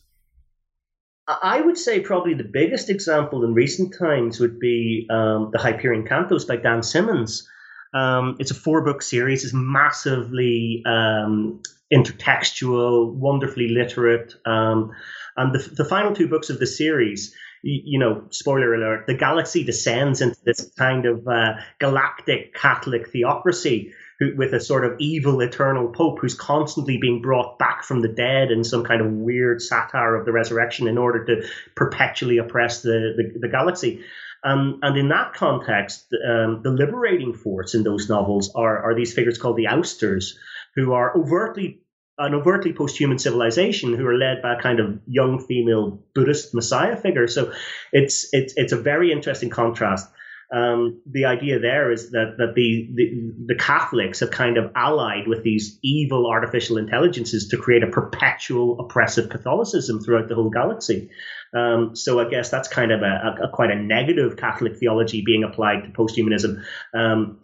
I 1.28 1.62
would 1.62 1.78
say 1.78 2.02
probably 2.02 2.34
the 2.34 2.44
biggest 2.44 2.90
example 2.90 3.44
in 3.46 3.54
recent 3.54 3.96
times 3.98 4.40
would 4.40 4.60
be 4.60 5.08
um, 5.10 5.52
the 5.54 5.60
Hyperion 5.60 6.06
Cantos 6.06 6.46
by 6.46 6.58
Dan 6.58 6.84
Simmons. 6.84 7.48
Um, 7.94 8.36
it's 8.40 8.52
a 8.52 8.56
four 8.56 8.84
book 8.84 9.02
series. 9.02 9.46
It's 9.46 9.54
massively 9.54 10.84
um, 10.86 11.62
intertextual, 11.94 13.14
wonderfully 13.14 13.70
literate. 13.70 14.34
Um, 14.46 14.92
and 15.38 15.54
the, 15.54 15.60
the 15.60 15.86
final 15.86 16.14
two 16.14 16.28
books 16.28 16.50
of 16.50 16.60
the 16.60 16.68
series, 16.68 17.34
you, 17.64 17.82
you, 17.86 18.00
know, 18.00 18.26
spoiler 18.30 18.74
alert, 18.74 19.08
the 19.08 19.14
galaxy 19.14 19.64
descends 19.64 20.22
into 20.22 20.38
this 20.44 20.72
kind 20.78 21.06
of 21.06 21.26
uh, 21.28 21.54
galactic 21.80 22.54
Catholic 22.54 23.10
theocracy 23.10 23.94
who, 24.20 24.36
with 24.36 24.54
a 24.54 24.60
sort 24.60 24.86
of 24.86 25.00
evil 25.00 25.42
eternal 25.42 25.90
pope 25.90 26.20
who's 26.20 26.36
constantly 26.36 26.98
being 26.98 27.22
brought 27.22 27.60
back 27.60 27.84
from 27.84 28.02
the 28.02 28.08
dead 28.08 28.52
in 28.52 28.64
some 28.64 28.84
kind 28.84 29.02
of 29.02 29.12
weird 29.12 29.62
satire 29.62 30.16
of 30.16 30.26
the 30.26 30.32
resurrection 30.32 30.88
in 30.88 30.98
order 30.98 31.26
to 31.26 31.48
perpetually 31.76 32.38
oppress 32.38 32.82
the, 32.82 33.14
the, 33.18 33.40
the 33.40 33.48
galaxy. 33.50 34.04
Um, 34.44 34.80
and 34.82 34.98
in 34.98 35.10
that 35.10 35.34
context, 35.34 36.08
um, 36.14 36.62
the 36.64 36.72
liberating 36.72 37.34
force 37.34 37.76
in 37.76 37.84
those 37.84 38.10
novels 38.10 38.52
are, 38.54 38.92
are 38.92 38.96
these 38.96 39.14
figures 39.14 39.38
called 39.38 39.58
the 39.58 39.68
ousters, 39.68 40.38
who 40.76 40.94
are 40.94 41.16
overtly 41.18 41.80
an 42.18 42.36
overtly 42.36 42.74
post-human 42.74 43.18
civilization 43.18 43.96
who 43.96 44.06
are 44.06 44.18
led 44.18 44.42
by 44.44 44.54
a 44.54 44.62
kind 44.62 44.80
of 44.80 45.00
young 45.08 45.44
female 45.44 46.00
Buddhist 46.14 46.54
messiah 46.54 46.96
figure. 46.96 47.28
So 47.28 47.54
it's 47.92 48.30
it's 48.34 48.54
it's 48.56 48.72
a 48.72 48.78
very 48.78 49.12
interesting 49.12 49.50
contrast 49.50 50.08
um, 50.52 51.02
the 51.10 51.26
idea 51.26 51.60
there 51.60 51.92
is 51.92 52.12
that 52.12 52.36
that 52.38 52.54
the, 52.56 52.90
the, 52.94 53.34
the 53.48 53.56
Catholics 53.56 54.20
have 54.20 54.32
kind 54.32 54.58
of 54.58 54.72
allied 54.76 55.28
with 55.28 55.44
these 55.44 55.80
evil 55.84 56.30
artificial 56.30 56.78
intelligences 56.78 57.48
to 57.50 57.58
create 57.58 57.84
a 57.84 57.88
perpetual 57.88 58.80
oppressive 58.80 59.30
Catholicism 59.30 60.02
throughout 60.02 60.28
the 60.28 60.36
whole 60.36 60.50
galaxy. 60.50 61.10
Um, 61.56 61.96
so 61.96 62.20
I 62.20 62.30
guess 62.30 62.50
that's 62.50 62.68
kind 62.68 62.92
of 62.92 63.02
a, 63.02 63.06
a, 63.06 63.48
a, 63.48 63.50
quite 63.50 63.72
a 63.72 63.76
negative 63.76 64.38
Catholic 64.38 64.78
theology 64.78 65.24
being 65.26 65.44
applied 65.44 65.84
to 65.84 65.90
posthumanism. 65.90 66.64
Um, 66.94 67.40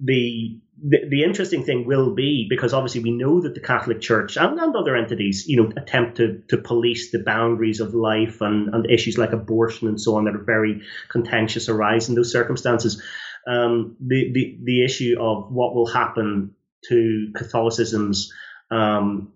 the, 0.00 0.60
the, 0.82 1.08
the 1.08 1.22
interesting 1.22 1.64
thing 1.64 1.86
will 1.86 2.14
be 2.14 2.46
because 2.50 2.74
obviously 2.74 3.02
we 3.02 3.12
know 3.12 3.40
that 3.40 3.54
the 3.54 3.60
Catholic 3.60 4.00
Church 4.00 4.36
and, 4.36 4.58
and 4.58 4.74
other 4.74 4.96
entities, 4.96 5.44
you 5.46 5.62
know, 5.62 5.72
attempt 5.76 6.16
to 6.16 6.42
to 6.48 6.58
police 6.58 7.12
the 7.12 7.20
boundaries 7.20 7.80
of 7.80 7.94
life 7.94 8.40
and, 8.40 8.74
and 8.74 8.90
issues 8.90 9.16
like 9.16 9.32
abortion 9.32 9.88
and 9.88 10.00
so 10.00 10.16
on 10.16 10.24
that 10.24 10.34
are 10.34 10.44
very 10.44 10.82
contentious 11.08 11.68
arise 11.68 12.08
in 12.08 12.14
those 12.14 12.32
circumstances. 12.32 13.00
um, 13.46 13.96
the, 14.00 14.32
the 14.32 14.58
the 14.64 14.84
issue 14.84 15.16
of 15.20 15.52
what 15.52 15.74
will 15.74 15.86
happen 15.86 16.54
to 16.88 17.28
Catholicism's 17.36 18.32
um, 18.70 19.32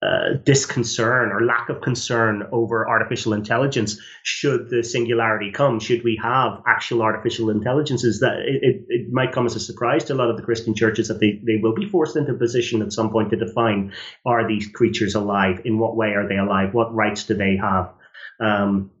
uh, 0.00 0.34
disconcern 0.44 1.32
or 1.32 1.44
lack 1.44 1.68
of 1.68 1.80
concern 1.80 2.46
over 2.52 2.88
artificial 2.88 3.32
intelligence 3.32 3.98
should 4.22 4.70
the 4.70 4.84
singularity 4.84 5.50
come. 5.50 5.80
Should 5.80 6.04
we 6.04 6.20
have 6.22 6.62
actual 6.68 7.02
artificial 7.02 7.50
intelligences 7.50 8.20
that 8.20 8.38
it, 8.38 8.84
it, 8.88 9.12
might 9.12 9.32
come 9.32 9.46
as 9.46 9.56
a 9.56 9.60
surprise 9.60 10.04
to 10.04 10.12
a 10.12 10.14
lot 10.14 10.30
of 10.30 10.36
the 10.36 10.44
christian 10.44 10.74
churches 10.74 11.08
that 11.08 11.18
they, 11.18 11.40
they 11.44 11.58
will 11.60 11.74
be 11.74 11.88
forced 11.88 12.16
into 12.16 12.32
a 12.32 12.38
position 12.38 12.80
at 12.80 12.92
some 12.92 13.10
point 13.10 13.30
to 13.30 13.36
define 13.36 13.92
are 14.24 14.46
these 14.46 14.68
creatures 14.68 15.16
alive? 15.16 15.62
In 15.64 15.78
what 15.78 15.96
way 15.96 16.10
are 16.10 16.28
they 16.28 16.36
alive? 16.36 16.74
What 16.74 16.94
rights 16.94 17.24
do 17.24 17.34
they 17.34 17.56
have? 17.56 17.92
Um, 18.40 18.92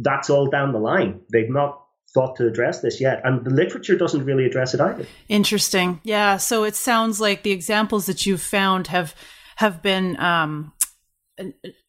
that's 0.00 0.28
all 0.28 0.48
down 0.50 0.72
the 0.72 0.80
line. 0.80 1.20
They've 1.30 1.48
not 1.48 1.82
thought 2.14 2.36
to 2.36 2.48
address 2.48 2.80
this 2.80 3.00
yet. 3.00 3.20
And 3.24 3.44
the 3.44 3.50
literature 3.50 3.96
doesn't 3.96 4.24
really 4.24 4.46
address 4.46 4.74
it 4.74 4.80
either. 4.80 5.06
Interesting. 5.28 6.00
Yeah 6.02 6.38
so 6.38 6.64
it 6.64 6.74
sounds 6.74 7.20
like 7.20 7.42
the 7.42 7.52
examples 7.52 8.06
that 8.06 8.26
you've 8.26 8.42
found 8.42 8.88
have 8.88 9.14
have 9.56 9.82
been 9.82 10.18
um, 10.20 10.72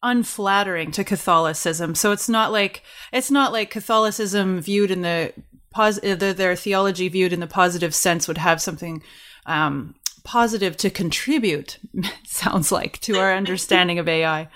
unflattering 0.02 0.90
to 0.92 1.04
Catholicism. 1.04 1.94
So 1.94 2.12
it's 2.12 2.28
not 2.28 2.52
like 2.52 2.82
it's 3.12 3.30
not 3.30 3.52
like 3.52 3.70
Catholicism 3.70 4.60
viewed 4.60 4.90
in 4.90 5.02
the 5.02 5.32
positive, 5.70 6.18
their 6.36 6.56
theology 6.56 7.08
viewed 7.08 7.32
in 7.32 7.40
the 7.40 7.46
positive 7.46 7.94
sense 7.94 8.26
would 8.28 8.38
have 8.38 8.60
something 8.60 9.02
um, 9.46 9.94
positive 10.24 10.76
to 10.78 10.90
contribute. 10.90 11.78
sounds 12.24 12.72
like 12.72 12.98
to 13.00 13.18
our 13.18 13.34
understanding 13.34 13.98
of 13.98 14.08
AI. 14.08 14.48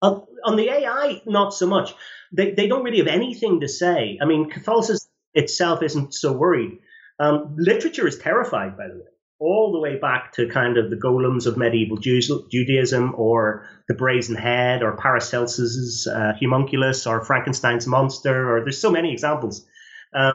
Uh, 0.00 0.20
on 0.44 0.56
the 0.56 0.68
AI, 0.68 1.20
not 1.26 1.54
so 1.54 1.66
much. 1.66 1.94
They 2.32 2.52
they 2.52 2.68
don't 2.68 2.84
really 2.84 2.98
have 2.98 3.06
anything 3.06 3.60
to 3.60 3.68
say. 3.68 4.18
I 4.20 4.26
mean, 4.26 4.50
Catholicism 4.50 5.10
itself 5.34 5.82
isn't 5.82 6.14
so 6.14 6.32
worried. 6.32 6.78
Um, 7.18 7.56
literature 7.58 8.06
is 8.06 8.18
terrified, 8.18 8.76
by 8.76 8.88
the 8.88 8.94
way 8.94 9.10
all 9.40 9.72
the 9.72 9.78
way 9.78 9.96
back 9.96 10.32
to 10.32 10.48
kind 10.48 10.78
of 10.78 10.90
the 10.90 10.96
golems 10.96 11.46
of 11.46 11.56
medieval 11.56 11.96
Judaism 11.96 13.14
or 13.16 13.68
the 13.86 13.94
brazen 13.94 14.34
head 14.34 14.82
or 14.82 14.96
Paracelsus's 14.96 16.08
uh, 16.08 16.32
homunculus 16.40 17.06
or 17.06 17.24
Frankenstein's 17.24 17.86
monster, 17.86 18.52
or 18.52 18.64
there's 18.64 18.80
so 18.80 18.90
many 18.90 19.12
examples. 19.12 19.66
Um, 20.12 20.34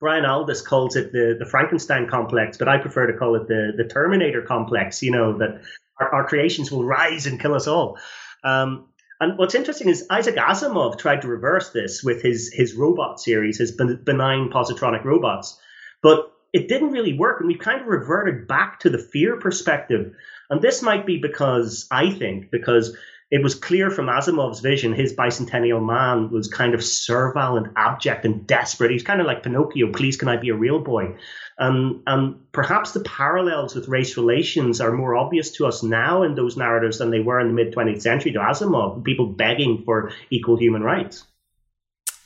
Brian 0.00 0.24
Aldiss 0.24 0.64
calls 0.64 0.96
it 0.96 1.12
the, 1.12 1.36
the 1.38 1.46
Frankenstein 1.46 2.08
complex, 2.08 2.58
but 2.58 2.68
I 2.68 2.78
prefer 2.78 3.06
to 3.06 3.16
call 3.16 3.36
it 3.36 3.46
the, 3.46 3.72
the 3.76 3.84
Terminator 3.84 4.42
complex, 4.42 5.02
you 5.02 5.12
know, 5.12 5.38
that 5.38 5.62
our, 6.00 6.14
our 6.14 6.26
creations 6.26 6.72
will 6.72 6.84
rise 6.84 7.26
and 7.26 7.40
kill 7.40 7.54
us 7.54 7.68
all. 7.68 7.98
Um, 8.42 8.88
and 9.20 9.38
what's 9.38 9.54
interesting 9.54 9.88
is 9.88 10.06
Isaac 10.10 10.34
Asimov 10.34 10.98
tried 10.98 11.22
to 11.22 11.28
reverse 11.28 11.70
this 11.70 12.02
with 12.02 12.20
his, 12.20 12.52
his 12.52 12.74
robot 12.74 13.20
series, 13.20 13.58
his 13.58 13.70
benign 13.72 14.50
positronic 14.50 15.04
robots. 15.04 15.58
But 16.02 16.33
it 16.54 16.68
didn't 16.68 16.92
really 16.92 17.18
work. 17.18 17.40
And 17.40 17.48
we've 17.48 17.58
kind 17.58 17.80
of 17.80 17.88
reverted 17.88 18.46
back 18.46 18.80
to 18.80 18.88
the 18.88 18.98
fear 18.98 19.36
perspective. 19.36 20.14
And 20.48 20.62
this 20.62 20.82
might 20.82 21.04
be 21.04 21.18
because, 21.18 21.86
I 21.90 22.10
think, 22.10 22.52
because 22.52 22.96
it 23.32 23.42
was 23.42 23.56
clear 23.56 23.90
from 23.90 24.06
Asimov's 24.06 24.60
vision, 24.60 24.92
his 24.92 25.14
bicentennial 25.14 25.84
man 25.84 26.30
was 26.30 26.46
kind 26.46 26.72
of 26.72 26.84
servile 26.84 27.56
and 27.56 27.72
abject 27.74 28.24
and 28.24 28.46
desperate. 28.46 28.92
He's 28.92 29.02
kind 29.02 29.20
of 29.20 29.26
like 29.26 29.42
Pinocchio, 29.42 29.90
please 29.92 30.16
can 30.16 30.28
I 30.28 30.36
be 30.36 30.50
a 30.50 30.54
real 30.54 30.78
boy? 30.78 31.16
Um, 31.58 32.04
and 32.06 32.52
perhaps 32.52 32.92
the 32.92 33.00
parallels 33.00 33.74
with 33.74 33.88
race 33.88 34.16
relations 34.16 34.80
are 34.80 34.92
more 34.92 35.16
obvious 35.16 35.50
to 35.52 35.66
us 35.66 35.82
now 35.82 36.22
in 36.22 36.36
those 36.36 36.56
narratives 36.56 36.98
than 36.98 37.10
they 37.10 37.20
were 37.20 37.40
in 37.40 37.48
the 37.48 37.54
mid 37.54 37.74
20th 37.74 38.02
century 38.02 38.30
to 38.32 38.38
Asimov, 38.38 39.02
people 39.02 39.26
begging 39.26 39.82
for 39.84 40.12
equal 40.30 40.56
human 40.56 40.84
rights. 40.84 41.26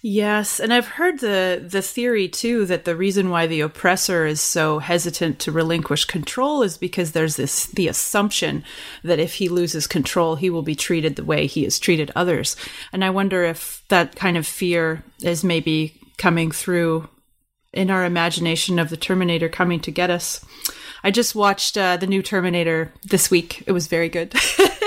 Yes, 0.00 0.60
and 0.60 0.72
I've 0.72 0.86
heard 0.86 1.18
the 1.18 1.64
the 1.66 1.82
theory 1.82 2.28
too 2.28 2.64
that 2.66 2.84
the 2.84 2.94
reason 2.94 3.30
why 3.30 3.48
the 3.48 3.62
oppressor 3.62 4.26
is 4.26 4.40
so 4.40 4.78
hesitant 4.78 5.40
to 5.40 5.52
relinquish 5.52 6.04
control 6.04 6.62
is 6.62 6.78
because 6.78 7.12
there's 7.12 7.34
this 7.34 7.66
the 7.66 7.88
assumption 7.88 8.62
that 9.02 9.18
if 9.18 9.34
he 9.34 9.48
loses 9.48 9.88
control, 9.88 10.36
he 10.36 10.50
will 10.50 10.62
be 10.62 10.76
treated 10.76 11.16
the 11.16 11.24
way 11.24 11.46
he 11.46 11.64
has 11.64 11.80
treated 11.80 12.12
others. 12.14 12.54
And 12.92 13.04
I 13.04 13.10
wonder 13.10 13.42
if 13.42 13.82
that 13.88 14.14
kind 14.14 14.36
of 14.36 14.46
fear 14.46 15.02
is 15.20 15.42
maybe 15.42 16.00
coming 16.16 16.52
through 16.52 17.08
in 17.72 17.90
our 17.90 18.04
imagination 18.04 18.78
of 18.78 18.90
the 18.90 18.96
Terminator 18.96 19.48
coming 19.48 19.80
to 19.80 19.90
get 19.90 20.10
us. 20.10 20.44
I 21.02 21.10
just 21.10 21.34
watched 21.34 21.76
uh, 21.76 21.96
the 21.96 22.06
new 22.06 22.22
Terminator 22.22 22.92
this 23.04 23.32
week. 23.32 23.64
It 23.66 23.72
was 23.72 23.88
very 23.88 24.08
good. 24.08 24.32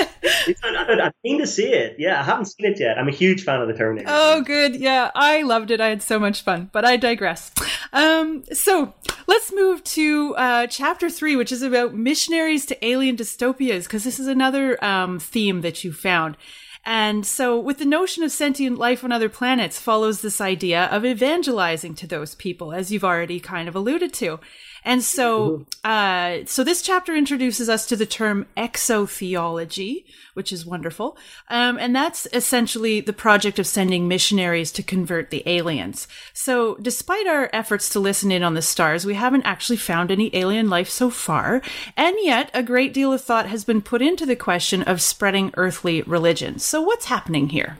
I've 0.47 1.13
been 1.23 1.39
to 1.39 1.47
see 1.47 1.67
it. 1.67 1.95
Yeah, 1.97 2.19
I 2.19 2.23
haven't 2.23 2.45
seen 2.45 2.71
it 2.71 2.79
yet. 2.79 2.97
I'm 2.97 3.07
a 3.07 3.11
huge 3.11 3.43
fan 3.43 3.61
of 3.61 3.67
the 3.67 3.73
Terminator. 3.73 4.09
Oh, 4.11 4.41
good. 4.41 4.75
Yeah, 4.75 5.11
I 5.15 5.41
loved 5.41 5.71
it. 5.71 5.81
I 5.81 5.89
had 5.89 6.01
so 6.01 6.19
much 6.19 6.41
fun, 6.41 6.69
but 6.71 6.85
I 6.85 6.97
digress. 6.97 7.51
Um, 7.93 8.43
so 8.53 8.93
let's 9.27 9.53
move 9.53 9.83
to 9.83 10.35
uh, 10.35 10.67
chapter 10.67 11.09
three, 11.09 11.35
which 11.35 11.51
is 11.51 11.61
about 11.61 11.93
missionaries 11.93 12.65
to 12.67 12.85
alien 12.85 13.17
dystopias, 13.17 13.83
because 13.83 14.03
this 14.03 14.19
is 14.19 14.27
another 14.27 14.83
um, 14.83 15.19
theme 15.19 15.61
that 15.61 15.83
you 15.83 15.93
found. 15.93 16.37
And 16.83 17.25
so, 17.25 17.59
with 17.59 17.77
the 17.77 17.85
notion 17.85 18.23
of 18.23 18.31
sentient 18.31 18.77
life 18.79 19.03
on 19.03 19.11
other 19.11 19.29
planets, 19.29 19.79
follows 19.79 20.21
this 20.21 20.41
idea 20.41 20.85
of 20.85 21.05
evangelizing 21.05 21.93
to 21.95 22.07
those 22.07 22.33
people, 22.33 22.73
as 22.73 22.91
you've 22.91 23.03
already 23.03 23.39
kind 23.39 23.69
of 23.69 23.75
alluded 23.75 24.13
to. 24.15 24.39
And 24.83 25.03
so, 25.03 25.65
mm-hmm. 25.83 26.41
uh, 26.43 26.45
so 26.45 26.63
this 26.63 26.81
chapter 26.81 27.15
introduces 27.15 27.69
us 27.69 27.85
to 27.87 27.95
the 27.95 28.05
term 28.05 28.47
exotheology, 28.57 30.05
which 30.33 30.51
is 30.51 30.65
wonderful. 30.65 31.17
Um, 31.49 31.77
and 31.77 31.95
that's 31.95 32.27
essentially 32.33 32.99
the 33.01 33.13
project 33.13 33.59
of 33.59 33.67
sending 33.67 34.07
missionaries 34.07 34.71
to 34.73 34.83
convert 34.83 35.29
the 35.29 35.43
aliens. 35.45 36.07
So, 36.33 36.75
despite 36.75 37.27
our 37.27 37.49
efforts 37.53 37.89
to 37.89 37.99
listen 37.99 38.31
in 38.31 38.43
on 38.43 38.55
the 38.55 38.61
stars, 38.61 39.05
we 39.05 39.13
haven't 39.13 39.45
actually 39.45 39.77
found 39.77 40.09
any 40.09 40.35
alien 40.35 40.69
life 40.69 40.89
so 40.89 41.09
far. 41.09 41.61
And 41.95 42.15
yet, 42.21 42.49
a 42.53 42.63
great 42.63 42.93
deal 42.93 43.13
of 43.13 43.21
thought 43.21 43.47
has 43.47 43.63
been 43.63 43.81
put 43.81 44.01
into 44.01 44.25
the 44.25 44.35
question 44.35 44.81
of 44.83 45.01
spreading 45.01 45.53
earthly 45.57 46.01
religion. 46.03 46.59
So, 46.59 46.81
what's 46.81 47.05
happening 47.05 47.49
here? 47.49 47.77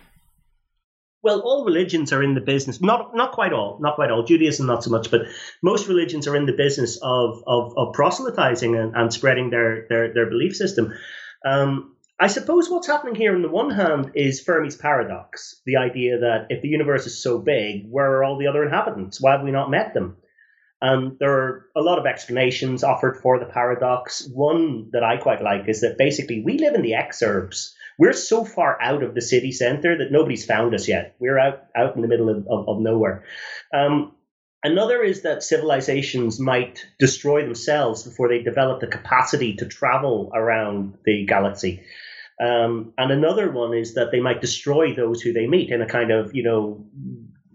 Well, 1.23 1.41
all 1.41 1.65
religions 1.65 2.11
are 2.11 2.23
in 2.23 2.33
the 2.33 2.41
business. 2.41 2.81
Not 2.81 3.15
not 3.15 3.31
quite 3.31 3.53
all, 3.53 3.77
not 3.79 3.95
quite 3.95 4.11
all. 4.11 4.23
Judaism, 4.23 4.65
not 4.65 4.83
so 4.83 4.89
much, 4.89 5.11
but 5.11 5.21
most 5.61 5.87
religions 5.87 6.27
are 6.27 6.35
in 6.35 6.45
the 6.45 6.53
business 6.53 6.97
of 7.01 7.43
of, 7.45 7.77
of 7.77 7.93
proselytizing 7.93 8.75
and, 8.75 8.95
and 8.95 9.13
spreading 9.13 9.49
their, 9.49 9.85
their 9.89 10.13
their 10.13 10.29
belief 10.29 10.55
system. 10.55 10.93
Um, 11.45 11.95
I 12.19 12.27
suppose 12.27 12.69
what's 12.69 12.87
happening 12.87 13.15
here, 13.15 13.33
on 13.33 13.41
the 13.41 13.49
one 13.49 13.71
hand, 13.71 14.11
is 14.13 14.43
Fermi's 14.43 14.75
paradox, 14.75 15.59
the 15.65 15.77
idea 15.77 16.19
that 16.19 16.47
if 16.49 16.61
the 16.61 16.67
universe 16.67 17.07
is 17.07 17.21
so 17.21 17.39
big, 17.39 17.87
where 17.89 18.11
are 18.11 18.23
all 18.23 18.37
the 18.37 18.45
other 18.45 18.63
inhabitants? 18.63 19.19
Why 19.19 19.31
have 19.31 19.41
we 19.41 19.49
not 19.49 19.71
met 19.71 19.95
them? 19.95 20.17
And 20.81 21.17
there 21.19 21.31
are 21.31 21.65
a 21.75 21.81
lot 21.81 21.99
of 21.99 22.05
explanations 22.05 22.83
offered 22.83 23.17
for 23.17 23.39
the 23.39 23.45
paradox. 23.45 24.27
One 24.31 24.89
that 24.93 25.03
I 25.03 25.17
quite 25.17 25.41
like 25.43 25.67
is 25.67 25.81
that 25.81 25.97
basically 25.97 26.43
we 26.43 26.57
live 26.57 26.75
in 26.75 26.81
the 26.81 26.93
exurbs 26.93 27.73
we're 28.01 28.13
so 28.13 28.43
far 28.43 28.81
out 28.81 29.03
of 29.03 29.13
the 29.13 29.21
city 29.21 29.51
center 29.51 29.95
that 29.99 30.11
nobody's 30.11 30.43
found 30.43 30.73
us 30.73 30.87
yet. 30.87 31.15
We're 31.19 31.37
out 31.37 31.65
out 31.75 31.95
in 31.95 32.01
the 32.01 32.07
middle 32.07 32.29
of, 32.29 32.47
of, 32.49 32.67
of 32.67 32.79
nowhere. 32.79 33.25
Um, 33.71 34.13
another 34.63 35.03
is 35.03 35.21
that 35.21 35.43
civilizations 35.43 36.39
might 36.39 36.83
destroy 36.97 37.43
themselves 37.43 38.01
before 38.01 38.27
they 38.27 38.41
develop 38.41 38.79
the 38.79 38.87
capacity 38.87 39.57
to 39.57 39.67
travel 39.67 40.31
around 40.33 40.97
the 41.05 41.27
galaxy. 41.27 41.83
Um, 42.43 42.93
and 42.97 43.11
another 43.11 43.51
one 43.51 43.75
is 43.75 43.93
that 43.93 44.09
they 44.11 44.19
might 44.19 44.41
destroy 44.41 44.95
those 44.95 45.21
who 45.21 45.31
they 45.31 45.45
meet 45.45 45.69
in 45.69 45.83
a 45.83 45.87
kind 45.87 46.09
of, 46.09 46.33
you 46.33 46.41
know, 46.41 46.83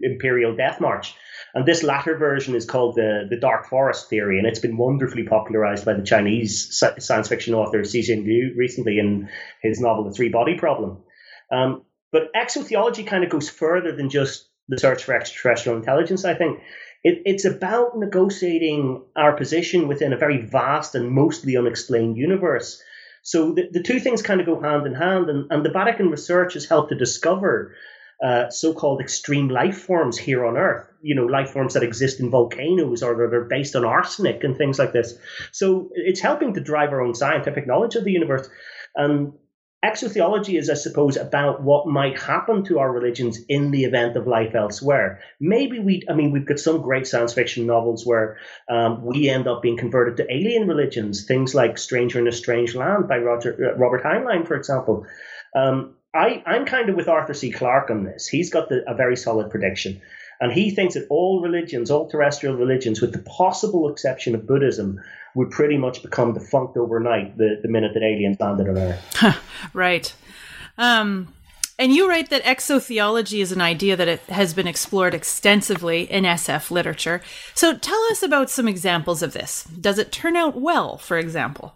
imperial 0.01 0.55
death 0.55 0.79
march. 0.79 1.15
And 1.53 1.65
this 1.65 1.83
latter 1.83 2.17
version 2.17 2.55
is 2.55 2.65
called 2.65 2.95
the, 2.95 3.25
the 3.29 3.37
Dark 3.37 3.67
Forest 3.67 4.09
theory, 4.09 4.37
and 4.37 4.47
it's 4.47 4.59
been 4.59 4.77
wonderfully 4.77 5.23
popularized 5.23 5.85
by 5.85 5.93
the 5.93 6.03
Chinese 6.03 6.83
science 6.99 7.27
fiction 7.27 7.53
author 7.53 7.79
Cixin 7.79 8.25
Liu 8.25 8.53
recently 8.55 8.99
in 8.99 9.29
his 9.61 9.79
novel 9.79 10.03
The 10.03 10.11
Three 10.11 10.29
Body 10.29 10.57
Problem. 10.57 11.03
Um, 11.51 11.83
but 12.11 12.33
exotheology 12.33 13.05
kind 13.05 13.23
of 13.23 13.29
goes 13.29 13.49
further 13.49 13.95
than 13.95 14.09
just 14.09 14.49
the 14.67 14.77
search 14.77 15.03
for 15.03 15.15
extraterrestrial 15.15 15.77
intelligence, 15.77 16.25
I 16.25 16.33
think. 16.33 16.59
It, 17.03 17.21
it's 17.25 17.45
about 17.45 17.97
negotiating 17.97 19.03
our 19.15 19.35
position 19.35 19.87
within 19.87 20.13
a 20.13 20.17
very 20.17 20.41
vast 20.41 20.95
and 20.95 21.09
mostly 21.09 21.55
unexplained 21.55 22.17
universe. 22.17 22.81
So 23.23 23.53
the, 23.53 23.69
the 23.71 23.83
two 23.83 23.99
things 23.99 24.21
kind 24.21 24.39
of 24.39 24.45
go 24.45 24.61
hand 24.61 24.85
in 24.85 24.93
hand, 24.93 25.29
and, 25.29 25.51
and 25.51 25.65
the 25.65 25.71
Vatican 25.71 26.09
research 26.09 26.53
has 26.53 26.65
helped 26.65 26.89
to 26.89 26.97
discover 26.97 27.75
uh, 28.23 28.49
so-called 28.49 29.01
extreme 29.01 29.47
life 29.49 29.77
forms 29.77 30.17
here 30.17 30.45
on 30.45 30.57
Earth. 30.57 30.87
You 31.01 31.15
know, 31.15 31.25
life 31.25 31.51
forms 31.51 31.73
that 31.75 31.83
exist 31.83 32.19
in 32.19 32.29
volcanoes 32.29 33.03
or 33.03 33.15
that 33.15 33.35
are 33.35 33.45
based 33.45 33.75
on 33.75 33.85
arsenic 33.85 34.43
and 34.43 34.57
things 34.57 34.79
like 34.79 34.93
this. 34.93 35.17
So 35.51 35.89
it's 35.93 36.19
helping 36.19 36.53
to 36.55 36.61
drive 36.61 36.89
our 36.89 37.01
own 37.01 37.13
scientific 37.13 37.67
knowledge 37.67 37.95
of 37.95 38.03
the 38.03 38.11
universe. 38.11 38.49
And 38.95 39.33
exotheology 39.85 40.57
is, 40.57 40.69
I 40.71 40.73
suppose, 40.73 41.17
about 41.17 41.61
what 41.61 41.87
might 41.87 42.19
happen 42.19 42.63
to 42.65 42.79
our 42.79 42.91
religions 42.91 43.39
in 43.47 43.69
the 43.69 43.83
event 43.83 44.17
of 44.17 44.25
life 44.25 44.55
elsewhere. 44.55 45.21
Maybe 45.39 45.79
we, 45.79 46.01
I 46.09 46.13
mean, 46.13 46.31
we've 46.31 46.47
got 46.47 46.59
some 46.59 46.81
great 46.81 47.05
science 47.05 47.33
fiction 47.33 47.67
novels 47.67 48.03
where 48.03 48.37
um, 48.67 49.05
we 49.05 49.29
end 49.29 49.47
up 49.47 49.61
being 49.61 49.77
converted 49.77 50.17
to 50.17 50.33
alien 50.33 50.67
religions, 50.67 51.25
things 51.25 51.53
like 51.53 51.77
Stranger 51.77 52.19
in 52.19 52.27
a 52.27 52.31
Strange 52.31 52.73
Land 52.73 53.07
by 53.07 53.19
Roger, 53.19 53.73
uh, 53.75 53.77
Robert 53.77 54.03
Heinlein, 54.03 54.47
for 54.47 54.55
example. 54.55 55.05
Um, 55.55 55.96
I, 56.13 56.41
I'm 56.45 56.65
kind 56.65 56.89
of 56.89 56.95
with 56.95 57.07
Arthur 57.07 57.33
C. 57.33 57.51
Clarke 57.51 57.89
on 57.89 58.03
this. 58.03 58.27
He's 58.27 58.49
got 58.49 58.69
the, 58.69 58.83
a 58.87 58.95
very 58.95 59.15
solid 59.15 59.51
prediction. 59.51 60.01
And 60.39 60.51
he 60.51 60.71
thinks 60.71 60.93
that 60.93 61.07
all 61.09 61.41
religions, 61.41 61.89
all 61.89 62.07
terrestrial 62.07 62.55
religions, 62.55 63.01
with 63.01 63.11
the 63.11 63.19
possible 63.19 63.89
exception 63.89 64.35
of 64.35 64.45
Buddhism, 64.45 64.99
would 65.35 65.51
pretty 65.51 65.77
much 65.77 66.01
become 66.01 66.33
defunct 66.33 66.77
overnight 66.77 67.37
the, 67.37 67.59
the 67.61 67.67
minute 67.67 67.93
that 67.93 68.03
aliens 68.03 68.37
landed 68.39 68.69
on 68.69 68.77
Earth. 68.77 69.37
right. 69.73 70.13
Um, 70.77 71.33
and 71.79 71.93
you 71.93 72.09
write 72.09 72.31
that 72.31 72.43
exotheology 72.43 73.39
is 73.39 73.51
an 73.51 73.61
idea 73.61 73.95
that 73.95 74.07
it 74.07 74.21
has 74.21 74.53
been 74.53 74.67
explored 74.67 75.13
extensively 75.13 76.11
in 76.11 76.23
SF 76.23 76.71
literature. 76.71 77.21
So 77.53 77.77
tell 77.77 78.01
us 78.11 78.23
about 78.23 78.49
some 78.49 78.67
examples 78.67 79.21
of 79.21 79.33
this. 79.33 79.63
Does 79.65 79.99
it 79.99 80.11
turn 80.11 80.35
out 80.35 80.59
well, 80.59 80.97
for 80.97 81.17
example? 81.17 81.75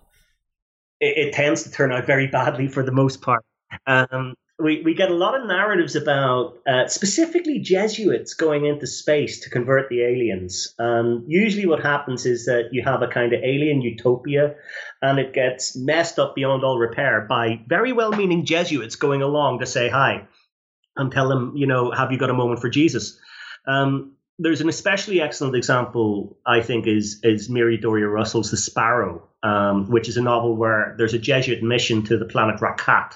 It, 1.00 1.28
it 1.28 1.34
tends 1.34 1.64
to 1.64 1.72
turn 1.72 1.92
out 1.92 2.08
very 2.08 2.28
badly 2.28 2.68
for 2.68 2.84
the 2.84 2.92
most 2.92 3.22
part. 3.22 3.44
Um, 3.88 4.36
we, 4.62 4.82
we 4.82 4.94
get 4.94 5.10
a 5.10 5.16
lot 5.16 5.40
of 5.40 5.48
narratives 5.48 5.96
about 5.96 6.60
uh, 6.68 6.88
specifically 6.88 7.60
Jesuits 7.60 8.34
going 8.36 8.66
into 8.66 8.88
space 8.88 9.42
to 9.42 9.50
convert 9.50 9.90
the 9.90 10.02
aliens. 10.04 10.74
Um, 10.78 11.26
usually, 11.28 11.66
what 11.66 11.82
happens 11.82 12.26
is 12.26 12.46
that 12.46 12.70
you 12.72 12.84
have 12.84 13.02
a 13.02 13.08
kind 13.08 13.34
of 13.34 13.42
alien 13.44 13.82
utopia, 13.82 14.56
and 15.02 15.20
it 15.20 15.34
gets 15.34 15.76
messed 15.76 16.20
up 16.20 16.36
beyond 16.36 16.64
all 16.64 16.78
repair 16.78 17.22
by 17.22 17.62
very 17.68 17.92
well 17.92 18.12
meaning 18.12 18.46
Jesuits 18.46 18.96
going 18.96 19.22
along 19.22 19.60
to 19.60 19.66
say 19.66 19.90
hi 19.90 20.28
and 20.96 21.12
tell 21.12 21.30
them, 21.30 21.54
you 21.56 21.68
know, 21.68 21.92
have 21.92 22.12
you 22.12 22.18
got 22.18 22.30
a 22.30 22.34
moment 22.34 22.62
for 22.62 22.70
Jesus? 22.70 23.20
Um, 23.68 24.14
there's 24.38 24.62
an 24.62 24.70
especially 24.70 25.22
excellent 25.22 25.56
example, 25.56 26.38
I 26.46 26.62
think, 26.62 26.88
is 26.88 27.20
is 27.24 27.50
Mary 27.50 27.78
Doria 27.78 28.08
Russell's 28.08 28.52
The 28.52 28.58
Sparrow, 28.58 29.28
um, 29.44 29.90
which 29.90 30.10
is 30.10 30.18
a 30.18 30.22
novel 30.22 30.56
where 30.56 30.96
there's 30.98 31.14
a 31.14 31.20
Jesuit 31.20 31.64
mission 31.64 32.04
to 32.04 32.18
the 32.18 32.26
planet 32.26 32.60
Rakhat 32.60 33.16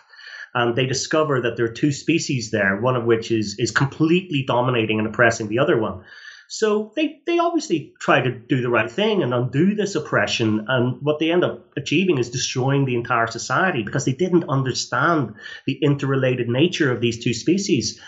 and 0.55 0.75
they 0.75 0.87
discover 0.87 1.41
that 1.41 1.57
there 1.57 1.65
are 1.65 1.73
two 1.73 1.91
species 1.91 2.49
there, 2.49 2.79
one 2.79 2.95
of 2.95 3.03
which 3.03 3.29
is 3.29 3.59
is 3.59 3.71
completely 3.71 4.43
dominating 4.47 4.97
and 4.97 5.07
oppressing 5.07 5.49
the 5.49 5.59
other 5.59 5.77
one. 5.77 6.03
So 6.47 6.93
they, 6.95 7.21
they 7.25 7.39
obviously 7.39 7.93
try 7.99 8.21
to 8.21 8.31
do 8.31 8.61
the 8.61 8.69
right 8.69 8.89
thing 8.89 9.23
and 9.23 9.33
undo 9.33 9.73
this 9.75 9.95
oppression. 9.95 10.65
And 10.67 11.01
what 11.01 11.19
they 11.19 11.31
end 11.31 11.43
up 11.43 11.71
achieving 11.75 12.19
is 12.19 12.29
destroying 12.29 12.85
the 12.85 12.95
entire 12.95 13.27
society 13.27 13.83
because 13.83 14.05
they 14.05 14.13
didn't 14.13 14.47
understand 14.47 15.35
the 15.65 15.73
interrelated 15.81 16.47
nature 16.47 16.91
of 16.91 17.01
these 17.01 17.23
two 17.23 17.33
species. 17.33 17.99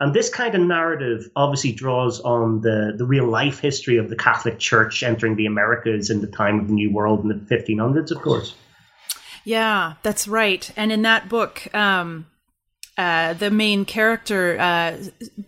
And 0.00 0.14
this 0.14 0.30
kind 0.30 0.54
of 0.54 0.62
narrative 0.62 1.28
obviously 1.36 1.72
draws 1.72 2.18
on 2.20 2.62
the, 2.62 2.94
the 2.96 3.04
real 3.04 3.28
life 3.28 3.60
history 3.60 3.98
of 3.98 4.08
the 4.08 4.16
Catholic 4.16 4.58
Church 4.58 5.02
entering 5.02 5.36
the 5.36 5.46
Americas 5.46 6.10
in 6.10 6.22
the 6.22 6.26
time 6.26 6.60
of 6.60 6.68
the 6.68 6.74
New 6.74 6.90
World 6.92 7.20
in 7.22 7.28
the 7.28 7.34
1500s, 7.34 8.10
of 8.10 8.22
course. 8.22 8.54
Yeah, 9.44 9.94
that's 10.02 10.28
right. 10.28 10.70
And 10.76 10.92
in 10.92 11.02
that 11.02 11.28
book, 11.28 11.74
um, 11.74 12.26
uh, 12.96 13.32
the 13.34 13.50
main 13.50 13.84
character 13.84 14.58
uh, 14.58 14.96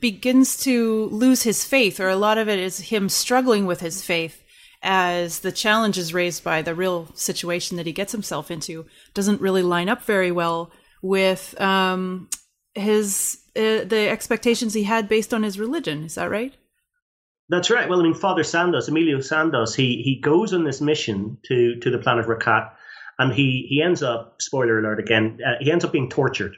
begins 0.01 0.57
to 0.65 1.07
lose 1.07 1.43
his 1.43 1.65
faith, 1.65 2.01
or 2.01 2.09
a 2.09 2.17
lot 2.17 2.39
of 2.39 2.49
it 2.49 2.59
is 2.59 2.79
him 2.79 3.09
struggling 3.09 3.67
with 3.67 3.81
his 3.81 4.03
faith 4.03 4.43
as 4.83 5.41
the 5.41 5.53
challenges 5.53 6.13
raised 6.13 6.45
by 6.45 6.63
the 6.63 6.75
real 6.75 7.09
situation 7.15 7.77
that 7.77 7.87
he 7.87 7.93
gets 7.93 8.13
himself 8.13 8.51
into 8.51 8.85
doesn't 9.15 9.41
really 9.41 9.63
line 9.63 9.89
up 9.89 10.03
very 10.03 10.31
well 10.31 10.71
with 11.03 11.59
um, 11.61 12.29
his 12.75 13.39
uh, 13.57 13.85
the 13.85 14.09
expectations 14.11 14.75
he 14.75 14.85
had 14.85 15.09
based 15.09 15.33
on 15.33 15.43
his 15.43 15.59
religion. 15.59 16.05
Is 16.05 16.17
that 16.17 16.31
right? 16.31 16.55
That's 17.49 17.71
right. 17.71 17.89
Well, 17.89 18.01
I 18.01 18.03
mean, 18.03 18.15
Father 18.15 18.43
Sandoz, 18.43 18.89
Emilio 18.89 19.21
Sandoz, 19.21 19.75
he 19.75 20.03
he 20.03 20.21
goes 20.21 20.53
on 20.53 20.65
this 20.65 20.81
mission 20.81 21.39
to 21.45 21.77
to 21.81 21.91
the 21.91 21.99
planet 21.99 22.27
Rakhat 22.27 22.73
and 23.19 23.33
he 23.33 23.67
he 23.69 23.83
ends 23.83 24.03
up 24.03 24.37
spoiler 24.41 24.79
alert 24.79 25.01
again 25.01 25.39
uh, 25.47 25.55
he 25.61 25.71
ends 25.71 25.85
up 25.85 25.93
being 25.93 26.09
tortured 26.09 26.57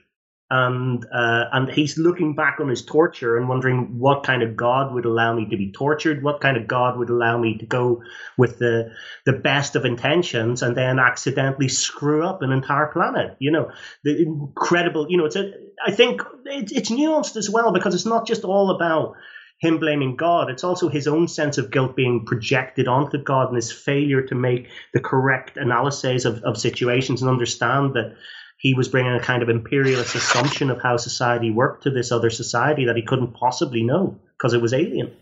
and 0.49 1.05
uh, 1.13 1.47
and 1.53 1.69
he's 1.69 1.99
looking 1.99 2.37
back 2.37 2.59
on 2.61 2.69
his 2.69 2.85
torture 2.85 3.37
and 3.37 3.49
wondering 3.49 3.99
what 3.99 4.23
kind 4.23 4.43
of 4.43 4.57
God 4.57 4.95
would 4.95 5.05
allow 5.05 5.35
me 5.35 5.49
to 5.49 5.57
be 5.57 5.73
tortured, 5.73 6.23
what 6.23 6.41
kind 6.41 6.57
of 6.57 6.69
God 6.69 6.99
would 6.99 7.11
allow 7.11 7.37
me 7.37 7.59
to 7.59 7.67
go 7.67 8.03
with 8.37 8.59
the 8.59 8.93
the 9.25 9.33
best 9.33 9.75
of 9.75 9.85
intentions 9.85 10.63
and 10.63 10.77
then 10.77 11.01
accidentally 11.01 11.67
screw 11.69 12.25
up 12.25 12.43
an 12.43 12.53
entire 12.53 12.87
planet. 12.87 13.37
You 13.41 13.51
know, 13.51 13.73
the 14.05 14.23
incredible. 14.23 15.07
You 15.11 15.17
know, 15.17 15.25
it's 15.25 15.37
a. 15.37 15.53
I 15.85 15.91
think 15.91 16.23
it's, 16.45 16.71
it's 16.71 16.91
nuanced 16.91 17.37
as 17.37 17.51
well 17.51 17.73
because 17.73 17.95
it's 17.97 18.07
not 18.07 18.27
just 18.27 18.45
all 18.45 18.71
about 18.71 19.17
him 19.59 19.79
blaming 19.79 20.17
God. 20.17 20.51
It's 20.51 20.65
also 20.65 20.89
his 20.89 21.09
own 21.09 21.29
sense 21.29 21.59
of 21.59 21.71
guilt 21.71 21.97
being 21.97 22.27
projected 22.27 22.89
onto 22.89 23.19
God 23.19 23.49
and 23.49 23.57
his 23.57 23.73
failure 23.73 24.23
to 24.23 24.35
make 24.35 24.69
the 24.93 25.01
correct 25.01 25.57
analyses 25.57 26.25
of, 26.25 26.43
of 26.43 26.59
situations 26.59 27.23
and 27.23 27.31
understand 27.31 27.95
that 27.95 28.17
he 28.59 28.75
was 28.75 28.89
bringing 28.89 29.13
a 29.13 29.21
kind 29.21 29.43
of 29.43 29.49
imperialist 29.49 30.15
assumption 30.15 30.71
of 30.71 30.81
how 30.83 30.97
society 30.97 31.51
worked 31.51 31.85
to 31.85 31.91
this 31.91 32.11
other 32.11 32.31
society 32.31 32.87
that 32.87 32.97
he 32.97 33.03
couldn't 33.03 33.35
possibly 33.35 33.83
know 33.83 34.19
because 34.37 34.53
it 34.53 34.63
was 34.63 34.73
alien. 34.73 35.15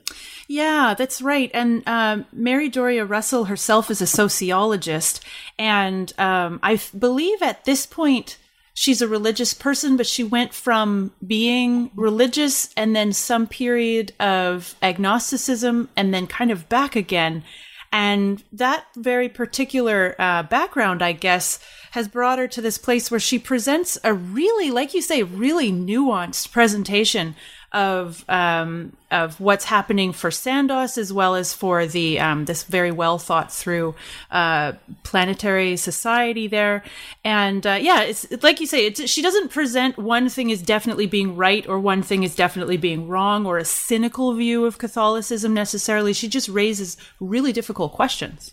Yeah, 0.47 0.94
that's 0.97 1.23
right. 1.23 1.51
And 1.55 1.83
um, 1.87 2.27
Mary 2.33 2.68
Doria 2.68 3.05
Russell 3.05 3.47
herself 3.47 3.90
is 3.90 4.01
a 4.01 4.07
sociologist. 4.07 5.25
And 5.59 6.12
um, 6.18 6.61
I 6.62 6.81
believe 6.97 7.42
at 7.42 7.64
this 7.64 7.87
point, 7.87 8.37
she's 8.74 9.00
a 9.00 9.08
religious 9.08 9.54
person, 9.54 9.96
but 9.96 10.06
she 10.06 10.24
went 10.24 10.52
from 10.52 11.12
being 11.24 11.90
religious 11.94 12.70
and 12.76 12.94
then 12.94 13.12
some 13.12 13.46
period 13.46 14.12
of 14.20 14.74
agnosticism 14.82 15.88
and 15.96 16.12
then 16.12 16.26
kind 16.26 16.50
of 16.50 16.68
back 16.68 16.96
again. 16.96 17.44
And 17.92 18.42
that 18.52 18.87
very 18.96 19.28
particular 19.28 20.16
uh, 20.18 20.42
background, 20.42 21.00
I 21.00 21.12
guess, 21.12 21.60
has 21.92 22.08
brought 22.08 22.40
her 22.40 22.48
to 22.48 22.60
this 22.60 22.76
place 22.76 23.08
where 23.08 23.20
she 23.20 23.38
presents 23.38 23.96
a 24.02 24.12
really, 24.12 24.72
like 24.72 24.94
you 24.94 25.00
say, 25.00 25.22
really 25.22 25.70
nuanced 25.70 26.50
presentation 26.50 27.37
of 27.74 28.24
um, 28.28 28.96
of 29.10 29.40
what's 29.40 29.64
happening 29.64 30.12
for 30.12 30.30
Sandoz 30.30 30.96
as 30.96 31.12
well 31.12 31.34
as 31.34 31.52
for 31.52 31.87
the 31.87 32.20
um, 32.20 32.44
this 32.44 32.62
very 32.62 32.92
well 32.92 33.18
thought 33.18 33.52
through 33.52 33.96
uh, 34.30 34.72
planetary 35.02 35.76
society 35.76 36.46
there. 36.46 36.84
And 37.24 37.66
uh, 37.66 37.78
yeah, 37.80 38.02
it's 38.02 38.26
like 38.42 38.60
you 38.60 38.66
say, 38.66 38.92
she 38.92 39.20
doesn't 39.20 39.50
present 39.50 39.98
one 39.98 40.28
thing 40.28 40.52
as 40.52 40.62
definitely 40.62 41.06
being 41.06 41.37
right 41.37 41.68
or 41.68 41.80
one 41.80 42.02
thing 42.02 42.22
is 42.22 42.37
definitely 42.37 42.76
being 42.76 43.08
wrong 43.08 43.44
or 43.44 43.58
a 43.58 43.64
cynical 43.64 44.32
view 44.34 44.64
of 44.64 44.78
Catholicism 44.78 45.52
necessarily. 45.52 46.12
She 46.12 46.28
just 46.28 46.48
raises 46.48 46.96
really 47.20 47.52
difficult 47.52 47.92
questions. 47.92 48.52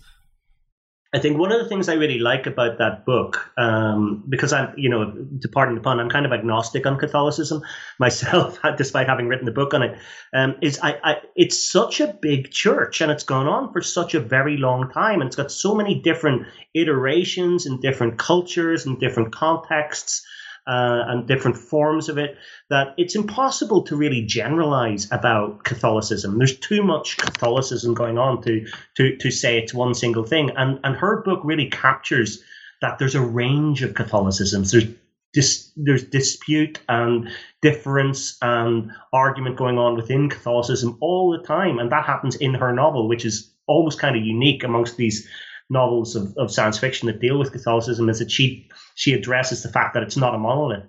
I 1.14 1.20
think 1.20 1.38
one 1.38 1.52
of 1.52 1.62
the 1.62 1.68
things 1.68 1.90
I 1.90 1.96
really 1.96 2.20
like 2.20 2.48
about 2.48 2.78
that 2.78 3.06
book, 3.06 3.52
um, 3.58 4.24
because 4.30 4.54
I'm, 4.54 4.74
you 4.78 4.90
know, 4.90 5.12
to 5.42 5.48
pardon 5.50 5.76
the 5.76 5.82
pun, 5.82 6.00
I'm 6.00 6.10
kind 6.10 6.26
of 6.26 6.32
agnostic 6.32 6.86
on 6.86 6.98
Catholicism 6.98 7.64
myself, 8.00 8.60
despite 8.78 9.08
having 9.08 9.28
written 9.28 9.46
the 9.46 9.52
book 9.52 9.74
on 9.74 9.84
it, 9.84 9.98
um, 10.34 10.56
is 10.62 10.80
I, 10.82 10.98
I, 11.04 11.16
it's 11.36 11.62
such 11.62 12.00
a 12.00 12.08
big 12.08 12.52
church 12.52 13.02
and 13.02 13.12
it's 13.12 13.24
gone 13.24 13.48
on 13.48 13.74
for 13.74 13.82
such 13.82 14.14
a 14.14 14.22
very 14.22 14.56
long 14.56 14.90
time 14.90 15.20
and 15.20 15.28
it's 15.28 15.36
got 15.36 15.52
so 15.52 15.76
many 15.76 16.02
different 16.02 16.48
iterations 16.74 17.66
and 17.66 17.82
different 17.82 18.18
cultures 18.18 18.86
and 18.86 18.98
different 18.98 19.34
contexts 19.34 20.26
uh, 20.68 21.04
and 21.08 21.28
different 21.28 21.58
forms 21.58 22.08
of 22.10 22.18
it 22.18 22.38
that 22.70 22.94
it's 22.98 23.16
impossible 23.16 23.84
to 23.84 23.96
really 23.96 24.22
generalize 24.22 25.12
about 25.12 25.64
Catholicism. 25.64 26.38
There's 26.38 26.58
too 26.58 26.84
much 26.84 27.18
Catholicism 27.18 27.94
going 27.94 28.18
on 28.18 28.42
to 28.44 28.66
to 28.98 29.18
to 29.18 29.32
say 29.32 29.58
it's 29.58 29.74
one 29.74 29.94
single 29.94 30.24
thing. 30.24 30.52
And 30.56 30.80
and 30.84 30.96
her 30.96 31.22
book 31.24 31.42
really 31.44 31.70
captures 31.70 32.44
that 32.82 33.00
there's 33.00 33.16
a 33.16 33.22
range 33.22 33.84
of 33.84 33.94
Catholicisms. 33.94 34.72
There's 34.72 34.86
dis, 35.34 35.72
there's 35.76 36.04
dispute 36.04 36.80
and 36.90 37.30
difference 37.62 38.38
and 38.42 38.92
argument 39.14 39.58
going 39.58 39.78
on 39.78 39.96
within 39.96 40.30
Catholicism 40.30 40.98
all 41.00 41.32
the 41.32 41.46
time, 41.46 41.80
and 41.80 41.92
that 41.92 42.06
happens 42.06 42.36
in 42.36 42.54
her 42.56 42.74
novel, 42.74 43.08
which 43.08 43.26
is 43.26 43.52
almost 43.68 44.00
kind 44.00 44.16
of 44.16 44.24
unique 44.24 44.64
amongst 44.64 44.98
these 44.98 45.28
novels 45.72 46.16
of, 46.16 46.36
of 46.38 46.52
science 46.52 46.78
fiction 46.78 47.08
that 47.08 47.22
deal 47.22 47.40
with 47.40 47.52
Catholicism 47.52 48.10
is 48.10 48.20
that 48.20 48.30
she 48.30 48.70
she 48.96 49.14
addresses 49.14 49.64
the 49.64 49.70
fact 49.70 49.94
that 49.94 50.04
it's 50.04 50.18
not 50.18 50.36
a 50.36 50.38
monolith. 50.38 50.84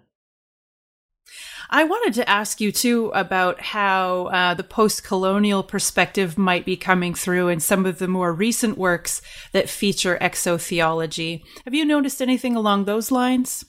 I 1.75 1.85
wanted 1.85 2.12
to 2.14 2.29
ask 2.29 2.61
you 2.61 2.71
too 2.71 3.11
about 3.14 3.59
how 3.59 4.27
uh, 4.27 4.53
the 4.53 4.64
post 4.64 5.05
colonial 5.05 5.62
perspective 5.62 6.37
might 6.37 6.66
be 6.66 6.77
coming 6.77 7.14
through 7.14 7.49
in 7.49 7.61
some 7.61 7.87
of 7.87 7.99
the 7.99 8.09
more 8.09 8.31
recent 8.35 8.77
works 8.77 9.23
that 9.53 9.71
feature 9.71 10.18
exotheology. 10.21 11.42
Have 11.64 11.73
you 11.73 11.87
noticed 11.87 12.21
anything 12.21 12.57
along 12.57 12.85
those 12.85 13.11
lines? 13.11 13.64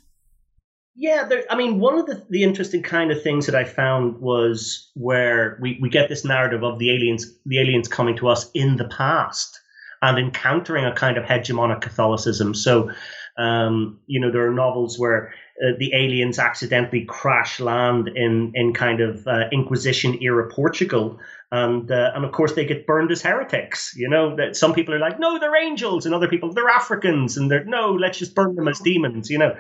Yeah, 0.96 1.24
there, 1.24 1.46
I 1.50 1.56
mean, 1.56 1.80
one 1.80 1.98
of 1.98 2.06
the, 2.06 2.26
the 2.30 2.44
interesting 2.44 2.84
kind 2.84 3.10
of 3.10 3.24
things 3.24 3.46
that 3.46 3.56
I 3.56 3.64
found 3.64 4.20
was 4.20 4.92
where 4.96 5.58
we, 5.62 5.80
we 5.82 5.90
get 5.90 6.10
this 6.10 6.26
narrative 6.26 6.64
of 6.64 6.80
the 6.80 6.92
aliens, 6.92 7.26
the 7.46 7.60
aliens 7.60 7.88
coming 7.88 8.18
to 8.18 8.28
us 8.28 8.52
in 8.54 8.76
the 8.76 8.90
past 8.90 9.60
and 10.04 10.20
encountering 10.20 10.86
a 10.86 10.94
kind 10.94 11.18
of 11.18 11.24
hegemonic 11.24 11.82
Catholicism. 11.82 12.54
So, 12.54 12.92
um, 13.38 14.00
you 14.06 14.20
know, 14.20 14.32
there 14.32 14.48
are 14.48 14.54
novels 14.54 15.00
where 15.00 15.34
uh, 15.64 15.72
the 15.80 15.92
aliens 15.96 16.38
accidentally 16.38 17.06
crash 17.06 17.60
land 17.60 18.10
in 18.10 18.52
in 18.54 18.74
kind 18.74 19.02
of 19.02 19.26
uh, 19.26 19.46
Inquisition 19.52 20.22
era 20.22 20.50
Portugal, 20.52 21.20
and 21.52 21.90
uh, 21.90 22.12
and 22.14 22.26
of 22.26 22.32
course 22.34 22.54
they 22.54 22.66
get 22.66 22.86
burned 22.86 23.12
as 23.12 23.22
heretics. 23.22 23.94
You 23.96 24.10
know 24.10 24.36
that 24.36 24.56
some 24.56 24.74
people 24.74 24.94
are 24.94 25.00
like, 25.00 25.20
no, 25.20 25.40
they're 25.40 25.56
angels, 25.56 26.06
and 26.06 26.14
other 26.14 26.28
people 26.28 26.54
they're 26.54 26.70
Africans, 26.70 27.38
and 27.38 27.50
they're 27.50 27.66
no, 27.66 27.94
let's 27.94 28.20
just 28.20 28.36
burn 28.36 28.56
them 28.56 28.68
as 28.68 28.80
demons. 28.80 29.30
You 29.30 29.40
know. 29.40 29.56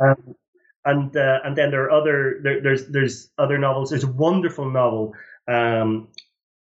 Um, 0.00 0.36
and 0.84 1.14
uh, 1.16 1.40
and 1.44 1.56
then 1.56 1.70
there 1.70 1.84
are 1.84 1.90
other 1.90 2.40
there, 2.42 2.62
there's 2.62 2.86
there's 2.88 3.30
other 3.36 3.58
novels. 3.58 3.90
There's 3.90 4.04
a 4.04 4.12
wonderful 4.12 4.70
novel 4.70 5.12
um, 5.48 6.08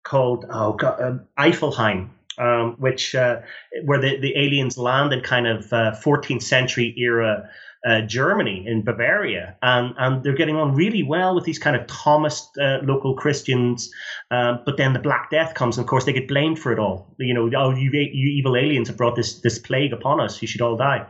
called 0.05 0.45
oh 0.51 0.75
God, 0.75 1.01
uh, 1.01 1.19
Eifelheim, 1.39 2.11
um, 2.39 2.77
which 2.79 3.15
uh, 3.15 3.41
where 3.85 4.01
the, 4.01 4.19
the 4.21 4.37
aliens 4.37 4.79
land 4.79 5.13
in 5.13 5.21
kind 5.21 5.47
of 5.47 5.73
uh, 5.73 5.93
14th 6.03 6.43
century 6.43 6.95
era 6.97 7.49
uh, 7.85 8.01
Germany 8.03 8.65
in 8.67 8.83
Bavaria, 8.83 9.57
and 9.63 9.95
and 9.99 10.23
they're 10.23 10.37
getting 10.37 10.57
on 10.57 10.75
really 10.75 11.03
well 11.03 11.35
with 11.35 11.45
these 11.45 11.59
kind 11.59 11.75
of 11.75 11.87
Thomist 11.87 12.47
uh, 12.61 12.85
local 12.85 13.15
Christians. 13.17 13.91
Um, 14.31 14.61
but 14.65 14.77
then 14.77 14.93
the 14.93 15.01
Black 15.01 15.31
Death 15.31 15.55
comes, 15.55 15.79
and 15.79 15.85
of 15.85 15.89
course 15.89 16.05
they 16.05 16.13
get 16.13 16.29
blamed 16.29 16.59
for 16.59 16.73
it 16.73 16.79
all. 16.79 17.15
You 17.19 17.35
know, 17.35 17.51
oh, 17.57 17.71
you, 17.71 17.91
you 17.91 18.29
evil 18.31 18.57
aliens 18.57 18.89
have 18.89 18.97
brought 18.97 19.17
this 19.17 19.41
this 19.41 19.59
plague 19.59 19.93
upon 19.93 20.21
us. 20.21 20.41
You 20.41 20.49
should 20.49 20.61
all 20.61 20.77
die. 20.77 21.07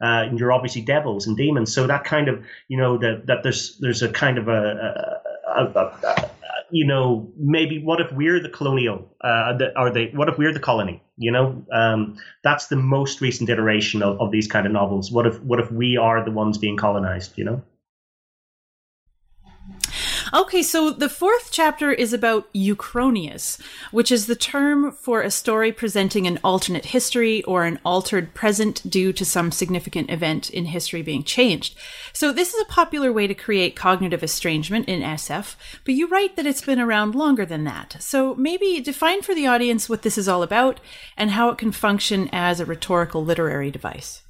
Uh, 0.00 0.26
and 0.26 0.38
you're 0.38 0.52
obviously 0.52 0.82
devils 0.82 1.28
and 1.28 1.36
demons. 1.36 1.72
So 1.72 1.86
that 1.86 2.02
kind 2.02 2.28
of, 2.28 2.44
you 2.66 2.76
know, 2.76 2.98
that 2.98 3.26
that 3.26 3.44
there's 3.44 3.78
there's 3.78 4.02
a 4.02 4.08
kind 4.08 4.36
of 4.36 4.48
a, 4.48 5.20
a, 5.46 5.64
a, 5.64 5.78
a 6.06 6.30
you 6.72 6.86
know, 6.86 7.30
maybe 7.36 7.78
what 7.78 8.00
if 8.00 8.10
we're 8.12 8.40
the 8.40 8.48
colonial, 8.48 9.14
uh, 9.22 9.56
the, 9.56 9.78
or 9.78 9.90
the, 9.90 10.10
what 10.14 10.28
if 10.28 10.38
we're 10.38 10.52
the 10.52 10.60
colony? 10.60 11.02
You 11.16 11.30
know, 11.30 11.64
um, 11.72 12.16
that's 12.42 12.66
the 12.66 12.76
most 12.76 13.20
recent 13.20 13.50
iteration 13.50 14.02
of, 14.02 14.20
of 14.20 14.30
these 14.30 14.48
kind 14.48 14.66
of 14.66 14.72
novels. 14.72 15.12
What 15.12 15.26
if, 15.26 15.40
what 15.42 15.60
if 15.60 15.70
we 15.70 15.96
are 15.96 16.24
the 16.24 16.30
ones 16.30 16.58
being 16.58 16.76
colonized? 16.76 17.36
You 17.36 17.44
know. 17.44 17.62
Okay, 20.34 20.62
so 20.62 20.90
the 20.90 21.10
fourth 21.10 21.50
chapter 21.52 21.92
is 21.92 22.14
about 22.14 22.50
Uchronias, 22.54 23.60
which 23.90 24.10
is 24.10 24.24
the 24.24 24.34
term 24.34 24.90
for 24.90 25.20
a 25.20 25.30
story 25.30 25.72
presenting 25.72 26.26
an 26.26 26.38
alternate 26.42 26.86
history 26.86 27.42
or 27.42 27.64
an 27.64 27.78
altered 27.84 28.32
present 28.32 28.80
due 28.88 29.12
to 29.12 29.26
some 29.26 29.52
significant 29.52 30.10
event 30.10 30.48
in 30.48 30.64
history 30.64 31.02
being 31.02 31.22
changed. 31.22 31.76
So 32.14 32.32
this 32.32 32.54
is 32.54 32.62
a 32.62 32.72
popular 32.72 33.12
way 33.12 33.26
to 33.26 33.34
create 33.34 33.76
cognitive 33.76 34.22
estrangement 34.22 34.88
in 34.88 35.02
SF, 35.02 35.54
but 35.84 35.94
you 35.94 36.08
write 36.08 36.36
that 36.36 36.46
it's 36.46 36.64
been 36.64 36.80
around 36.80 37.14
longer 37.14 37.44
than 37.44 37.64
that. 37.64 37.96
So 38.00 38.34
maybe 38.34 38.80
define 38.80 39.20
for 39.20 39.34
the 39.34 39.46
audience 39.46 39.90
what 39.90 40.00
this 40.00 40.16
is 40.16 40.28
all 40.28 40.42
about 40.42 40.80
and 41.14 41.32
how 41.32 41.50
it 41.50 41.58
can 41.58 41.72
function 41.72 42.30
as 42.32 42.58
a 42.58 42.64
rhetorical 42.64 43.22
literary 43.22 43.70
device. 43.70 44.21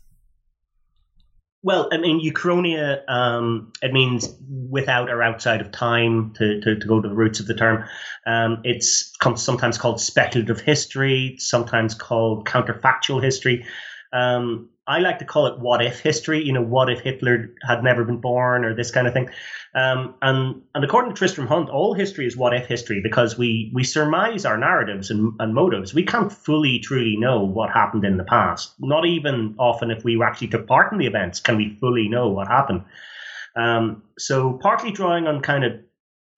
Well, 1.65 1.89
I 1.93 1.99
mean, 1.99 2.21
Uchronia, 2.21 3.09
um, 3.09 3.73
it 3.83 3.93
means 3.93 4.29
without 4.69 5.11
or 5.11 5.23
outside 5.23 5.61
of 5.61 5.71
time, 5.71 6.33
to, 6.35 6.61
to, 6.61 6.79
to 6.79 6.87
go 6.87 7.01
to 7.01 7.09
the 7.09 7.15
roots 7.15 7.39
of 7.39 7.47
the 7.47 7.55
term. 7.55 7.85
Um, 8.27 8.63
it's 8.65 9.13
sometimes 9.37 9.79
called 9.79 10.01
speculative 10.01 10.61
history, 10.61 11.37
sometimes 11.39 11.95
called 11.95 12.49
counterfactual 12.49 13.23
history. 13.23 13.65
Um, 14.13 14.71
I 14.87 14.99
like 14.99 15.21
to 15.21 15.25
call 15.25 15.47
it 15.47 15.61
what 15.61 15.85
if 15.85 16.01
history, 16.01 16.43
you 16.43 16.53
know, 16.53 16.63
what 16.63 16.91
if 16.91 17.01
Hitler 17.01 17.55
had 17.63 17.85
never 17.85 18.05
been 18.05 18.21
born 18.21 18.65
or 18.65 18.75
this 18.75 18.91
kind 18.91 19.07
of 19.07 19.13
thing. 19.13 19.31
Um, 19.75 20.17
and, 20.21 20.63
and 20.75 20.85
according 20.85 21.13
to 21.13 21.17
Tristram 21.17 21.47
Hunt, 21.47 21.71
all 21.71 21.95
history 21.95 22.27
is 22.27 22.37
what 22.37 22.53
if 22.53 22.67
history 22.67 23.01
because 23.01 23.39
we, 23.39 23.71
we 23.73 23.85
surmise 23.85 24.45
our 24.45 24.59
narratives 24.59 25.11
and, 25.11 25.35
and 25.39 25.55
motives. 25.55 25.95
We 25.95 26.05
can't 26.05 26.33
fully, 26.33 26.81
truly 26.81 27.17
know 27.17 27.43
what 27.45 27.71
happened 27.71 28.05
in 28.05 28.17
the 28.17 28.25
past. 28.25 28.75
Not 28.81 29.07
even 29.07 29.55
often 29.59 29.93
if 29.93 30.03
we 30.05 30.21
actually 30.23 30.49
took 30.49 30.67
part 30.67 30.93
in 30.93 30.99
the 30.99 31.07
events 31.07 31.39
can 31.39 31.57
we 31.57 31.77
fully 31.81 32.09
know 32.09 32.29
what 32.29 32.49
happened. 32.49 32.85
Um, 33.55 34.03
so 34.19 34.59
partly 34.63 34.91
drawing 34.91 35.29
on 35.29 35.43
kind 35.43 35.65
of 35.65 35.75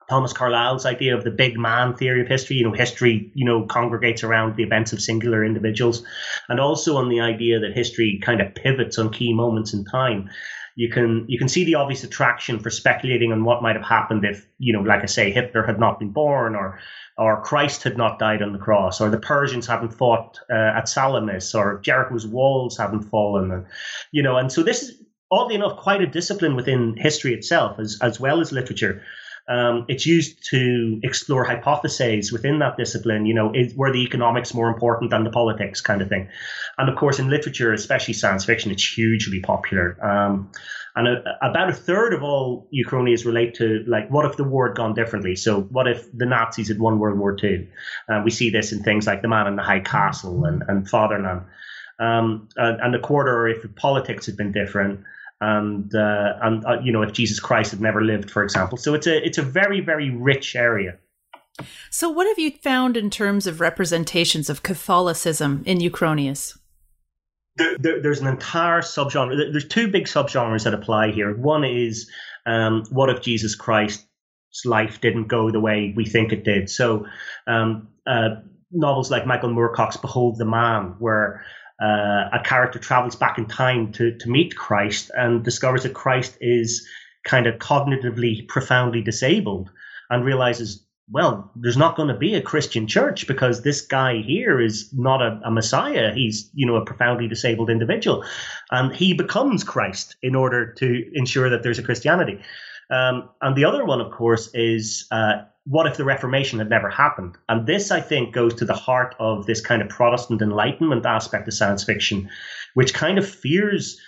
Thomas 0.08 0.32
Carlyle's 0.32 0.86
idea 0.86 1.16
of 1.16 1.24
the 1.24 1.30
big 1.30 1.58
man 1.58 1.94
theory 1.94 2.20
of 2.20 2.28
history. 2.28 2.56
You 2.56 2.64
know, 2.64 2.72
history, 2.72 3.30
you 3.34 3.44
know, 3.44 3.66
congregates 3.66 4.22
around 4.22 4.56
the 4.56 4.62
events 4.62 4.92
of 4.92 5.00
singular 5.00 5.44
individuals, 5.44 6.04
and 6.48 6.60
also 6.60 6.96
on 6.96 7.08
the 7.08 7.20
idea 7.20 7.60
that 7.60 7.72
history 7.72 8.20
kind 8.22 8.40
of 8.40 8.54
pivots 8.54 8.98
on 8.98 9.10
key 9.10 9.32
moments 9.32 9.72
in 9.74 9.84
time. 9.84 10.30
You 10.76 10.90
can 10.90 11.24
you 11.28 11.38
can 11.38 11.48
see 11.48 11.64
the 11.64 11.76
obvious 11.76 12.02
attraction 12.02 12.58
for 12.58 12.70
speculating 12.70 13.32
on 13.32 13.44
what 13.44 13.62
might 13.62 13.76
have 13.76 13.84
happened 13.84 14.24
if, 14.24 14.44
you 14.58 14.72
know, 14.72 14.80
like 14.80 15.02
I 15.02 15.06
say, 15.06 15.30
Hitler 15.30 15.62
had 15.62 15.78
not 15.78 16.00
been 16.00 16.10
born, 16.10 16.56
or 16.56 16.80
or 17.16 17.42
Christ 17.42 17.84
had 17.84 17.96
not 17.96 18.18
died 18.18 18.42
on 18.42 18.52
the 18.52 18.58
cross, 18.58 19.00
or 19.00 19.08
the 19.08 19.18
Persians 19.18 19.68
hadn't 19.68 19.94
fought 19.94 20.40
uh, 20.50 20.72
at 20.76 20.88
Salamis, 20.88 21.54
or 21.54 21.80
Jericho's 21.80 22.26
walls 22.26 22.76
hadn't 22.76 23.04
fallen, 23.04 23.52
and 23.52 23.66
you 24.10 24.22
know, 24.22 24.36
and 24.36 24.50
so 24.50 24.64
this 24.64 24.82
is 24.82 25.00
oddly 25.30 25.54
enough 25.54 25.78
quite 25.78 26.02
a 26.02 26.06
discipline 26.06 26.56
within 26.56 26.96
history 26.96 27.34
itself, 27.34 27.78
as 27.78 27.98
as 28.02 28.18
well 28.18 28.40
as 28.40 28.50
literature 28.50 29.02
um, 29.46 29.84
it's 29.88 30.06
used 30.06 30.44
to 30.50 31.00
explore 31.02 31.44
hypotheses 31.44 32.32
within 32.32 32.60
that 32.60 32.76
discipline. 32.76 33.26
You 33.26 33.34
know, 33.34 33.52
is, 33.54 33.74
were 33.74 33.92
the 33.92 34.02
economics 34.02 34.54
more 34.54 34.68
important 34.68 35.10
than 35.10 35.24
the 35.24 35.30
politics 35.30 35.80
kind 35.80 36.00
of 36.00 36.08
thing? 36.08 36.28
And 36.78 36.88
of 36.88 36.96
course, 36.96 37.18
in 37.18 37.28
literature, 37.28 37.72
especially 37.72 38.14
science 38.14 38.44
fiction, 38.44 38.70
it's 38.70 38.86
hugely 38.86 39.40
popular. 39.40 39.98
Um, 40.02 40.50
and 40.96 41.08
a, 41.08 41.22
about 41.42 41.68
a 41.68 41.74
third 41.74 42.14
of 42.14 42.22
all 42.22 42.68
Uchronias 42.72 43.26
relate 43.26 43.54
to 43.54 43.84
like, 43.86 44.10
what 44.10 44.24
if 44.24 44.36
the 44.36 44.44
war 44.44 44.68
had 44.68 44.76
gone 44.76 44.94
differently? 44.94 45.36
So, 45.36 45.62
what 45.62 45.88
if 45.88 46.06
the 46.16 46.26
Nazis 46.26 46.68
had 46.68 46.78
won 46.78 46.98
World 46.98 47.18
War 47.18 47.36
II? 47.42 47.68
Uh, 48.08 48.22
we 48.24 48.30
see 48.30 48.48
this 48.48 48.72
in 48.72 48.82
things 48.82 49.06
like 49.06 49.20
The 49.20 49.28
Man 49.28 49.46
in 49.46 49.56
the 49.56 49.62
High 49.62 49.80
Castle 49.80 50.44
and, 50.44 50.62
and 50.68 50.88
Fatherland. 50.88 51.42
Um, 51.98 52.48
and, 52.56 52.80
and 52.80 52.94
a 52.94 53.00
quarter 53.00 53.46
if 53.46 53.62
politics 53.76 54.26
had 54.26 54.36
been 54.36 54.52
different 54.52 55.04
and 55.44 55.94
uh, 55.94 56.34
and 56.42 56.64
uh, 56.64 56.80
you 56.82 56.92
know 56.92 57.02
if 57.02 57.12
Jesus 57.12 57.40
Christ 57.40 57.70
had 57.72 57.80
never 57.80 58.02
lived, 58.02 58.30
for 58.30 58.42
example. 58.42 58.78
So 58.78 58.94
it's 58.94 59.06
a 59.06 59.24
it's 59.24 59.38
a 59.38 59.42
very 59.42 59.80
very 59.80 60.10
rich 60.10 60.56
area. 60.56 60.98
So 61.90 62.10
what 62.10 62.26
have 62.26 62.38
you 62.38 62.50
found 62.50 62.96
in 62.96 63.10
terms 63.10 63.46
of 63.46 63.60
representations 63.60 64.50
of 64.50 64.62
Catholicism 64.62 65.62
in 65.66 65.78
Uchronias? 65.78 66.58
There, 67.56 67.78
there, 67.78 68.02
there's 68.02 68.20
an 68.20 68.26
entire 68.26 68.80
subgenre. 68.80 69.52
There's 69.52 69.68
two 69.68 69.88
big 69.88 70.06
subgenres 70.06 70.64
that 70.64 70.74
apply 70.74 71.12
here. 71.12 71.36
One 71.36 71.62
is 71.64 72.10
um, 72.46 72.84
what 72.90 73.10
if 73.10 73.22
Jesus 73.22 73.54
Christ's 73.54 74.04
life 74.64 75.00
didn't 75.00 75.28
go 75.28 75.52
the 75.52 75.60
way 75.60 75.92
we 75.94 76.04
think 76.04 76.32
it 76.32 76.42
did? 76.42 76.68
So 76.68 77.06
um, 77.46 77.88
uh, 78.04 78.40
novels 78.72 79.12
like 79.12 79.24
Michael 79.24 79.50
Moorcock's 79.50 79.96
Behold 79.96 80.38
the 80.38 80.44
Man, 80.44 80.96
where 80.98 81.44
uh, 81.82 82.28
a 82.32 82.40
character 82.44 82.78
travels 82.78 83.16
back 83.16 83.38
in 83.38 83.46
time 83.46 83.92
to, 83.92 84.16
to 84.18 84.28
meet 84.30 84.56
Christ 84.56 85.10
and 85.14 85.42
discovers 85.44 85.82
that 85.82 85.94
Christ 85.94 86.36
is 86.40 86.86
kind 87.24 87.46
of 87.46 87.56
cognitively 87.56 88.46
profoundly 88.46 89.02
disabled 89.02 89.70
and 90.10 90.24
realizes, 90.24 90.84
well, 91.10 91.50
there's 91.56 91.76
not 91.76 91.96
going 91.96 92.08
to 92.08 92.16
be 92.16 92.34
a 92.34 92.40
Christian 92.40 92.86
church 92.86 93.26
because 93.26 93.62
this 93.62 93.80
guy 93.80 94.18
here 94.18 94.60
is 94.60 94.90
not 94.92 95.20
a, 95.20 95.40
a, 95.44 95.50
Messiah. 95.50 96.12
He's, 96.14 96.50
you 96.54 96.66
know, 96.66 96.76
a 96.76 96.84
profoundly 96.84 97.28
disabled 97.28 97.70
individual. 97.70 98.24
And 98.70 98.94
he 98.94 99.12
becomes 99.12 99.64
Christ 99.64 100.16
in 100.22 100.34
order 100.34 100.72
to 100.74 101.10
ensure 101.14 101.50
that 101.50 101.62
there's 101.62 101.78
a 101.78 101.82
Christianity. 101.82 102.40
Um, 102.90 103.30
and 103.40 103.56
the 103.56 103.64
other 103.64 103.84
one, 103.84 104.00
of 104.00 104.12
course, 104.12 104.50
is 104.54 105.06
uh, 105.10 105.42
what 105.66 105.86
if 105.86 105.96
the 105.96 106.04
Reformation 106.04 106.58
had 106.58 106.68
never 106.68 106.90
happened? 106.90 107.36
And 107.48 107.66
this, 107.66 107.90
I 107.90 108.00
think, 108.00 108.34
goes 108.34 108.54
to 108.54 108.64
the 108.64 108.74
heart 108.74 109.14
of 109.18 109.46
this 109.46 109.60
kind 109.60 109.80
of 109.82 109.88
Protestant 109.88 110.42
Enlightenment 110.42 111.06
aspect 111.06 111.48
of 111.48 111.54
science 111.54 111.84
fiction, 111.84 112.28
which 112.74 112.92
kind 112.92 113.18
of 113.18 113.28
fears 113.28 113.98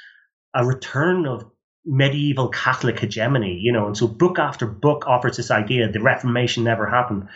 a 0.55 0.65
return 0.65 1.27
of 1.27 1.45
medieval 1.85 2.49
Catholic 2.49 2.99
hegemony, 3.01 3.59
you 3.61 3.73
know. 3.73 3.87
And 3.87 3.97
so, 3.97 4.07
book 4.07 4.39
after 4.39 4.67
book 4.67 5.07
offers 5.07 5.37
this 5.37 5.51
idea 5.51 5.91
the 5.91 6.01
Reformation 6.01 6.65
never 6.65 6.87
happened. 6.87 7.29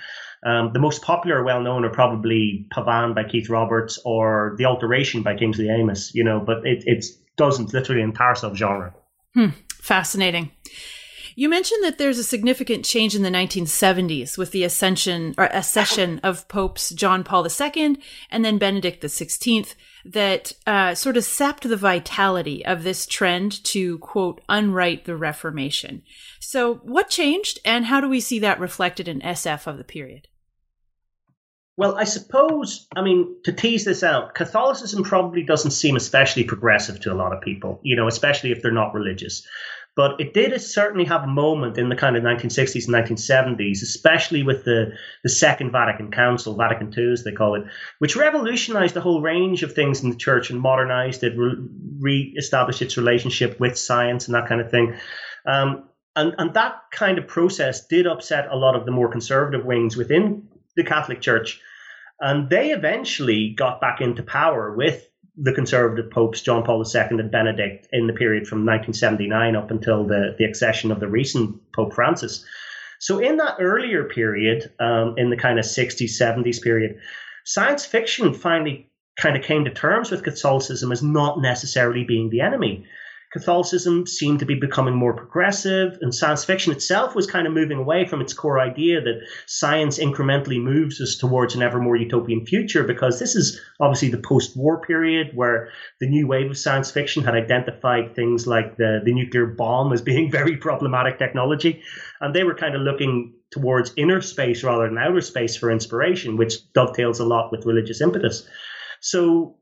Um, 0.44 0.72
the 0.72 0.78
most 0.78 1.02
popular, 1.02 1.44
well 1.44 1.62
known, 1.62 1.84
are 1.84 1.90
probably 1.90 2.66
Pavane 2.74 3.14
by 3.14 3.24
Keith 3.24 3.50
Roberts 3.50 3.98
or 4.04 4.54
The 4.58 4.64
Alteration 4.64 5.22
by 5.22 5.36
Kingsley 5.36 5.68
Amis, 5.68 6.12
you 6.14 6.24
know, 6.24 6.40
but 6.40 6.66
it, 6.66 6.82
it 6.86 7.04
doesn't 7.36 7.74
literally 7.74 8.02
entire 8.02 8.34
subgenre. 8.34 8.92
Hmm, 9.34 9.48
fascinating. 9.70 10.50
You 11.36 11.48
mentioned 11.48 11.84
that 11.84 11.98
there's 11.98 12.18
a 12.18 12.24
significant 12.24 12.84
change 12.84 13.14
in 13.14 13.22
the 13.22 13.30
1970s 13.30 14.36
with 14.36 14.50
the 14.50 14.64
ascension 14.64 15.34
or 15.38 15.44
accession 15.46 16.20
of 16.22 16.48
popes 16.48 16.90
John 16.90 17.24
Paul 17.24 17.46
II 17.46 17.98
and 18.30 18.44
then 18.44 18.58
Benedict 18.58 19.02
XVI 19.02 19.74
that 20.04 20.52
uh, 20.66 20.94
sort 20.94 21.16
of 21.16 21.24
sapped 21.24 21.68
the 21.68 21.76
vitality 21.76 22.64
of 22.64 22.82
this 22.82 23.06
trend 23.06 23.62
to 23.64 23.98
quote 23.98 24.40
unwrite 24.48 25.04
the 25.04 25.16
Reformation. 25.16 26.02
So, 26.40 26.76
what 26.76 27.10
changed, 27.10 27.58
and 27.64 27.86
how 27.86 28.00
do 28.00 28.08
we 28.08 28.20
see 28.20 28.38
that 28.38 28.60
reflected 28.60 29.08
in 29.08 29.20
SF 29.20 29.66
of 29.66 29.76
the 29.76 29.84
period? 29.84 30.28
Well, 31.76 31.96
I 31.96 32.04
suppose, 32.04 32.86
I 32.94 33.02
mean, 33.02 33.36
to 33.44 33.52
tease 33.52 33.86
this 33.86 34.02
out, 34.02 34.34
Catholicism 34.34 35.02
probably 35.02 35.42
doesn't 35.42 35.70
seem 35.70 35.96
especially 35.96 36.44
progressive 36.44 37.00
to 37.00 37.12
a 37.12 37.14
lot 37.14 37.32
of 37.32 37.40
people, 37.40 37.80
you 37.82 37.96
know, 37.96 38.06
especially 38.06 38.52
if 38.52 38.60
they're 38.60 38.70
not 38.70 38.92
religious. 38.92 39.46
But 39.96 40.20
it 40.20 40.34
did 40.34 40.58
certainly 40.60 41.04
have 41.06 41.24
a 41.24 41.26
moment 41.26 41.76
in 41.76 41.88
the 41.88 41.96
kind 41.96 42.16
of 42.16 42.22
1960s 42.22 42.86
and 42.86 42.94
1970s, 42.94 43.82
especially 43.82 44.42
with 44.42 44.64
the, 44.64 44.92
the 45.24 45.28
Second 45.28 45.72
Vatican 45.72 46.10
Council, 46.10 46.56
Vatican 46.56 46.92
II 46.96 47.12
as 47.12 47.24
they 47.24 47.32
call 47.32 47.56
it, 47.56 47.64
which 47.98 48.16
revolutionized 48.16 48.96
a 48.96 49.00
whole 49.00 49.20
range 49.20 49.62
of 49.62 49.72
things 49.72 50.02
in 50.02 50.10
the 50.10 50.16
church 50.16 50.50
and 50.50 50.60
modernized 50.60 51.24
it, 51.24 51.34
re 51.36 52.34
established 52.38 52.82
its 52.82 52.96
relationship 52.96 53.58
with 53.58 53.76
science 53.76 54.28
and 54.28 54.34
that 54.34 54.48
kind 54.48 54.60
of 54.60 54.70
thing. 54.70 54.96
Um, 55.44 55.88
and, 56.14 56.34
and 56.38 56.54
that 56.54 56.82
kind 56.92 57.18
of 57.18 57.26
process 57.26 57.86
did 57.86 58.06
upset 58.06 58.48
a 58.50 58.56
lot 58.56 58.76
of 58.76 58.84
the 58.84 58.92
more 58.92 59.10
conservative 59.10 59.64
wings 59.64 59.96
within 59.96 60.48
the 60.76 60.84
Catholic 60.84 61.20
Church. 61.20 61.60
And 62.20 62.48
they 62.50 62.70
eventually 62.70 63.54
got 63.56 63.80
back 63.80 64.00
into 64.00 64.22
power 64.22 64.74
with 64.74 65.09
the 65.36 65.52
conservative 65.52 66.10
popes, 66.10 66.40
John 66.42 66.62
Paul 66.62 66.84
II 66.84 67.18
and 67.18 67.30
Benedict, 67.30 67.88
in 67.92 68.06
the 68.06 68.12
period 68.12 68.46
from 68.46 68.58
1979 68.58 69.56
up 69.56 69.70
until 69.70 70.06
the, 70.06 70.34
the 70.38 70.44
accession 70.44 70.90
of 70.90 71.00
the 71.00 71.08
recent 71.08 71.60
Pope 71.72 71.94
Francis. 71.94 72.44
So 72.98 73.18
in 73.18 73.38
that 73.38 73.56
earlier 73.58 74.04
period, 74.04 74.72
um, 74.78 75.14
in 75.16 75.30
the 75.30 75.36
kind 75.36 75.58
of 75.58 75.64
60s, 75.64 76.20
70s 76.20 76.60
period, 76.60 76.98
science 77.44 77.86
fiction 77.86 78.34
finally 78.34 78.90
kind 79.16 79.36
of 79.36 79.42
came 79.42 79.64
to 79.64 79.70
terms 79.70 80.10
with 80.10 80.22
Catholicism 80.22 80.92
as 80.92 81.02
not 81.02 81.40
necessarily 81.40 82.04
being 82.04 82.30
the 82.30 82.40
enemy. 82.40 82.86
Catholicism 83.32 84.08
seemed 84.08 84.40
to 84.40 84.44
be 84.44 84.56
becoming 84.56 84.94
more 84.94 85.14
progressive, 85.14 85.96
and 86.00 86.12
science 86.12 86.44
fiction 86.44 86.72
itself 86.72 87.14
was 87.14 87.28
kind 87.28 87.46
of 87.46 87.52
moving 87.52 87.78
away 87.78 88.04
from 88.04 88.20
its 88.20 88.32
core 88.32 88.58
idea 88.58 89.00
that 89.00 89.20
science 89.46 90.00
incrementally 90.00 90.60
moves 90.60 91.00
us 91.00 91.16
towards 91.16 91.54
an 91.54 91.62
ever 91.62 91.78
more 91.78 91.94
utopian 91.94 92.44
future, 92.44 92.82
because 92.82 93.20
this 93.20 93.36
is 93.36 93.60
obviously 93.78 94.08
the 94.08 94.18
post 94.18 94.56
war 94.56 94.80
period 94.80 95.30
where 95.34 95.68
the 96.00 96.08
new 96.08 96.26
wave 96.26 96.50
of 96.50 96.58
science 96.58 96.90
fiction 96.90 97.22
had 97.22 97.36
identified 97.36 98.16
things 98.16 98.48
like 98.48 98.76
the, 98.76 99.00
the 99.04 99.14
nuclear 99.14 99.46
bomb 99.46 99.92
as 99.92 100.02
being 100.02 100.28
very 100.40 100.56
problematic 100.56 101.16
technology. 101.16 101.82
And 102.20 102.34
they 102.34 102.42
were 102.42 102.56
kind 102.56 102.74
of 102.74 102.82
looking 102.82 103.34
towards 103.52 103.92
inner 103.96 104.20
space 104.20 104.64
rather 104.64 104.88
than 104.88 104.98
outer 104.98 105.20
space 105.20 105.56
for 105.56 105.70
inspiration, 105.70 106.36
which 106.36 106.72
dovetails 106.72 107.20
a 107.20 107.24
lot 107.24 107.52
with 107.52 107.64
religious 107.64 108.00
impetus. 108.00 108.48
So 109.00 109.56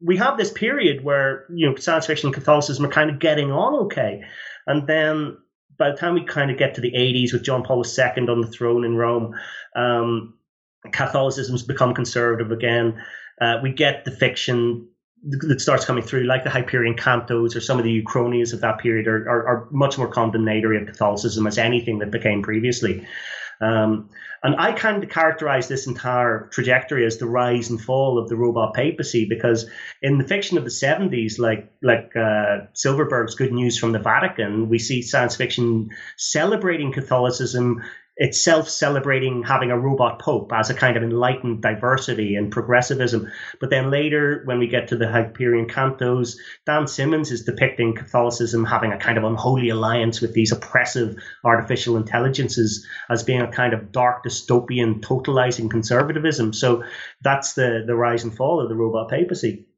we 0.00 0.16
have 0.16 0.36
this 0.36 0.50
period 0.50 1.04
where 1.04 1.46
you 1.50 1.68
know 1.68 1.76
science 1.76 2.06
fiction 2.06 2.28
and 2.28 2.34
Catholicism 2.34 2.84
are 2.84 2.90
kind 2.90 3.10
of 3.10 3.18
getting 3.18 3.50
on 3.50 3.86
okay, 3.86 4.22
and 4.66 4.86
then 4.86 5.36
by 5.78 5.90
the 5.90 5.96
time 5.96 6.14
we 6.14 6.24
kind 6.24 6.50
of 6.50 6.58
get 6.58 6.74
to 6.74 6.80
the 6.80 6.92
80s 6.92 7.32
with 7.32 7.44
John 7.44 7.62
Paul 7.62 7.84
II 7.84 8.28
on 8.28 8.40
the 8.40 8.48
throne 8.48 8.84
in 8.84 8.96
Rome, 8.96 9.34
um, 9.76 10.34
Catholicism's 10.92 11.62
become 11.62 11.94
conservative 11.94 12.50
again. 12.50 13.00
Uh, 13.40 13.58
we 13.62 13.72
get 13.72 14.04
the 14.04 14.10
fiction 14.10 14.88
that 15.22 15.60
starts 15.60 15.84
coming 15.84 16.02
through, 16.02 16.24
like 16.24 16.44
the 16.44 16.50
Hyperion 16.50 16.94
Cantos 16.94 17.56
or 17.56 17.60
some 17.60 17.78
of 17.78 17.84
the 17.84 18.02
Uchronias 18.02 18.52
of 18.52 18.60
that 18.60 18.78
period, 18.78 19.06
are, 19.06 19.28
are, 19.28 19.46
are 19.46 19.68
much 19.70 19.98
more 19.98 20.08
condemnatory 20.08 20.80
of 20.80 20.86
Catholicism 20.86 21.46
as 21.46 21.58
anything 21.58 21.98
that 21.98 22.10
became 22.10 22.42
previously. 22.42 23.06
Um, 23.60 24.10
and 24.42 24.54
I 24.56 24.72
kind 24.72 25.02
of 25.02 25.10
characterize 25.10 25.66
this 25.66 25.86
entire 25.86 26.48
trajectory 26.52 27.04
as 27.04 27.18
the 27.18 27.26
rise 27.26 27.70
and 27.70 27.80
fall 27.80 28.18
of 28.18 28.28
the 28.28 28.36
robot 28.36 28.74
papacy 28.74 29.26
because 29.28 29.68
in 30.00 30.18
the 30.18 30.24
fiction 30.24 30.58
of 30.58 30.64
the 30.64 30.70
70s, 30.70 31.38
like 31.38 31.72
like 31.82 32.14
uh, 32.16 32.66
Silverberg's 32.72 33.34
Good 33.34 33.52
News 33.52 33.78
from 33.78 33.92
the 33.92 33.98
Vatican, 33.98 34.68
we 34.68 34.78
see 34.78 35.02
science 35.02 35.34
fiction 35.34 35.90
celebrating 36.16 36.92
Catholicism 36.92 37.82
itself 38.18 38.68
celebrating 38.68 39.44
having 39.44 39.70
a 39.70 39.78
robot 39.78 40.18
pope 40.18 40.52
as 40.52 40.70
a 40.70 40.74
kind 40.74 40.96
of 40.96 41.04
enlightened 41.04 41.62
diversity 41.62 42.34
and 42.34 42.50
progressivism. 42.50 43.30
But 43.60 43.70
then 43.70 43.90
later, 43.90 44.42
when 44.44 44.58
we 44.58 44.66
get 44.66 44.88
to 44.88 44.96
the 44.96 45.08
Hyperion 45.08 45.68
Cantos, 45.68 46.36
Dan 46.66 46.88
Simmons 46.88 47.30
is 47.30 47.44
depicting 47.44 47.94
Catholicism 47.94 48.64
having 48.64 48.92
a 48.92 48.98
kind 48.98 49.18
of 49.18 49.24
unholy 49.24 49.68
alliance 49.68 50.20
with 50.20 50.34
these 50.34 50.50
oppressive 50.50 51.16
artificial 51.44 51.96
intelligences 51.96 52.84
as 53.08 53.22
being 53.22 53.40
a 53.40 53.52
kind 53.52 53.72
of 53.72 53.92
dark 53.92 54.24
dystopian 54.24 55.00
totalizing 55.00 55.70
conservatism. 55.70 56.52
So 56.52 56.82
that's 57.22 57.52
the, 57.52 57.84
the 57.86 57.94
rise 57.94 58.24
and 58.24 58.36
fall 58.36 58.60
of 58.60 58.68
the 58.68 58.74
robot 58.74 59.10
papacy. 59.10 59.68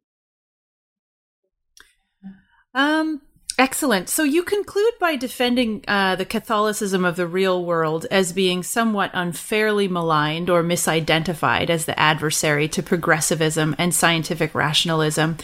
Um, 2.72 3.20
Excellent. 3.61 4.09
So 4.09 4.23
you 4.23 4.43
conclude 4.43 4.95
by 4.99 5.17
defending 5.17 5.85
uh, 5.87 6.17
the 6.17 6.25
Catholicism 6.25 7.05
of 7.05 7.17
the 7.17 7.27
real 7.27 7.63
world 7.63 8.07
as 8.11 8.33
being 8.33 8.63
somewhat 8.63 9.11
unfairly 9.13 9.87
maligned 9.87 10.49
or 10.49 10.63
misidentified 10.63 11.69
as 11.69 11.85
the 11.85 12.01
adversary 12.01 12.69
to 12.69 12.83
progressivism 12.83 13.77
and 13.77 13.95
scientific 13.95 14.55
rationalism. 14.55 15.37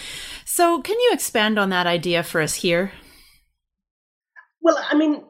So, 0.47 0.81
can 0.81 0.99
you 0.99 1.11
expand 1.13 1.59
on 1.59 1.69
that 1.69 1.87
idea 1.87 2.23
for 2.23 2.41
us 2.41 2.55
here? 2.55 2.91
Well, 4.63 4.83
I 4.91 4.95
mean, 4.95 5.23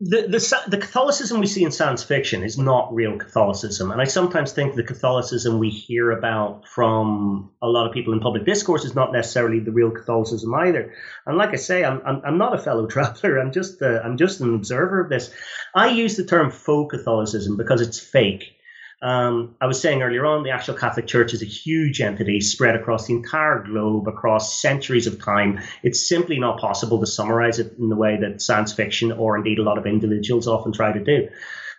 the, 0.00 0.28
the, 0.28 0.62
the 0.68 0.78
Catholicism 0.78 1.40
we 1.40 1.48
see 1.48 1.64
in 1.64 1.72
science 1.72 2.04
fiction 2.04 2.44
is 2.44 2.56
not 2.56 2.94
real 2.94 3.18
Catholicism, 3.18 3.90
and 3.90 4.00
I 4.00 4.04
sometimes 4.04 4.52
think 4.52 4.76
the 4.76 4.84
Catholicism 4.84 5.58
we 5.58 5.70
hear 5.70 6.12
about 6.12 6.68
from 6.68 7.50
a 7.60 7.66
lot 7.66 7.88
of 7.88 7.92
people 7.92 8.12
in 8.12 8.20
public 8.20 8.44
discourse 8.44 8.84
is 8.84 8.94
not 8.94 9.12
necessarily 9.12 9.58
the 9.58 9.72
real 9.72 9.90
Catholicism 9.90 10.54
either. 10.54 10.94
And 11.26 11.36
like 11.36 11.50
I 11.50 11.56
say, 11.56 11.84
I'm 11.84 12.00
I'm, 12.06 12.22
I'm 12.24 12.38
not 12.38 12.54
a 12.54 12.58
fellow 12.58 12.86
traveler. 12.94 13.38
I'm 13.38 13.50
just 13.50 13.82
uh, 13.82 14.00
I'm 14.04 14.16
just 14.16 14.40
an 14.40 14.54
observer 14.54 15.00
of 15.00 15.10
this. 15.10 15.32
I 15.74 15.88
use 15.88 16.16
the 16.16 16.24
term 16.24 16.52
faux 16.52 16.96
Catholicism 16.96 17.56
because 17.56 17.80
it's 17.80 17.98
fake. 17.98 18.54
Um, 19.00 19.54
I 19.60 19.66
was 19.66 19.80
saying 19.80 20.02
earlier 20.02 20.26
on, 20.26 20.42
the 20.42 20.50
actual 20.50 20.74
Catholic 20.74 21.06
Church 21.06 21.32
is 21.32 21.42
a 21.42 21.46
huge 21.46 22.00
entity 22.00 22.40
spread 22.40 22.74
across 22.74 23.06
the 23.06 23.14
entire 23.14 23.62
globe, 23.62 24.08
across 24.08 24.60
centuries 24.60 25.06
of 25.06 25.22
time. 25.22 25.60
It's 25.84 26.08
simply 26.08 26.38
not 26.38 26.58
possible 26.58 26.98
to 27.00 27.06
summarize 27.06 27.60
it 27.60 27.74
in 27.78 27.88
the 27.88 27.96
way 27.96 28.18
that 28.20 28.42
science 28.42 28.72
fiction 28.72 29.12
or 29.12 29.36
indeed 29.36 29.60
a 29.60 29.62
lot 29.62 29.78
of 29.78 29.86
individuals 29.86 30.48
often 30.48 30.72
try 30.72 30.92
to 30.92 31.02
do. 31.02 31.28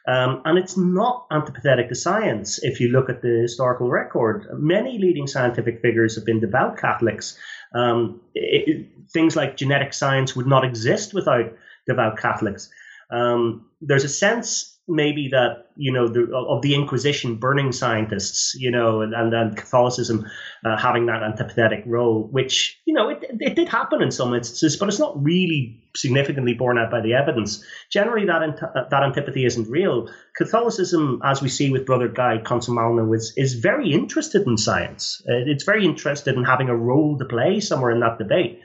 Um, 0.07 0.41
and 0.45 0.57
it's 0.57 0.77
not 0.77 1.27
antipathetic 1.29 1.89
to 1.89 1.95
science 1.95 2.63
if 2.63 2.79
you 2.79 2.87
look 2.87 3.09
at 3.09 3.21
the 3.21 3.39
historical 3.41 3.89
record. 3.89 4.47
Many 4.53 4.97
leading 4.97 5.27
scientific 5.27 5.81
figures 5.81 6.15
have 6.15 6.25
been 6.25 6.39
devout 6.39 6.77
Catholics. 6.77 7.37
Um, 7.75 8.21
it, 8.33 8.87
things 9.11 9.35
like 9.35 9.57
genetic 9.57 9.93
science 9.93 10.35
would 10.35 10.47
not 10.47 10.63
exist 10.63 11.13
without 11.13 11.53
devout 11.85 12.17
Catholics. 12.17 12.69
Um, 13.11 13.65
there's 13.81 14.03
a 14.03 14.09
sense 14.09 14.78
maybe 14.89 15.29
that 15.31 15.67
you 15.75 15.93
know 15.93 16.07
the, 16.07 16.35
of 16.35 16.61
the 16.61 16.75
Inquisition 16.75 17.35
burning 17.35 17.71
scientists, 17.71 18.55
you 18.55 18.71
know, 18.71 19.01
and 19.01 19.13
and, 19.13 19.55
Catholicism 19.55 20.25
uh, 20.65 20.77
having 20.77 21.05
that 21.05 21.21
antipathetic 21.21 21.83
role, 21.85 22.27
which 22.31 22.79
you 22.85 22.93
know 22.93 23.09
it, 23.09 23.23
it 23.39 23.55
did 23.55 23.69
happen 23.69 24.01
in 24.01 24.11
some 24.11 24.33
instances, 24.33 24.75
but 24.77 24.89
it's 24.89 24.99
not 24.99 25.21
really 25.23 25.81
significantly 25.95 26.53
borne 26.53 26.77
out 26.77 26.91
by 26.91 27.01
the 27.01 27.13
evidence. 27.13 27.63
Generally, 27.91 28.25
that 28.25 28.89
that 28.89 29.03
antipathy 29.03 29.45
isn't 29.45 29.69
real. 29.69 30.09
Catholicism, 30.35 31.21
as 31.23 31.41
we 31.41 31.49
see 31.49 31.71
with 31.71 31.85
Brother 31.85 32.07
Guy 32.07 32.39
Consolmagno, 32.43 33.15
is 33.15 33.33
is 33.37 33.53
very 33.53 33.91
interested 33.93 34.45
in 34.47 34.57
science. 34.57 35.21
It's 35.25 35.63
very 35.63 35.85
interested 35.85 36.35
in 36.35 36.43
having 36.43 36.69
a 36.69 36.75
role 36.75 37.17
to 37.19 37.25
play 37.25 37.59
somewhere 37.59 37.91
in 37.91 37.99
that 38.01 38.17
debate. 38.17 38.61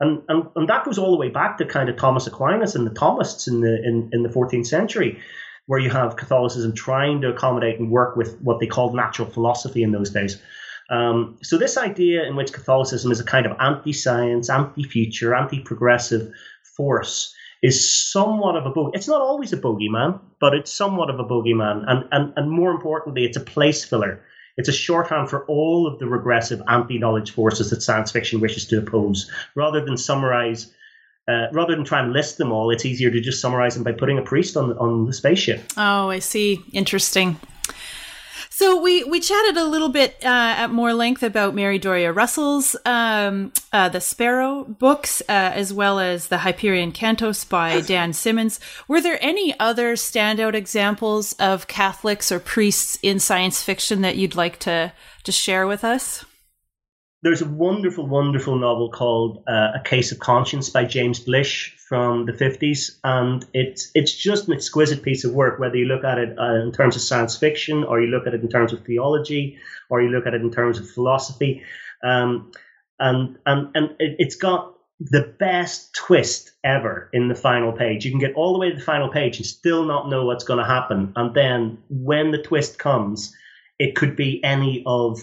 And, 0.00 0.22
and, 0.28 0.46
and 0.56 0.68
that 0.68 0.84
goes 0.84 0.98
all 0.98 1.12
the 1.12 1.18
way 1.18 1.28
back 1.28 1.58
to 1.58 1.66
kind 1.66 1.88
of 1.88 1.96
Thomas 1.96 2.26
Aquinas 2.26 2.74
and 2.74 2.84
the 2.84 2.90
Thomists 2.90 3.46
in 3.46 3.60
the 3.60 3.76
in, 3.82 4.10
in 4.12 4.22
the 4.24 4.28
14th 4.28 4.66
century 4.66 5.20
where 5.66 5.80
you 5.80 5.90
have 5.90 6.16
Catholicism 6.16 6.74
trying 6.74 7.20
to 7.22 7.28
accommodate 7.28 7.78
and 7.78 7.90
work 7.90 8.16
with 8.16 8.38
what 8.40 8.60
they 8.60 8.66
called 8.66 8.94
natural 8.94 9.28
philosophy 9.28 9.82
in 9.82 9.92
those 9.92 10.10
days. 10.10 10.40
Um, 10.90 11.38
so 11.42 11.56
this 11.56 11.78
idea 11.78 12.24
in 12.24 12.36
which 12.36 12.52
Catholicism 12.52 13.10
is 13.10 13.20
a 13.20 13.24
kind 13.24 13.46
of 13.46 13.56
anti-science, 13.58 14.50
anti-future, 14.50 15.34
anti-progressive 15.34 16.30
force 16.76 17.34
is 17.62 18.10
somewhat 18.12 18.56
of 18.56 18.66
a 18.66 18.70
bogey. 18.70 18.98
It's 18.98 19.08
not 19.08 19.22
always 19.22 19.54
a 19.54 19.56
bogeyman, 19.56 20.20
but 20.38 20.54
it's 20.54 20.70
somewhat 20.70 21.08
of 21.08 21.18
a 21.18 21.24
bogeyman, 21.24 21.84
and 21.88 22.06
and 22.12 22.34
and 22.36 22.50
more 22.50 22.70
importantly, 22.70 23.24
it's 23.24 23.38
a 23.38 23.40
place 23.40 23.82
filler. 23.82 24.20
It's 24.58 24.68
a 24.68 24.72
shorthand 24.72 25.30
for 25.30 25.46
all 25.46 25.86
of 25.86 25.98
the 25.98 26.06
regressive 26.06 26.60
anti-knowledge 26.68 27.30
forces 27.30 27.70
that 27.70 27.82
science 27.82 28.12
fiction 28.12 28.40
wishes 28.40 28.66
to 28.66 28.78
oppose, 28.78 29.30
rather 29.54 29.82
than 29.82 29.96
summarize 29.96 30.74
uh, 31.26 31.46
rather 31.52 31.74
than 31.74 31.84
try 31.84 32.00
and 32.00 32.12
list 32.12 32.38
them 32.38 32.52
all, 32.52 32.70
it's 32.70 32.84
easier 32.84 33.10
to 33.10 33.20
just 33.20 33.40
summarize 33.40 33.74
them 33.74 33.84
by 33.84 33.92
putting 33.92 34.18
a 34.18 34.22
priest 34.22 34.56
on 34.56 34.76
on 34.78 35.06
the 35.06 35.12
spaceship. 35.12 35.62
Oh, 35.76 36.10
I 36.10 36.18
see. 36.18 36.60
Interesting. 36.72 37.38
So 38.56 38.80
we 38.80 39.02
we 39.02 39.18
chatted 39.18 39.56
a 39.56 39.64
little 39.64 39.88
bit 39.88 40.16
uh, 40.22 40.54
at 40.58 40.70
more 40.70 40.94
length 40.94 41.24
about 41.24 41.56
Mary 41.56 41.76
Doria 41.76 42.12
Russell's 42.12 42.76
um, 42.84 43.52
uh, 43.72 43.88
the 43.88 44.00
Sparrow 44.00 44.62
books, 44.62 45.20
uh, 45.22 45.32
as 45.32 45.72
well 45.72 45.98
as 45.98 46.28
the 46.28 46.38
Hyperion 46.38 46.92
Cantos 46.92 47.48
by 47.48 47.80
Dan 47.80 48.12
Simmons. 48.12 48.60
Were 48.86 49.00
there 49.00 49.18
any 49.20 49.58
other 49.58 49.94
standout 49.94 50.54
examples 50.54 51.32
of 51.40 51.66
Catholics 51.66 52.30
or 52.30 52.38
priests 52.38 52.96
in 53.02 53.18
science 53.18 53.60
fiction 53.60 54.02
that 54.02 54.16
you'd 54.16 54.36
like 54.36 54.60
to 54.60 54.92
to 55.24 55.32
share 55.32 55.66
with 55.66 55.82
us? 55.82 56.24
There's 57.24 57.40
a 57.40 57.48
wonderful, 57.48 58.06
wonderful 58.06 58.58
novel 58.58 58.90
called 58.90 59.42
uh, 59.48 59.72
A 59.74 59.80
Case 59.82 60.12
of 60.12 60.18
Conscience 60.18 60.68
by 60.68 60.84
James 60.84 61.18
Blish 61.18 61.74
from 61.88 62.26
the 62.26 62.32
50s. 62.32 62.98
And 63.02 63.46
it's, 63.54 63.90
it's 63.94 64.14
just 64.14 64.46
an 64.46 64.52
exquisite 64.52 65.02
piece 65.02 65.24
of 65.24 65.32
work, 65.32 65.58
whether 65.58 65.76
you 65.76 65.86
look 65.86 66.04
at 66.04 66.18
it 66.18 66.38
uh, 66.38 66.56
in 66.56 66.70
terms 66.70 66.96
of 66.96 67.02
science 67.02 67.38
fiction, 67.38 67.82
or 67.82 67.98
you 67.98 68.08
look 68.08 68.26
at 68.26 68.34
it 68.34 68.42
in 68.42 68.50
terms 68.50 68.74
of 68.74 68.84
theology, 68.84 69.56
or 69.88 70.02
you 70.02 70.10
look 70.10 70.26
at 70.26 70.34
it 70.34 70.42
in 70.42 70.50
terms 70.50 70.78
of 70.78 70.88
philosophy. 70.90 71.62
Um, 72.04 72.52
and, 73.00 73.38
and, 73.46 73.70
and 73.74 73.90
it, 73.98 74.16
it's 74.18 74.36
got 74.36 74.74
the 75.00 75.34
best 75.38 75.94
twist 75.94 76.50
ever 76.62 77.08
in 77.14 77.28
the 77.28 77.34
final 77.34 77.72
page. 77.72 78.04
You 78.04 78.10
can 78.10 78.20
get 78.20 78.34
all 78.34 78.52
the 78.52 78.58
way 78.58 78.68
to 78.68 78.76
the 78.76 78.82
final 78.82 79.08
page 79.08 79.38
and 79.38 79.46
still 79.46 79.86
not 79.86 80.10
know 80.10 80.26
what's 80.26 80.44
going 80.44 80.58
to 80.58 80.66
happen. 80.66 81.14
And 81.16 81.34
then 81.34 81.78
when 81.88 82.32
the 82.32 82.42
twist 82.42 82.78
comes, 82.78 83.34
it 83.78 83.96
could 83.96 84.14
be 84.14 84.44
any 84.44 84.82
of 84.84 85.20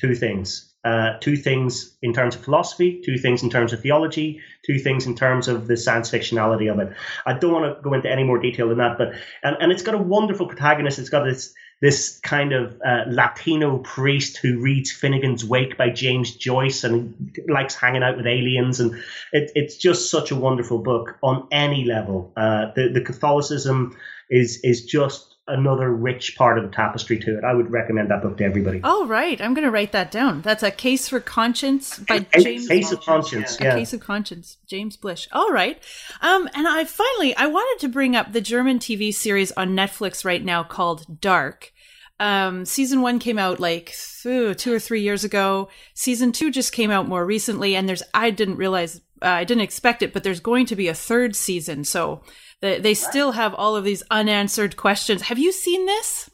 two 0.00 0.16
things 0.16 0.71
uh, 0.84 1.18
two 1.20 1.36
things 1.36 1.96
in 2.02 2.12
terms 2.12 2.34
of 2.34 2.42
philosophy, 2.42 3.00
two 3.04 3.16
things 3.16 3.42
in 3.42 3.50
terms 3.50 3.72
of 3.72 3.80
theology, 3.80 4.40
two 4.66 4.78
things 4.78 5.06
in 5.06 5.14
terms 5.14 5.48
of 5.48 5.68
the 5.68 5.76
science 5.76 6.10
fictionality 6.10 6.72
of 6.72 6.78
it. 6.80 6.92
I 7.24 7.34
don't 7.34 7.52
want 7.52 7.76
to 7.76 7.82
go 7.82 7.94
into 7.94 8.10
any 8.10 8.24
more 8.24 8.38
detail 8.38 8.68
than 8.68 8.78
that, 8.78 8.98
but 8.98 9.12
and, 9.42 9.56
and 9.60 9.72
it's 9.72 9.82
got 9.82 9.94
a 9.94 9.98
wonderful 9.98 10.46
protagonist. 10.46 10.98
It's 10.98 11.10
got 11.10 11.24
this 11.24 11.54
this 11.80 12.20
kind 12.20 12.52
of 12.52 12.80
uh, 12.86 13.04
Latino 13.08 13.78
priest 13.78 14.38
who 14.38 14.60
reads 14.60 14.92
Finnegans 14.92 15.42
Wake 15.42 15.76
by 15.76 15.90
James 15.90 16.34
Joyce 16.36 16.84
and 16.84 17.36
likes 17.48 17.74
hanging 17.74 18.04
out 18.04 18.16
with 18.16 18.26
aliens, 18.26 18.78
and 18.78 18.94
it, 19.32 19.50
it's 19.56 19.76
just 19.76 20.10
such 20.10 20.30
a 20.30 20.36
wonderful 20.36 20.78
book 20.78 21.18
on 21.22 21.46
any 21.50 21.84
level. 21.84 22.32
Uh, 22.36 22.72
the 22.74 22.88
the 22.88 23.00
Catholicism 23.00 23.96
is 24.30 24.60
is 24.62 24.84
just 24.84 25.31
another 25.48 25.92
rich 25.92 26.36
part 26.36 26.56
of 26.56 26.64
the 26.64 26.70
tapestry 26.70 27.18
to 27.18 27.36
it. 27.36 27.44
I 27.44 27.52
would 27.52 27.70
recommend 27.70 28.10
that 28.10 28.22
book 28.22 28.36
to 28.38 28.44
everybody. 28.44 28.80
All 28.82 29.06
right, 29.06 29.40
I'm 29.40 29.54
going 29.54 29.64
to 29.64 29.70
write 29.70 29.92
that 29.92 30.10
down. 30.10 30.40
That's 30.42 30.62
a 30.62 30.70
case 30.70 31.08
for 31.08 31.20
conscience 31.20 31.98
by 31.98 32.26
A 32.32 32.42
James. 32.42 32.68
Case 32.68 32.92
of 32.92 33.00
Conscience, 33.00 33.56
A 33.56 33.72
case 33.72 33.92
of 33.92 34.00
conscience, 34.00 34.58
James 34.66 34.96
Blish. 34.96 35.28
All 35.32 35.50
right, 35.50 35.82
um, 36.20 36.48
and 36.54 36.68
I 36.68 36.84
finally 36.84 37.34
I 37.36 37.46
wanted 37.46 37.80
to 37.80 37.88
bring 37.88 38.14
up 38.14 38.32
the 38.32 38.40
German 38.40 38.78
TV 38.78 39.12
series 39.12 39.52
on 39.52 39.76
Netflix 39.76 40.24
right 40.24 40.44
now 40.44 40.62
called 40.62 41.20
Dark. 41.20 41.72
Um, 42.20 42.64
season 42.64 43.02
one 43.02 43.18
came 43.18 43.38
out 43.38 43.58
like 43.58 43.94
two 44.22 44.54
or 44.68 44.78
three 44.78 45.00
years 45.02 45.24
ago. 45.24 45.68
Season 45.94 46.30
two 46.30 46.52
just 46.52 46.72
came 46.72 46.90
out 46.90 47.08
more 47.08 47.26
recently, 47.26 47.74
and 47.74 47.88
there's 47.88 48.02
I 48.14 48.30
didn't 48.30 48.56
realize 48.56 49.00
uh, 49.20 49.26
I 49.26 49.44
didn't 49.44 49.62
expect 49.62 50.02
it, 50.02 50.12
but 50.12 50.22
there's 50.22 50.40
going 50.40 50.66
to 50.66 50.76
be 50.76 50.86
a 50.86 50.94
third 50.94 51.34
season. 51.34 51.82
So 51.84 52.22
they, 52.62 52.78
they 52.78 52.94
still 52.94 53.32
have 53.32 53.54
all 53.54 53.76
of 53.76 53.84
these 53.84 54.02
unanswered 54.10 54.76
questions. 54.76 55.22
Have 55.22 55.38
you 55.38 55.52
seen 55.52 55.84
this? 55.84 56.30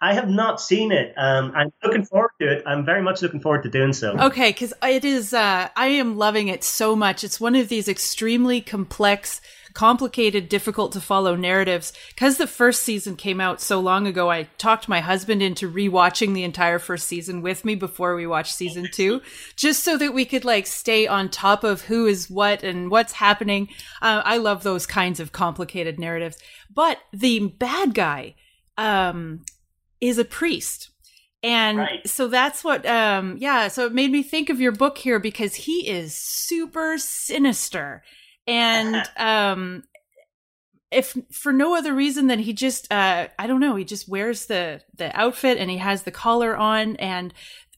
I 0.00 0.14
have 0.14 0.28
not 0.28 0.60
seen 0.60 0.92
it. 0.92 1.12
Um, 1.16 1.52
I'm 1.56 1.72
looking 1.82 2.04
forward 2.04 2.30
to 2.40 2.52
it. 2.52 2.62
I'm 2.66 2.84
very 2.84 3.02
much 3.02 3.20
looking 3.22 3.40
forward 3.40 3.64
to 3.64 3.68
doing 3.68 3.92
so. 3.92 4.16
Okay, 4.16 4.50
because 4.50 4.72
it 4.82 5.04
is. 5.04 5.34
Uh, 5.34 5.70
I 5.74 5.86
am 5.88 6.16
loving 6.16 6.48
it 6.48 6.62
so 6.62 6.94
much. 6.94 7.24
It's 7.24 7.40
one 7.40 7.56
of 7.56 7.68
these 7.68 7.88
extremely 7.88 8.60
complex, 8.60 9.40
complicated, 9.74 10.48
difficult 10.48 10.92
to 10.92 11.00
follow 11.00 11.34
narratives. 11.34 11.92
Because 12.08 12.38
the 12.38 12.46
first 12.46 12.82
season 12.82 13.16
came 13.16 13.40
out 13.40 13.60
so 13.60 13.80
long 13.80 14.06
ago, 14.06 14.30
I 14.30 14.44
talked 14.58 14.88
my 14.88 15.00
husband 15.00 15.42
into 15.42 15.70
rewatching 15.70 16.34
the 16.34 16.44
entire 16.44 16.78
first 16.78 17.06
season 17.06 17.42
with 17.42 17.64
me 17.64 17.74
before 17.74 18.14
we 18.14 18.26
watched 18.26 18.54
season 18.54 18.88
two, 18.92 19.20
just 19.56 19.82
so 19.84 19.96
that 19.98 20.14
we 20.14 20.24
could 20.24 20.44
like 20.44 20.66
stay 20.66 21.06
on 21.06 21.28
top 21.28 21.64
of 21.64 21.82
who 21.82 22.06
is 22.06 22.30
what 22.30 22.62
and 22.62 22.90
what's 22.90 23.14
happening. 23.14 23.68
Uh, 24.00 24.22
I 24.24 24.38
love 24.38 24.62
those 24.62 24.86
kinds 24.86 25.20
of 25.20 25.32
complicated 25.32 25.98
narratives. 25.98 26.38
But 26.74 26.98
the 27.12 27.48
bad 27.48 27.94
guy, 27.94 28.34
um, 28.78 29.44
is 30.00 30.18
a 30.18 30.24
priest. 30.24 30.90
And 31.42 31.78
Right. 31.78 32.08
so 32.08 32.28
that's 32.28 32.62
what, 32.62 32.86
um, 32.86 33.36
yeah, 33.38 33.68
so 33.68 33.86
it 33.86 33.92
made 33.92 34.12
me 34.12 34.22
think 34.22 34.48
of 34.48 34.60
your 34.60 34.72
book 34.72 34.98
here 34.98 35.18
because 35.18 35.54
he 35.54 35.88
is 35.88 36.14
super 36.14 36.98
sinister. 36.98 38.02
And, 38.46 39.08
um, 39.16 39.84
if 40.90 41.16
for 41.30 41.52
no 41.52 41.74
other 41.74 41.94
reason 41.94 42.26
than 42.26 42.38
he 42.38 42.52
just, 42.52 42.92
uh, 42.92 43.28
I 43.38 43.46
don't 43.46 43.60
know, 43.60 43.76
he 43.76 43.84
just 43.84 44.08
wears 44.08 44.46
the, 44.46 44.82
the 44.94 45.10
outfit 45.18 45.56
and 45.56 45.70
he 45.70 45.78
has 45.78 46.02
the 46.02 46.10
collar 46.10 46.54
on 46.54 46.96
and 46.96 47.32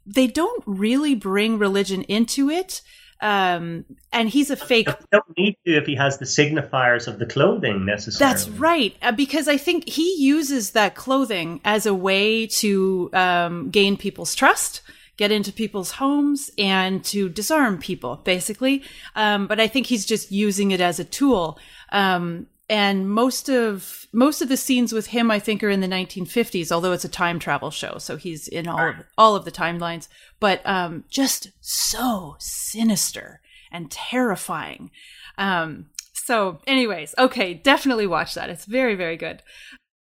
they 0.04 0.26
don't 0.26 0.62
really 0.66 1.14
bring 1.14 1.58
religion 1.58 2.02
into 2.02 2.50
it. 2.50 2.82
Um, 3.20 3.86
and 4.12 4.28
he's 4.28 4.50
a 4.50 4.56
fake 4.56 4.88
You 4.88 4.94
don't 5.12 5.38
need 5.38 5.56
to 5.66 5.76
if 5.76 5.86
he 5.86 5.94
has 5.94 6.18
the 6.18 6.26
signifiers 6.26 7.08
of 7.08 7.18
the 7.18 7.24
clothing 7.24 7.86
necessarily. 7.86 8.32
That's 8.32 8.48
right, 8.48 8.94
uh, 9.00 9.12
because 9.12 9.48
I 9.48 9.56
think 9.56 9.88
he 9.88 10.16
uses 10.18 10.72
that 10.72 10.94
clothing 10.94 11.60
as 11.64 11.86
a 11.86 11.94
way 11.94 12.46
to 12.48 13.10
um, 13.14 13.70
gain 13.70 13.96
people's 13.96 14.34
trust, 14.34 14.82
get 15.16 15.32
into 15.32 15.52
people's 15.52 15.92
homes, 15.92 16.50
and 16.58 17.04
to 17.04 17.28
disarm 17.28 17.78
people, 17.78 18.16
basically. 18.24 18.82
Um, 19.14 19.46
but 19.46 19.60
I 19.60 19.66
think 19.66 19.86
he's 19.86 20.06
just 20.06 20.32
using 20.32 20.70
it 20.70 20.80
as 20.80 20.98
a 20.98 21.04
tool. 21.04 21.58
Um, 21.90 22.46
and 22.68 23.10
most 23.10 23.50
of 23.50 24.06
most 24.12 24.40
of 24.40 24.48
the 24.48 24.56
scenes 24.56 24.92
with 24.92 25.08
him, 25.08 25.30
I 25.30 25.38
think, 25.38 25.62
are 25.62 25.68
in 25.68 25.80
the 25.80 25.86
1950s. 25.86 26.72
Although 26.72 26.92
it's 26.92 27.04
a 27.04 27.10
time 27.10 27.38
travel 27.38 27.70
show, 27.70 27.98
so 27.98 28.16
he's 28.16 28.48
in 28.48 28.66
all 28.66 28.88
of 28.88 28.96
all 29.18 29.36
of 29.36 29.44
the 29.44 29.52
timelines. 29.52 30.08
But 30.40 30.62
um, 30.64 31.04
just 31.08 31.50
so 31.60 32.36
sinister 32.38 33.40
and 33.70 33.90
terrifying. 33.90 34.90
Um, 35.36 35.86
so, 36.14 36.60
anyways, 36.66 37.14
okay, 37.18 37.52
definitely 37.52 38.06
watch 38.06 38.34
that. 38.34 38.48
It's 38.48 38.64
very, 38.64 38.94
very 38.94 39.18
good. 39.18 39.42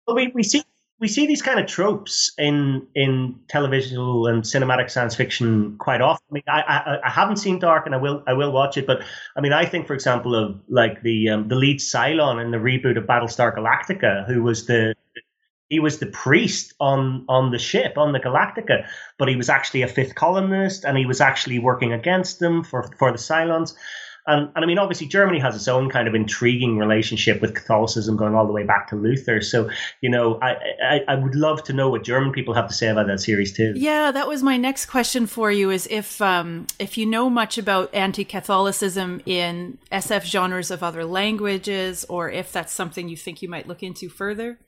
Well, 0.07 0.17
we, 0.17 0.29
we 0.35 0.43
see 0.43 0.63
we 0.99 1.09
see 1.09 1.26
these 1.26 1.42
kind 1.42 1.61
of 1.61 1.66
tropes 1.66 2.32
in 2.38 2.86
in 2.94 3.38
televisual 3.49 4.30
and 4.30 4.42
cinematic 4.42 4.90
science 4.90 5.14
fiction 5.14 5.76
quite 5.78 6.01
often. 6.01 6.24
I 6.30 6.34
mean, 6.34 6.42
I, 6.49 6.61
I 6.61 6.99
I 7.05 7.11
haven't 7.11 7.36
seen 7.36 7.59
Dark, 7.59 7.86
and 7.86 7.94
I 7.94 7.99
will 7.99 8.22
I 8.26 8.32
will 8.32 8.53
watch 8.53 8.76
it. 8.76 8.86
But 8.86 9.03
I 9.36 9.40
mean, 9.40 9.53
I 9.53 9.66
think, 9.66 9.86
for 9.86 9.94
example, 9.94 10.34
of 10.34 10.59
like 10.68 11.03
the 11.03 11.30
um, 11.30 11.49
the 11.49 11.57
lead 11.57 11.80
Cylon 11.80 12.42
in 12.42 12.51
the 12.51 12.59
reboot 12.59 12.97
of 12.97 13.05
Battlestar 13.05 13.55
Galactica, 13.55 14.26
who 14.26 14.42
was 14.42 14.66
the 14.66 14.94
he 15.68 15.80
was 15.80 15.99
the 15.99 16.07
priest 16.07 16.72
on 16.80 17.26
on 17.28 17.51
the 17.51 17.59
ship 17.59 17.99
on 17.99 18.12
the 18.12 18.20
Galactica, 18.20 18.86
but 19.18 19.28
he 19.28 19.36
was 19.36 19.51
actually 19.51 19.82
a 19.82 19.88
fifth 19.88 20.14
columnist, 20.14 20.84
and 20.84 20.97
he 20.97 21.05
was 21.05 21.20
actually 21.20 21.59
working 21.59 21.92
against 21.92 22.38
them 22.40 22.64
for 22.64 22.84
for 22.99 23.12
the 23.12 23.18
Cylons. 23.18 23.74
And, 24.27 24.51
and 24.55 24.64
I 24.64 24.66
mean, 24.66 24.79
obviously, 24.79 25.07
Germany 25.07 25.39
has 25.39 25.55
its 25.55 25.68
own 25.68 25.89
kind 25.89 26.09
of 26.09 26.14
intriguing 26.14 26.79
relationship 26.79 27.41
with 27.41 27.55
Catholicism 27.55 28.16
going 28.16 28.35
all 28.35 28.47
the 28.47 28.53
way 28.53 28.64
back 28.64 28.89
to 28.89 28.97
Luther. 28.97 29.41
So, 29.41 29.70
you 30.01 30.11
know, 30.11 30.39
I, 30.43 30.57
I, 30.83 31.01
I 31.09 31.14
would 31.14 31.35
love 31.35 31.62
to 31.64 31.72
know 31.72 31.89
what 31.89 32.03
German 32.03 32.33
people 32.33 32.53
have 32.55 32.66
to 32.68 32.74
say 32.74 32.89
about 32.89 33.07
that 33.07 33.20
series 33.20 33.53
too. 33.53 33.74
Yeah, 33.77 34.11
that 34.11 34.27
was 34.27 34.43
my 34.43 34.57
next 34.57 34.87
question 34.87 35.27
for 35.27 35.51
you: 35.53 35.70
is 35.70 35.87
if 35.91 36.20
um, 36.20 36.66
if 36.79 36.99
you 36.99 37.07
know 37.07 37.31
much 37.31 37.57
about 37.57 37.95
anti-Catholicism 37.95 39.22
in 39.27 39.79
SF 39.93 40.24
genres 40.24 40.70
of 40.70 40.83
other 40.83 41.05
languages, 41.05 42.05
or 42.09 42.31
if 42.31 42.53
that's 42.53 42.72
something 42.72 43.09
you 43.09 43.16
think 43.16 43.43
you 43.43 43.49
might 43.49 43.68
look 43.68 43.83
into 43.83 44.09
further. 44.09 44.59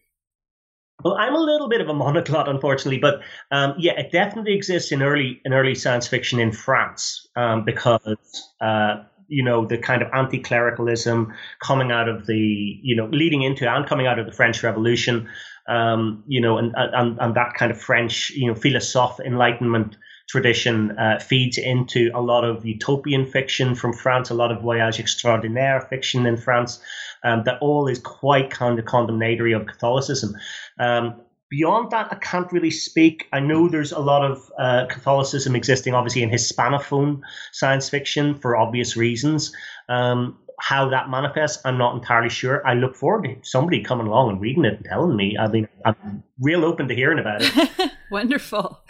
Well, 1.04 1.14
I'm 1.14 1.34
a 1.34 1.40
little 1.40 1.68
bit 1.68 1.80
of 1.80 1.88
a 1.88 1.92
monoglot, 1.92 2.48
unfortunately, 2.48 2.98
but 2.98 3.20
um, 3.52 3.74
yeah, 3.78 3.92
it 3.92 4.10
definitely 4.10 4.54
exists 4.54 4.90
in 4.90 5.02
early 5.02 5.40
in 5.44 5.52
early 5.52 5.76
science 5.76 6.08
fiction 6.08 6.40
in 6.40 6.50
France 6.50 7.26
um, 7.36 7.64
because 7.64 8.52
uh, 8.60 9.04
you 9.28 9.42
know 9.42 9.66
the 9.66 9.78
kind 9.78 10.02
of 10.02 10.08
anti-clericalism 10.12 11.32
coming 11.60 11.92
out 11.92 12.08
of 12.08 12.26
the 12.26 12.78
you 12.82 12.96
know 12.96 13.06
leading 13.06 13.42
into 13.42 13.68
and 13.68 13.86
coming 13.86 14.06
out 14.06 14.18
of 14.18 14.26
the 14.26 14.32
French 14.32 14.62
Revolution, 14.62 15.28
um, 15.68 16.24
you 16.26 16.40
know, 16.40 16.58
and, 16.58 16.74
and 16.76 17.18
and 17.20 17.34
that 17.34 17.54
kind 17.54 17.70
of 17.70 17.80
French 17.80 18.30
you 18.30 18.48
know 18.48 18.54
philosophe 18.54 19.20
enlightenment 19.20 19.96
tradition 20.28 20.90
uh, 20.98 21.18
feeds 21.18 21.56
into 21.56 22.10
a 22.14 22.20
lot 22.20 22.44
of 22.44 22.64
utopian 22.64 23.24
fiction 23.24 23.74
from 23.74 23.92
France, 23.92 24.30
a 24.30 24.34
lot 24.34 24.52
of 24.52 24.60
voyage 24.60 25.00
extraordinaire 25.00 25.80
fiction 25.80 26.26
in 26.26 26.36
France. 26.36 26.80
Um, 27.24 27.42
that 27.44 27.58
all 27.60 27.88
is 27.88 27.98
quite 27.98 28.50
kind 28.50 28.78
of 28.78 28.84
condemnatory 28.84 29.52
of 29.52 29.66
Catholicism. 29.66 30.34
Um, 30.78 31.20
beyond 31.50 31.90
that, 31.90 32.08
I 32.10 32.16
can't 32.16 32.50
really 32.52 32.70
speak. 32.70 33.28
I 33.32 33.40
know 33.40 33.68
there's 33.68 33.92
a 33.92 33.98
lot 33.98 34.24
of 34.28 34.50
uh, 34.58 34.86
Catholicism 34.86 35.56
existing, 35.56 35.94
obviously, 35.94 36.22
in 36.22 36.30
Hispanophone 36.30 37.20
science 37.52 37.88
fiction 37.88 38.34
for 38.34 38.56
obvious 38.56 38.96
reasons. 38.96 39.52
Um, 39.88 40.38
how 40.60 40.88
that 40.88 41.08
manifests, 41.08 41.62
I'm 41.64 41.78
not 41.78 41.94
entirely 41.94 42.28
sure. 42.28 42.66
I 42.66 42.74
look 42.74 42.96
forward 42.96 43.24
to 43.24 43.36
somebody 43.42 43.82
coming 43.82 44.08
along 44.08 44.30
and 44.30 44.40
reading 44.40 44.64
it 44.64 44.74
and 44.74 44.84
telling 44.84 45.16
me. 45.16 45.36
I 45.38 45.46
mean, 45.46 45.68
I'm 45.84 46.22
real 46.40 46.64
open 46.64 46.88
to 46.88 46.94
hearing 46.94 47.20
about 47.20 47.42
it. 47.42 47.92
Wonderful. 48.10 48.80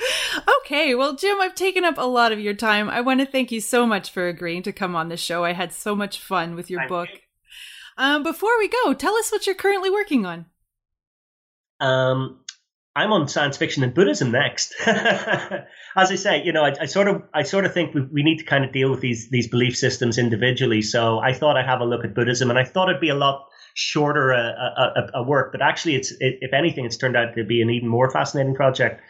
Okay, 0.60 0.94
well, 0.94 1.14
Jim, 1.14 1.40
I've 1.40 1.54
taken 1.54 1.84
up 1.84 1.98
a 1.98 2.06
lot 2.06 2.32
of 2.32 2.40
your 2.40 2.54
time. 2.54 2.88
I 2.88 3.00
want 3.00 3.20
to 3.20 3.26
thank 3.26 3.52
you 3.52 3.60
so 3.60 3.86
much 3.86 4.10
for 4.10 4.28
agreeing 4.28 4.62
to 4.62 4.72
come 4.72 4.96
on 4.96 5.08
the 5.08 5.16
show. 5.16 5.44
I 5.44 5.52
had 5.52 5.72
so 5.72 5.94
much 5.94 6.20
fun 6.20 6.54
with 6.54 6.70
your 6.70 6.80
Thank 6.80 6.88
book. 6.88 7.08
you. 7.12 7.18
Um, 7.98 8.22
before 8.22 8.56
we 8.58 8.68
go, 8.68 8.94
tell 8.94 9.14
us 9.16 9.30
what 9.30 9.46
you're 9.46 9.54
currently 9.54 9.90
working 9.90 10.24
on. 10.24 10.46
Um, 11.80 12.40
I'm 12.98 13.12
on 13.12 13.28
science 13.28 13.56
fiction 13.56 13.84
and 13.84 13.94
Buddhism 13.94 14.32
next. 14.32 14.74
As 14.86 16.10
I 16.10 16.16
say, 16.16 16.42
you 16.42 16.52
know, 16.52 16.64
I, 16.64 16.74
I 16.80 16.86
sort 16.86 17.06
of, 17.06 17.22
I 17.32 17.44
sort 17.44 17.64
of 17.64 17.72
think 17.72 17.94
we, 17.94 18.02
we 18.02 18.22
need 18.24 18.38
to 18.38 18.44
kind 18.44 18.64
of 18.64 18.72
deal 18.72 18.90
with 18.90 19.00
these 19.00 19.28
these 19.30 19.46
belief 19.46 19.76
systems 19.76 20.18
individually. 20.18 20.82
So 20.82 21.20
I 21.20 21.32
thought 21.32 21.56
I'd 21.56 21.64
have 21.66 21.80
a 21.80 21.84
look 21.84 22.04
at 22.04 22.12
Buddhism, 22.12 22.50
and 22.50 22.58
I 22.58 22.64
thought 22.64 22.88
it'd 22.88 23.00
be 23.00 23.10
a 23.10 23.14
lot 23.14 23.46
shorter 23.74 24.32
a, 24.32 24.40
a, 24.40 25.20
a, 25.20 25.22
work, 25.22 25.52
but 25.52 25.62
actually, 25.62 25.94
it's 25.94 26.10
it, 26.18 26.38
if 26.40 26.52
anything, 26.52 26.84
it's 26.84 26.96
turned 26.96 27.16
out 27.16 27.36
to 27.36 27.44
be 27.44 27.62
an 27.62 27.70
even 27.70 27.88
more 27.88 28.10
fascinating 28.10 28.56
project. 28.56 29.00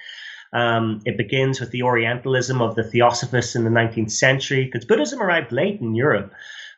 Um, 0.52 1.00
it 1.06 1.16
begins 1.16 1.58
with 1.58 1.70
the 1.70 1.82
Orientalism 1.82 2.60
of 2.60 2.74
the 2.74 2.84
Theosophists 2.84 3.56
in 3.56 3.64
the 3.64 3.70
19th 3.70 4.10
century, 4.10 4.66
because 4.66 4.84
Buddhism 4.84 5.22
arrived 5.22 5.50
late 5.50 5.80
in 5.80 5.94
Europe. 5.94 6.32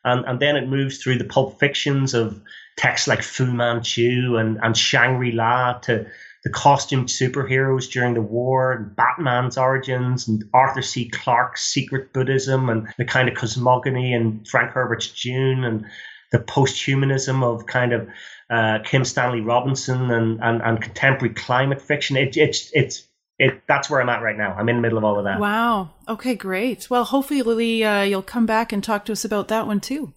And, 0.04 0.24
and 0.26 0.40
then 0.40 0.56
it 0.56 0.68
moves 0.68 0.98
through 0.98 1.18
the 1.18 1.24
pulp 1.24 1.58
fictions 1.60 2.14
of 2.14 2.40
texts 2.76 3.06
like 3.06 3.22
Fu 3.22 3.52
Manchu 3.52 4.36
and, 4.38 4.58
and 4.62 4.76
Shangri 4.76 5.32
La 5.32 5.74
to 5.80 6.06
the 6.44 6.50
costumed 6.50 7.08
superheroes 7.08 7.90
during 7.90 8.14
the 8.14 8.22
war, 8.22 8.72
and 8.72 8.96
Batman's 8.96 9.58
origins, 9.58 10.28
and 10.28 10.44
Arthur 10.54 10.82
C. 10.82 11.08
Clarke's 11.08 11.64
secret 11.66 12.12
Buddhism, 12.12 12.68
and 12.70 12.88
the 12.96 13.04
kind 13.04 13.28
of 13.28 13.34
cosmogony 13.34 14.14
and 14.14 14.46
Frank 14.48 14.70
Herbert's 14.70 15.08
Dune, 15.22 15.64
and 15.64 15.84
the 16.32 16.38
post-humanism 16.38 17.42
of 17.42 17.66
kind 17.66 17.92
of 17.92 18.08
uh, 18.50 18.78
Kim 18.84 19.04
Stanley 19.04 19.40
Robinson 19.40 20.10
and, 20.10 20.40
and, 20.42 20.62
and 20.62 20.80
contemporary 20.80 21.34
climate 21.34 21.82
fiction. 21.82 22.16
It, 22.16 22.36
it's 22.36 22.70
it's 22.72 23.06
it, 23.38 23.62
that's 23.66 23.88
where 23.88 24.00
I'm 24.00 24.08
at 24.08 24.22
right 24.22 24.36
now. 24.36 24.54
I'm 24.54 24.68
in 24.68 24.76
the 24.76 24.82
middle 24.82 24.98
of 24.98 25.04
all 25.04 25.18
of 25.18 25.24
that. 25.24 25.40
Wow. 25.40 25.90
Okay, 26.08 26.34
great. 26.34 26.88
Well, 26.90 27.04
hopefully 27.04 27.84
uh, 27.84 28.02
you'll 28.02 28.22
come 28.22 28.46
back 28.46 28.72
and 28.72 28.84
talk 28.84 29.04
to 29.06 29.12
us 29.12 29.24
about 29.24 29.48
that 29.48 29.66
one 29.66 29.80
too. 29.80 30.12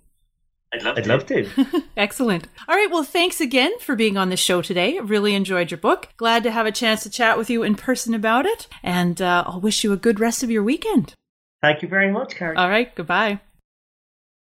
I'd 0.73 0.83
love 0.83 0.97
I'd 0.97 1.03
to. 1.03 1.09
love 1.09 1.25
to. 1.27 1.83
Excellent. 1.97 2.47
All 2.67 2.75
right. 2.75 2.89
Well, 2.89 3.03
thanks 3.03 3.39
again 3.39 3.77
for 3.79 3.95
being 3.95 4.17
on 4.17 4.29
the 4.29 4.37
show 4.37 4.61
today. 4.61 4.99
Really 4.99 5.35
enjoyed 5.35 5.69
your 5.69 5.77
book. 5.77 6.09
Glad 6.17 6.43
to 6.43 6.51
have 6.51 6.65
a 6.65 6.71
chance 6.71 7.03
to 7.03 7.09
chat 7.09 7.37
with 7.37 7.49
you 7.49 7.61
in 7.63 7.75
person 7.75 8.13
about 8.13 8.45
it. 8.45 8.67
And 8.81 9.21
uh, 9.21 9.43
I'll 9.45 9.61
wish 9.61 9.83
you 9.83 9.93
a 9.93 9.97
good 9.97 10.19
rest 10.19 10.41
of 10.41 10.49
your 10.49 10.63
weekend. 10.63 11.13
Thank 11.61 11.81
you 11.81 11.87
very 11.87 12.11
much, 12.11 12.35
Carrie. 12.35 12.57
All 12.57 12.69
right. 12.69 12.93
Goodbye. 12.95 13.39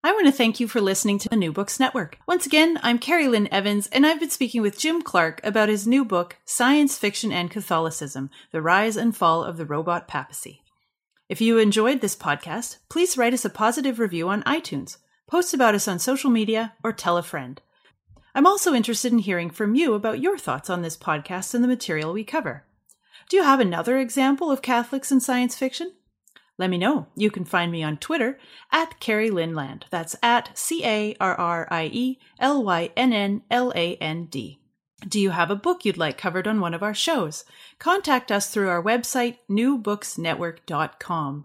I 0.03 0.13
want 0.13 0.27
to 0.27 0.33
thank 0.33 0.61
you 0.61 0.67
for 0.69 0.81
listening 0.81 1.19
to 1.19 1.29
the 1.29 1.37
New 1.37 1.53
Books 1.53 1.79
Network. 1.79 2.17
Once 2.27 2.47
again, 2.47 2.79
I'm 2.83 2.99
Carrie 2.99 3.29
Lynn 3.29 3.53
Evans, 3.53 3.87
and 3.89 4.07
I've 4.07 4.19
been 4.19 4.31
speaking 4.31 4.63
with 4.63 4.79
Jim 4.79 5.03
Clarke 5.03 5.43
about 5.45 5.69
his 5.69 5.87
new 5.87 6.07
book, 6.07 6.39
Science 6.47 6.97
Fiction 6.97 7.31
and 7.31 7.51
Catholicism 7.51 8.31
The 8.51 8.63
Rise 8.63 8.97
and 8.97 9.15
Fall 9.15 9.45
of 9.45 9.59
the 9.59 9.67
Robot 9.67 10.09
Papacy. 10.09 10.63
If 11.29 11.43
you 11.43 11.59
enjoyed 11.59 12.01
this 12.01 12.17
podcast, 12.17 12.79
please 12.89 13.19
write 13.19 13.35
us 13.35 13.45
a 13.45 13.51
positive 13.51 13.99
review 13.99 14.31
on 14.31 14.43
iTunes 14.45 14.97
post 15.31 15.55
about 15.55 15.75
us 15.75 15.89
on 15.89 15.99
social 15.99 16.29
media, 16.29 16.75
or 16.83 16.93
tell 16.93 17.17
a 17.17 17.23
friend. 17.23 17.63
I'm 18.35 18.47
also 18.47 18.75
interested 18.75 19.13
in 19.13 19.21
hearing 19.21 19.49
from 19.49 19.75
you 19.75 19.95
about 19.95 20.21
your 20.21 20.37
thoughts 20.37 20.69
on 20.69 20.83
this 20.83 20.97
podcast 20.97 21.55
and 21.55 21.65
the 21.65 21.69
material 21.69 22.13
we 22.13 22.25
cover. 22.25 22.65
Do 23.29 23.37
you 23.37 23.45
have 23.45 23.61
another 23.61 23.97
example 23.99 24.51
of 24.51 24.61
Catholics 24.61 25.13
in 25.13 25.21
science 25.21 25.57
fiction? 25.57 25.93
Let 26.59 26.69
me 26.69 26.79
know. 26.79 27.07
You 27.17 27.31
can 27.31 27.45
find 27.45 27.73
me 27.73 27.83
on 27.83 27.97
Twitter 27.97 28.39
at 28.71 29.01
Carrie 29.01 29.31
Lynnland. 29.31 29.85
That's 29.91 30.17
at 30.23 30.51
C 30.59 30.85
A 30.85 31.17
R 31.21 31.35
R 31.35 31.67
I 31.71 31.87
E 31.93 32.19
L 32.39 32.63
Y 32.63 32.91
N 32.97 33.13
N 33.13 33.43
L 33.51 33.73
A 33.75 33.95
N 33.97 34.27
D. 34.27 34.61
Do 35.09 35.19
you 35.19 35.31
have 35.31 35.51
a 35.51 35.57
book 35.57 35.85
you'd 35.85 35.97
like 35.97 36.19
covered 36.19 36.47
on 36.47 36.61
one 36.61 36.75
of 36.75 36.83
our 36.83 36.93
shows? 36.93 37.47
Contact 37.79 38.31
us 38.31 38.51
through 38.51 38.69
our 38.69 38.83
website, 38.83 39.39
newbooksnetwork.com. 39.49 41.45